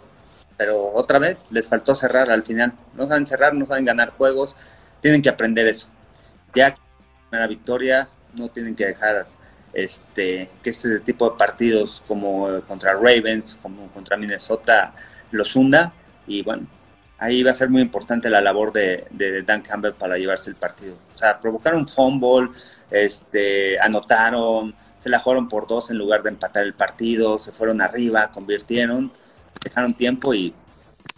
pero 0.57 0.93
otra 0.93 1.19
vez 1.19 1.47
les 1.51 1.69
faltó 1.69 1.95
cerrar 1.95 2.31
al 2.31 2.43
final. 2.43 2.73
No 2.95 3.07
saben 3.07 3.27
cerrar, 3.27 3.55
no 3.55 3.67
saben 3.67 3.85
ganar 3.85 4.11
juegos, 4.11 4.57
tienen 5.01 5.23
que 5.23 5.29
aprender 5.29 5.67
eso. 5.67 5.89
Ya 6.55 6.75
que 6.75 6.81
la 7.31 7.47
victoria, 7.47 8.09
no 8.35 8.49
tienen 8.49 8.75
que 8.75 8.87
dejar 8.87 9.27
este, 9.73 10.51
que 10.63 10.71
este 10.71 11.01
tipo 11.01 11.31
de 11.31 11.37
partidos 11.37 12.03
como 12.09 12.61
contra 12.63 12.95
Ravens, 12.95 13.59
como 13.63 13.89
contra 13.89 14.17
Minnesota, 14.17 14.93
los 15.31 15.55
hunda. 15.55 15.93
Y 16.27 16.43
bueno, 16.43 16.67
ahí 17.19 17.43
va 17.43 17.53
a 17.53 17.55
ser 17.55 17.71
muy 17.71 17.83
importante 17.83 18.31
la 18.31 18.41
labor 18.41 18.73
de, 18.73 19.43
Dan 19.47 19.63
Campbell 19.63 19.93
para 19.93 20.19
llevarse 20.19 20.51
el 20.51 20.57
partido. 20.57 20.97
O 21.15 21.19
sea, 21.19 21.41
provocaron 21.41 21.89
fumble, 21.89 22.51
este, 22.91 23.81
anotaron, 23.81 24.75
se 24.99 25.11
la 25.11 25.21
jugaron 25.21 25.49
por 25.49 25.67
dos 25.67 25.91
en 25.91 25.99
lugar 25.99 26.23
de 26.23 26.31
empatar 26.31 26.65
el 26.65 26.75
partido, 26.75 27.39
se 27.39 27.53
fueron 27.53 27.81
arriba, 27.81 28.31
convirtieron, 28.31 29.13
dejaron 29.63 29.95
tiempo 29.95 30.35
y 30.35 30.55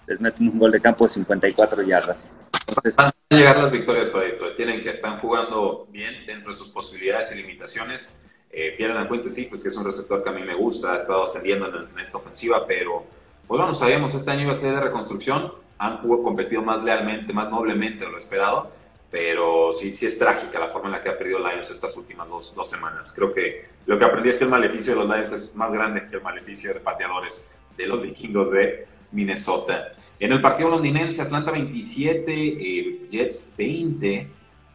les 0.07 0.21
meten 0.21 0.49
un 0.49 0.59
gol 0.59 0.73
de 0.73 0.81
campo 0.81 1.05
de 1.05 1.09
54 1.09 1.83
yardas. 1.83 2.29
Entonces, 2.67 2.95
van 2.97 3.09
a 3.09 3.35
llegar 3.35 3.57
las 3.59 3.73
victorias 3.73 4.11
para 4.11 4.25
Detroit. 4.25 4.57
Tienen 4.57 4.83
que 4.83 4.91
están 4.91 5.19
jugando 5.19 5.87
bien 5.91 6.27
dentro 6.27 6.51
de 6.51 6.57
sus 6.57 6.69
posibilidades 6.69 7.33
y 7.33 7.43
limitaciones. 7.43 8.21
Eh, 8.51 8.75
pierden 8.77 8.97
a 8.97 9.07
Cuente, 9.07 9.31
sí, 9.31 9.47
pues 9.49 9.63
que 9.63 9.69
es 9.69 9.77
un 9.77 9.85
receptor 9.85 10.23
que 10.23 10.31
a 10.31 10.33
mí 10.33 10.43
me 10.43 10.55
gusta, 10.55 10.95
ha 10.95 10.97
estado 10.97 11.25
ascendiendo 11.25 11.67
en, 11.67 11.99
esta 11.99 12.17
ofensiva, 12.17 12.67
pero 12.67 13.05
pues 13.49 13.59
bueno, 13.59 13.75
sabíamos 13.75 14.15
este 14.15 14.31
año 14.31 14.43
iba 14.43 14.53
a 14.53 14.55
ser 14.55 14.75
de 14.75 14.81
reconstrucción 14.81 15.53
han 15.79 15.99
competido 15.99 16.63
más 16.63 16.83
lealmente, 16.83 17.33
más 17.33 17.51
noblemente 17.51 18.05
de 18.05 18.11
lo 18.11 18.19
esperado, 18.19 18.71
pero 19.11 19.73
sí, 19.73 19.95
sí 19.95 20.07
es 20.07 20.19
trágica 20.19 20.59
la 20.59 20.69
forma 20.69 20.89
en 20.89 20.93
la 20.93 21.03
que 21.03 21.09
ha 21.09 21.17
perdido 21.17 21.39
Lions 21.39 21.71
estas 21.71 21.97
últimas 21.97 22.29
dos, 22.29 22.55
dos, 22.55 22.69
semanas. 22.69 23.13
Creo 23.15 23.33
que 23.33 23.67
lo 23.87 23.99
que 23.99 24.05
aprendí 24.05 24.29
es 24.29 24.39
que 24.39 24.45
el 24.45 24.51
maleficio 24.51 24.93
de 24.93 25.01
los 25.01 25.09
Lions 25.09 25.33
es 25.33 25.57
más 25.57 25.73
grande 25.73 26.07
que 26.07 26.17
el 26.17 26.23
maleficio 26.23 26.75
de 26.75 26.81
pateadores 26.81 27.57
de 27.77 27.87
los 27.87 28.03
vikingos 28.03 28.51
de 28.51 28.87
Minnesota. 29.13 29.93
En 30.19 30.33
el 30.33 30.43
partido 30.43 30.69
londinense, 30.69 31.23
Atlanta 31.23 31.53
27, 31.53 32.33
eh, 32.35 33.07
Jets 33.09 33.53
20. 33.57 34.27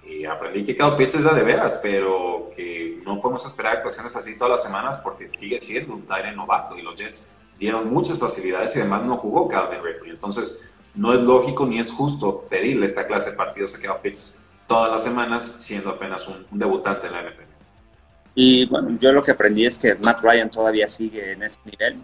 Eh, 0.05 0.27
aprendí 0.27 0.65
que 0.65 0.75
cada 0.75 0.97
Pitts 0.97 1.15
es 1.15 1.23
de 1.23 1.43
veras, 1.43 1.79
pero 1.81 2.51
que 2.55 3.01
no 3.05 3.21
podemos 3.21 3.45
esperar 3.45 3.77
actuaciones 3.77 4.15
así 4.15 4.37
todas 4.37 4.51
las 4.51 4.63
semanas 4.63 4.99
porque 4.99 5.29
sigue 5.29 5.59
siendo 5.59 5.93
un 5.93 6.05
Tyrant 6.05 6.35
novato 6.35 6.77
y 6.77 6.81
los 6.81 6.99
Jets 6.99 7.27
dieron 7.57 7.91
muchas 7.91 8.19
facilidades 8.19 8.75
y 8.75 8.79
además 8.79 9.03
no 9.03 9.17
jugó 9.17 9.47
Calvin 9.47 9.81
Ridley. 9.83 10.11
Entonces, 10.11 10.59
no 10.95 11.13
es 11.13 11.21
lógico 11.21 11.65
ni 11.65 11.79
es 11.79 11.91
justo 11.91 12.45
pedirle 12.49 12.85
esta 12.85 13.07
clase 13.07 13.31
de 13.31 13.37
partidos 13.37 13.75
a 13.75 13.79
Kevin 13.79 13.97
Pitts 14.01 14.39
todas 14.67 14.91
las 14.91 15.03
semanas, 15.03 15.55
siendo 15.59 15.89
apenas 15.89 16.27
un, 16.27 16.45
debutante 16.51 17.07
en 17.07 17.13
la 17.13 17.23
NFL. 17.23 17.51
Y 18.35 18.65
bueno, 18.65 18.97
yo 18.99 19.11
lo 19.11 19.23
que 19.23 19.31
aprendí 19.31 19.65
es 19.65 19.77
que 19.77 19.95
Matt 19.95 20.21
Ryan 20.21 20.49
todavía 20.49 20.87
sigue 20.87 21.33
en 21.33 21.43
ese 21.43 21.59
nivel, 21.65 22.01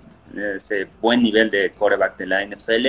ese 0.56 0.88
buen 1.02 1.24
nivel 1.24 1.50
de 1.50 1.72
quarterback 1.72 2.18
de 2.18 2.28
la 2.28 2.46
NFL. 2.46 2.88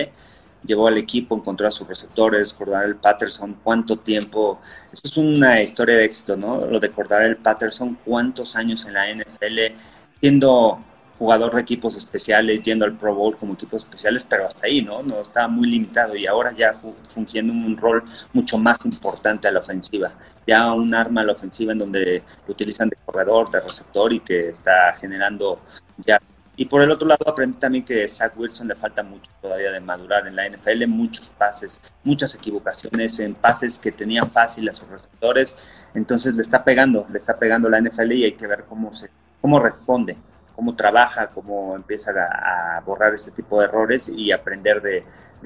Llevó 0.66 0.88
al 0.88 0.98
equipo, 0.98 1.34
encontró 1.34 1.66
a 1.66 1.72
sus 1.72 1.88
receptores, 1.88 2.54
el 2.84 2.96
Patterson, 2.96 3.58
cuánto 3.62 3.98
tiempo. 3.98 4.60
Eso 4.92 5.02
es 5.04 5.16
una 5.16 5.62
historia 5.62 5.96
de 5.96 6.04
éxito, 6.04 6.36
¿no? 6.36 6.66
Lo 6.66 6.78
de 6.78 6.90
el 7.22 7.36
Patterson, 7.38 7.98
cuántos 8.04 8.56
años 8.56 8.84
en 8.84 8.92
la 8.92 9.10
NFL, 9.10 9.74
siendo 10.20 10.84
jugador 11.20 11.54
de 11.54 11.60
equipos 11.60 11.94
especiales, 11.96 12.62
yendo 12.62 12.86
al 12.86 12.96
Pro 12.96 13.14
Bowl 13.14 13.36
como 13.36 13.52
equipos 13.52 13.82
especiales, 13.82 14.24
pero 14.24 14.46
hasta 14.46 14.66
ahí, 14.66 14.80
¿no? 14.80 15.02
No 15.02 15.20
está 15.20 15.48
muy 15.48 15.68
limitado 15.68 16.16
y 16.16 16.26
ahora 16.26 16.50
ya 16.56 16.80
fungiendo 17.10 17.52
un 17.52 17.76
rol 17.76 18.02
mucho 18.32 18.56
más 18.56 18.86
importante 18.86 19.46
a 19.46 19.52
la 19.52 19.60
ofensiva. 19.60 20.14
Ya 20.46 20.72
un 20.72 20.94
arma 20.94 21.20
a 21.20 21.24
la 21.24 21.32
ofensiva 21.32 21.72
en 21.72 21.78
donde 21.78 22.22
lo 22.46 22.52
utilizan 22.54 22.88
de 22.88 22.96
corredor, 23.04 23.50
de 23.50 23.60
receptor 23.60 24.10
y 24.14 24.20
que 24.20 24.48
está 24.48 24.94
generando 24.98 25.60
ya. 25.98 26.18
Y 26.56 26.64
por 26.64 26.80
el 26.80 26.90
otro 26.90 27.06
lado 27.06 27.28
aprendí 27.28 27.58
también 27.58 27.84
que 27.84 28.04
a 28.04 28.08
Zach 28.08 28.32
Wilson 28.38 28.68
le 28.68 28.74
falta 28.74 29.02
mucho 29.02 29.30
todavía 29.42 29.72
de 29.72 29.80
madurar 29.80 30.26
en 30.26 30.36
la 30.36 30.48
NFL, 30.48 30.86
muchos 30.86 31.28
pases, 31.36 31.82
muchas 32.02 32.34
equivocaciones 32.34 33.20
en 33.20 33.34
pases 33.34 33.78
que 33.78 33.92
tenían 33.92 34.30
fácil 34.30 34.70
a 34.70 34.74
sus 34.74 34.88
receptores, 34.88 35.54
entonces 35.92 36.34
le 36.34 36.40
está 36.40 36.64
pegando, 36.64 37.06
le 37.12 37.18
está 37.18 37.38
pegando 37.38 37.68
la 37.68 37.78
NFL 37.78 38.12
y 38.12 38.24
hay 38.24 38.32
que 38.32 38.46
ver 38.46 38.64
cómo 38.66 38.96
se 38.96 39.10
cómo 39.42 39.58
responde 39.58 40.16
cómo 40.60 40.76
trabaja, 40.76 41.28
cómo 41.28 41.74
empieza 41.74 42.10
a, 42.10 42.80
borrar 42.84 43.14
ese 43.14 43.30
tipo 43.30 43.58
de 43.58 43.64
errores 43.64 44.10
y 44.14 44.30
aprender 44.30 44.82
de, 44.82 45.02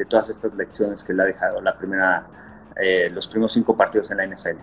todas 0.06 0.28
estas 0.28 0.52
lecciones 0.54 1.04
que 1.04 1.12
le 1.12 1.22
ha 1.22 1.26
dejado 1.26 1.60
la 1.60 1.78
primera, 1.78 2.26
eh, 2.74 3.08
los 3.12 3.28
primeros 3.28 3.52
cinco 3.52 3.76
partidos 3.76 4.10
en 4.10 4.16
la 4.16 4.26
NFL. 4.26 4.58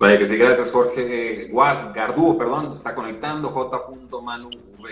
Vaya 0.00 0.18
que 0.18 0.26
sí, 0.26 0.36
gracias 0.36 0.72
Jorge 0.72 1.48
Gardúo, 1.94 2.36
perdón, 2.36 2.72
está 2.72 2.92
conectando, 2.92 3.50
j.manuvg. 3.50 4.88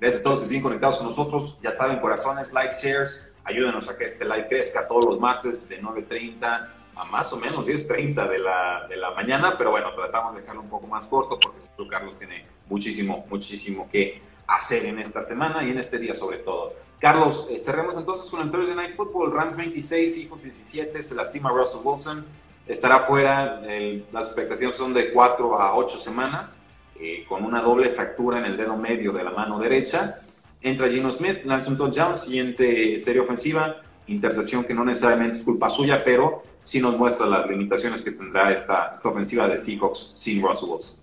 Gracias 0.00 0.20
a 0.20 0.24
todos 0.24 0.40
que 0.40 0.46
siguen 0.46 0.64
conectados 0.64 0.98
con 0.98 1.06
nosotros. 1.06 1.56
Ya 1.62 1.70
saben, 1.70 2.00
corazones, 2.00 2.52
likes, 2.52 2.74
shares, 2.82 3.32
ayúdenos 3.44 3.88
a 3.88 3.96
que 3.96 4.04
este 4.04 4.24
live 4.24 4.48
crezca 4.48 4.88
todos 4.88 5.04
los 5.04 5.20
martes 5.20 5.68
de 5.68 5.80
9.30 5.80 6.68
a 6.98 7.04
más 7.04 7.32
o 7.32 7.36
menos 7.36 7.68
10.30 7.68 8.28
de 8.28 8.38
la, 8.40 8.86
de 8.88 8.96
la 8.96 9.12
mañana, 9.12 9.56
pero 9.56 9.70
bueno, 9.70 9.94
tratamos 9.94 10.34
de 10.34 10.40
dejarlo 10.40 10.62
un 10.62 10.68
poco 10.68 10.88
más 10.88 11.06
corto 11.06 11.38
porque 11.40 11.60
seguro 11.60 11.88
Carlos 11.88 12.16
tiene 12.16 12.42
muchísimo, 12.68 13.24
muchísimo 13.30 13.88
que 13.88 14.20
hacer 14.48 14.84
en 14.84 14.98
esta 14.98 15.22
semana 15.22 15.62
y 15.62 15.70
en 15.70 15.78
este 15.78 15.98
día 15.98 16.14
sobre 16.14 16.38
todo. 16.38 16.74
Carlos, 16.98 17.46
eh, 17.50 17.60
cerremos 17.60 17.96
entonces 17.96 18.28
con 18.28 18.40
el 18.40 18.50
Thursday 18.50 18.74
Night 18.74 18.96
Football. 18.96 19.32
Rams 19.32 19.56
26, 19.56 20.14
Seahawks 20.14 20.42
17, 20.42 21.02
se 21.04 21.14
lastima 21.14 21.50
Russell 21.50 21.80
Wilson, 21.84 22.26
estará 22.66 23.00
fuera, 23.00 23.62
las 24.10 24.26
expectativas 24.26 24.74
son 24.74 24.92
de 24.92 25.12
4 25.12 25.60
a 25.60 25.76
8 25.76 25.98
semanas, 25.98 26.60
eh, 26.98 27.24
con 27.28 27.44
una 27.44 27.62
doble 27.62 27.90
fractura 27.90 28.40
en 28.40 28.46
el 28.46 28.56
dedo 28.56 28.76
medio 28.76 29.12
de 29.12 29.22
la 29.22 29.30
mano 29.30 29.60
derecha. 29.60 30.20
Entra 30.60 30.88
Gino 30.88 31.12
Smith, 31.12 31.44
lanza 31.44 31.70
un 31.70 31.76
touchdown, 31.76 32.18
siguiente 32.18 32.98
serie 32.98 33.20
ofensiva, 33.20 33.76
intercepción 34.08 34.64
que 34.64 34.74
no 34.74 34.84
necesariamente 34.84 35.38
es 35.38 35.44
culpa 35.44 35.70
suya, 35.70 36.02
pero 36.04 36.42
sí 36.62 36.80
nos 36.80 36.96
muestra 36.96 37.26
las 37.26 37.48
limitaciones 37.48 38.02
que 38.02 38.12
tendrá 38.12 38.50
esta, 38.52 38.92
esta 38.94 39.08
ofensiva 39.08 39.48
de 39.48 39.58
Seahawks 39.58 40.10
sin 40.14 40.42
Russell 40.42 40.68
Wilson. 40.70 41.00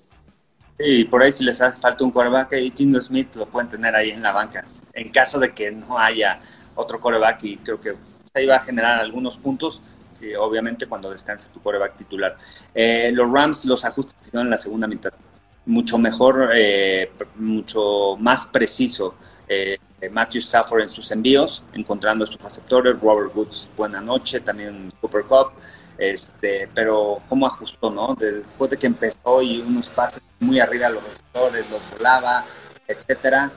Sí, 0.78 1.06
por 1.06 1.24
ahí 1.24 1.32
si 1.32 1.44
les 1.44 1.62
hace 1.62 1.80
falta 1.80 2.04
un 2.04 2.12
coreback 2.12 2.54
y 2.54 2.72
Gino 2.72 3.02
Smith 3.02 3.34
lo 3.36 3.46
pueden 3.46 3.70
tener 3.70 3.96
ahí 3.96 4.10
en 4.10 4.22
la 4.22 4.34
banca. 4.34 4.63
En 4.94 5.10
caso 5.10 5.39
de 5.39 5.54
que 5.54 5.72
no 5.72 5.98
haya 5.98 6.39
otro 6.76 7.00
coreback 7.00 7.44
y 7.44 7.58
creo 7.58 7.80
que 7.80 7.96
ahí 8.34 8.46
va 8.46 8.58
a 8.58 8.60
generar 8.60 9.00
algunos 9.00 9.38
puntos, 9.38 9.82
sí, 10.20 10.36
obviamente 10.36 10.88
cuando 10.88 11.10
descanse 11.10 11.50
tu 11.50 11.62
coreback 11.62 11.98
titular. 11.98 12.38
Eh, 12.74 13.10
los 13.13 13.32
Rams, 13.32 13.63
los 13.65 13.86
ajustes 13.86 14.15
que 14.15 14.28
hicieron 14.28 14.48
en 14.48 14.52
la 14.52 14.58
segunda 14.58 14.88
mitad, 14.88 15.13
mucho 15.65 15.98
mejor, 15.98 16.52
eh, 16.54 17.10
mucho 17.36 18.18
más 18.20 18.45
preciso. 18.45 19.16
Eh, 19.47 19.78
Matthew 20.10 20.39
Stafford 20.41 20.82
en 20.82 20.89
sus 20.89 21.12
envíos, 21.12 21.64
encontrando 21.74 22.26
a 22.26 22.28
sus 22.28 22.41
receptores, 22.41 22.99
Robert 22.99 23.36
Woods, 23.36 23.70
buena 23.76 24.01
noche, 24.01 24.39
también 24.39 24.91
Cooper 25.01 25.24
Cup, 25.24 25.51
este, 25.97 26.70
pero 26.74 27.20
cómo 27.30 27.47
ajustó, 27.47 27.89
¿no? 27.89 28.16
Después 28.16 28.70
de 28.70 28.78
que 28.78 28.88
empezó 28.88 29.41
y 29.41 29.62
unos 29.62 29.89
pases 29.89 30.22
muy 30.39 30.60
arriba 30.60 30.88
a 30.88 30.89
los 30.89 31.03
receptores, 31.03 31.70
los 31.70 31.82
volaba, 31.91 32.45
etcétera, 32.88 33.51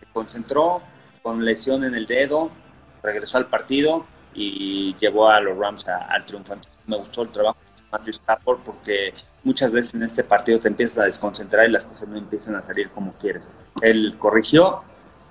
se 0.00 0.06
concentró 0.12 0.82
con 1.22 1.44
lesión 1.44 1.84
en 1.84 1.94
el 1.94 2.06
dedo, 2.06 2.50
regresó 3.02 3.38
al 3.38 3.46
partido 3.46 4.06
y 4.34 4.94
llevó 5.00 5.28
a 5.28 5.40
los 5.40 5.56
Rams 5.56 5.86
al 5.88 6.24
triunfo. 6.26 6.54
me 6.86 6.96
gustó 6.96 7.22
el 7.22 7.30
trabajo 7.30 7.58
de 7.76 7.82
Matthew 7.90 8.14
Stafford 8.14 8.58
porque 8.64 9.14
muchas 9.44 9.70
veces 9.70 9.94
en 9.94 10.02
este 10.02 10.24
partido 10.24 10.60
te 10.60 10.68
empiezas 10.68 10.98
a 10.98 11.04
desconcentrar 11.04 11.68
y 11.68 11.72
las 11.72 11.84
cosas 11.84 12.08
no 12.08 12.18
empiezan 12.18 12.56
a 12.56 12.62
salir 12.62 12.90
como 12.90 13.12
quieres. 13.12 13.48
Él 13.80 14.16
corrigió 14.18 14.82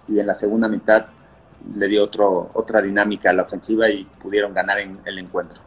y 0.08 0.20
en 0.20 0.28
la 0.28 0.36
segunda 0.36 0.68
mitad 0.68 1.06
le 1.76 1.88
dio 1.88 2.04
otro, 2.04 2.52
otra 2.54 2.82
dinámica 2.82 3.30
a 3.30 3.34
la 3.34 3.44
ofensiva 3.44 3.90
y 3.90 4.04
pudieron 4.04 4.54
ganar 4.54 4.80
en 4.80 5.00
el 5.06 5.20
encuentro. 5.20 5.60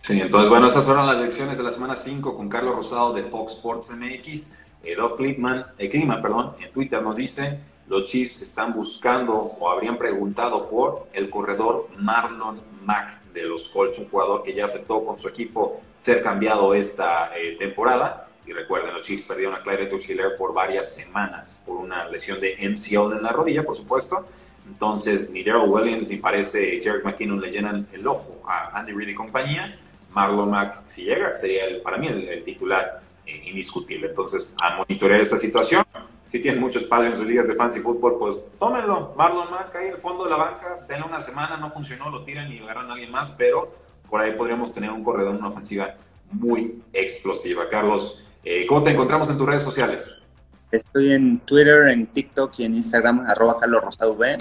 Sí, 0.00 0.20
entonces 0.20 0.48
bueno, 0.48 0.68
esas 0.68 0.84
fueron 0.84 1.06
las 1.06 1.18
lecciones 1.18 1.58
de 1.58 1.64
la 1.64 1.70
semana 1.70 1.94
5 1.94 2.36
con 2.36 2.48
Carlos 2.48 2.76
Rosado 2.76 3.12
de 3.12 3.24
Fox 3.24 3.54
Sports 3.54 3.90
MX. 3.90 4.54
Eh, 4.84 4.94
Doc 4.96 5.16
Clipman, 5.16 5.64
eh, 5.76 5.88
Clima, 5.88 6.22
perdón, 6.22 6.54
en 6.60 6.72
Twitter 6.72 7.02
nos 7.02 7.16
dice, 7.16 7.60
los 7.88 8.04
Chiefs 8.04 8.42
están 8.42 8.72
buscando 8.74 9.34
o 9.34 9.68
habrían 9.68 9.98
preguntado 9.98 10.68
por 10.68 11.08
el 11.12 11.28
corredor 11.28 11.88
Marlon 11.98 12.60
Mack 12.84 13.22
de 13.32 13.42
los 13.42 13.68
Colts, 13.68 13.98
un 13.98 14.08
jugador 14.08 14.42
que 14.42 14.54
ya 14.54 14.66
aceptó 14.66 15.04
con 15.04 15.18
su 15.18 15.28
equipo 15.28 15.80
ser 15.98 16.22
cambiado 16.22 16.74
esta 16.74 17.36
eh, 17.36 17.56
temporada. 17.58 18.27
Y 18.48 18.52
recuerden, 18.54 18.94
los 18.94 19.06
Chiefs 19.06 19.26
perdieron 19.26 19.54
a 19.54 19.62
Clyde 19.62 19.90
Hiller 20.08 20.34
por 20.34 20.54
varias 20.54 20.94
semanas 20.94 21.62
por 21.66 21.76
una 21.76 22.08
lesión 22.08 22.40
de 22.40 22.56
MCL 22.56 23.18
en 23.18 23.22
la 23.22 23.30
rodilla, 23.30 23.62
por 23.62 23.76
supuesto. 23.76 24.24
Entonces, 24.66 25.28
ni 25.30 25.44
Daryl 25.44 25.68
Williams 25.68 26.08
ni 26.08 26.16
parece 26.16 26.80
Jerry 26.82 27.02
McKinnon 27.04 27.42
le 27.42 27.50
llenan 27.50 27.86
el 27.92 28.06
ojo 28.06 28.40
a 28.48 28.78
Andy 28.78 28.92
Reid 28.92 29.08
y 29.08 29.14
compañía. 29.14 29.70
Marlon 30.14 30.50
Mack, 30.50 30.80
si 30.86 31.04
llega, 31.04 31.34
sería 31.34 31.66
el, 31.66 31.82
para 31.82 31.98
mí 31.98 32.08
el, 32.08 32.42
titular 32.42 33.02
eh, 33.26 33.42
indiscutible. 33.50 34.08
Entonces, 34.08 34.50
a 34.58 34.76
monitorear 34.76 35.20
esa 35.20 35.36
situación. 35.36 35.84
Si 36.26 36.40
tienen 36.40 36.58
muchos 36.58 36.84
padres 36.84 37.12
en 37.12 37.18
sus 37.18 37.26
ligas 37.26 37.48
de 37.48 37.54
fantasy 37.54 37.80
fútbol, 37.80 38.16
pues 38.18 38.46
tómenlo. 38.58 39.12
Marlon 39.14 39.50
Mack 39.50 39.76
ahí 39.76 39.88
en 39.88 39.92
el 39.92 39.98
fondo 39.98 40.24
de 40.24 40.30
la 40.30 40.36
banca, 40.36 40.86
denle 40.88 41.06
una 41.06 41.20
semana, 41.20 41.58
no 41.58 41.68
funcionó, 41.68 42.08
lo 42.08 42.24
tiran 42.24 42.50
y 42.50 42.60
agarran 42.60 42.88
a 42.88 42.94
alguien 42.94 43.12
más, 43.12 43.30
pero 43.32 43.74
por 44.08 44.22
ahí 44.22 44.32
podríamos 44.32 44.72
tener 44.72 44.90
un 44.90 45.04
corredor, 45.04 45.34
una 45.34 45.48
ofensiva 45.48 45.94
muy 46.30 46.82
explosiva. 46.92 47.68
Carlos, 47.68 48.24
eh, 48.50 48.66
¿cómo 48.66 48.82
te 48.82 48.90
encontramos 48.92 49.28
en 49.28 49.36
tus 49.36 49.46
redes 49.46 49.62
sociales? 49.62 50.22
Estoy 50.70 51.12
en 51.12 51.38
Twitter, 51.40 51.88
en 51.88 52.06
TikTok 52.06 52.58
y 52.58 52.64
en 52.64 52.76
Instagram, 52.76 53.26
arroba 53.26 53.60
Carlos 53.60 53.84
Rosado 53.84 54.14
V, 54.14 54.38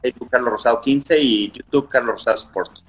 Facebook 0.00 0.30
Carlos 0.30 0.52
Rosado 0.52 0.80
15 0.80 1.18
y 1.18 1.52
YouTube 1.52 1.86
Carlos 1.90 2.14
Rosado 2.14 2.36
Sports. 2.38 2.82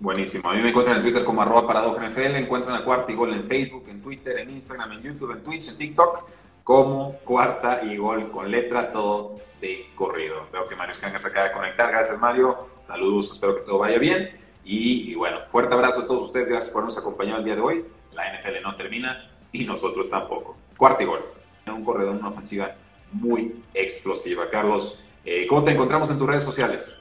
Buenísimo. 0.00 0.50
A 0.50 0.54
mí 0.54 0.60
me 0.60 0.68
encuentran 0.68 0.98
en 0.98 1.02
Twitter 1.02 1.24
como 1.24 1.40
arroba 1.40 1.96
NFL, 1.98 2.36
encuentran 2.36 2.76
a 2.76 2.84
Cuarta 2.84 3.10
y 3.10 3.14
Gol 3.14 3.32
en 3.32 3.48
Facebook, 3.48 3.86
en 3.88 4.02
Twitter, 4.02 4.38
en 4.38 4.50
Instagram, 4.50 4.92
en 4.92 5.02
YouTube, 5.02 5.30
en 5.30 5.42
Twitch, 5.42 5.68
en 5.68 5.78
TikTok, 5.78 6.28
como 6.62 7.18
Cuarta 7.24 7.82
y 7.82 7.96
Gol 7.96 8.30
con 8.30 8.50
letra, 8.50 8.92
todo 8.92 9.36
de 9.62 9.86
corrido. 9.94 10.46
Veo 10.52 10.66
que 10.68 10.76
Mario 10.76 10.92
Escanga 10.92 11.18
se 11.18 11.28
acaba 11.28 11.48
de 11.48 11.54
conectar. 11.54 11.90
Gracias, 11.90 12.18
Mario. 12.18 12.68
Saludos, 12.80 13.32
espero 13.32 13.54
que 13.54 13.62
todo 13.62 13.78
vaya 13.78 13.98
bien. 13.98 14.38
Y, 14.62 15.10
y, 15.10 15.14
bueno, 15.14 15.38
fuerte 15.48 15.72
abrazo 15.72 16.02
a 16.02 16.06
todos 16.06 16.24
ustedes. 16.24 16.50
Gracias 16.50 16.70
por 16.70 16.82
habernos 16.82 16.98
acompañado 16.98 17.38
el 17.38 17.44
día 17.44 17.54
de 17.54 17.62
hoy. 17.62 17.84
La 18.12 18.24
NFL 18.38 18.62
no 18.62 18.76
termina 18.76 19.31
y 19.52 19.64
nosotros 19.64 20.10
tampoco. 20.10 20.54
Cuarta 20.76 21.02
y 21.02 21.06
Gol. 21.06 21.20
Un 21.66 21.84
corredor, 21.84 22.16
una 22.16 22.28
ofensiva 22.28 22.74
muy 23.12 23.62
explosiva. 23.72 24.48
Carlos, 24.50 24.98
eh, 25.24 25.46
¿cómo 25.46 25.62
te 25.62 25.70
encontramos 25.70 26.10
en 26.10 26.18
tus 26.18 26.26
redes 26.26 26.42
sociales? 26.42 27.00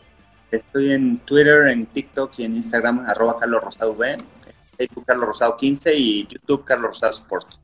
Estoy 0.52 0.91
en 0.91 1.18
Twitter, 1.20 1.70
en 1.70 1.86
TikTok 1.86 2.34
y 2.38 2.45
en 2.45 2.56
Instagram, 2.56 3.06
arroba 3.08 3.39
Carlos 3.39 3.64
Rosado 3.64 3.93
V, 3.93 4.18
Facebook 4.78 5.06
Carlos 5.06 5.28
Rosado 5.28 5.56
15 5.56 5.95
y 5.95 6.28
YouTube 6.28 6.66
Carlos 6.66 6.91
Rosado 6.91 7.14
Sports. 7.14 7.60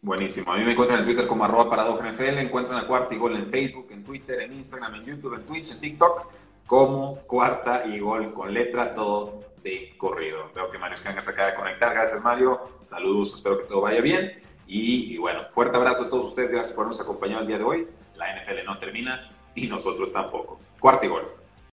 Buenísimo. 0.00 0.52
A 0.52 0.56
mí 0.56 0.64
me 0.64 0.72
encuentran 0.72 1.00
en 1.00 1.04
Twitter 1.04 1.26
como 1.26 1.44
arroba 1.44 1.98
NFL, 2.00 2.38
encuentran 2.38 2.78
a 2.78 2.86
Cuarta 2.86 3.14
y 3.14 3.18
Gol 3.18 3.36
en 3.36 3.50
Facebook, 3.50 3.88
en 3.90 4.04
Twitter, 4.04 4.40
en 4.42 4.54
Instagram, 4.54 4.94
en 4.94 5.04
YouTube, 5.04 5.34
en 5.34 5.42
Twitch, 5.42 5.72
en 5.72 5.80
TikTok, 5.80 6.28
como 6.66 7.14
Cuarta 7.26 7.84
y 7.86 7.98
Gol 7.98 8.32
con 8.32 8.54
letra, 8.54 8.94
todo 8.94 9.40
de 9.62 9.94
corrido. 9.96 10.50
Veo 10.54 10.70
que 10.70 10.78
Mario 10.78 10.94
Escanga 10.94 11.20
se 11.20 11.30
acaba 11.30 11.50
de 11.50 11.56
conectar. 11.56 11.92
Gracias, 11.92 12.22
Mario. 12.22 12.60
Saludos, 12.82 13.34
espero 13.34 13.58
que 13.58 13.66
todo 13.66 13.80
vaya 13.82 14.00
bien. 14.00 14.40
Y, 14.66 15.14
y 15.14 15.18
bueno, 15.18 15.46
fuerte 15.50 15.76
abrazo 15.76 16.04
a 16.04 16.08
todos 16.08 16.26
ustedes. 16.26 16.50
Gracias 16.50 16.74
por 16.74 16.84
habernos 16.84 17.00
acompañado 17.00 17.42
el 17.42 17.46
día 17.48 17.58
de 17.58 17.64
hoy. 17.64 17.88
La 18.16 18.34
NFL 18.34 18.64
no 18.64 18.78
termina 18.78 19.30
y 19.54 19.66
nosotros 19.66 20.12
tampoco. 20.12 20.60
Cuarta 20.80 21.06
y 21.06 21.08
Gol. 21.08 21.37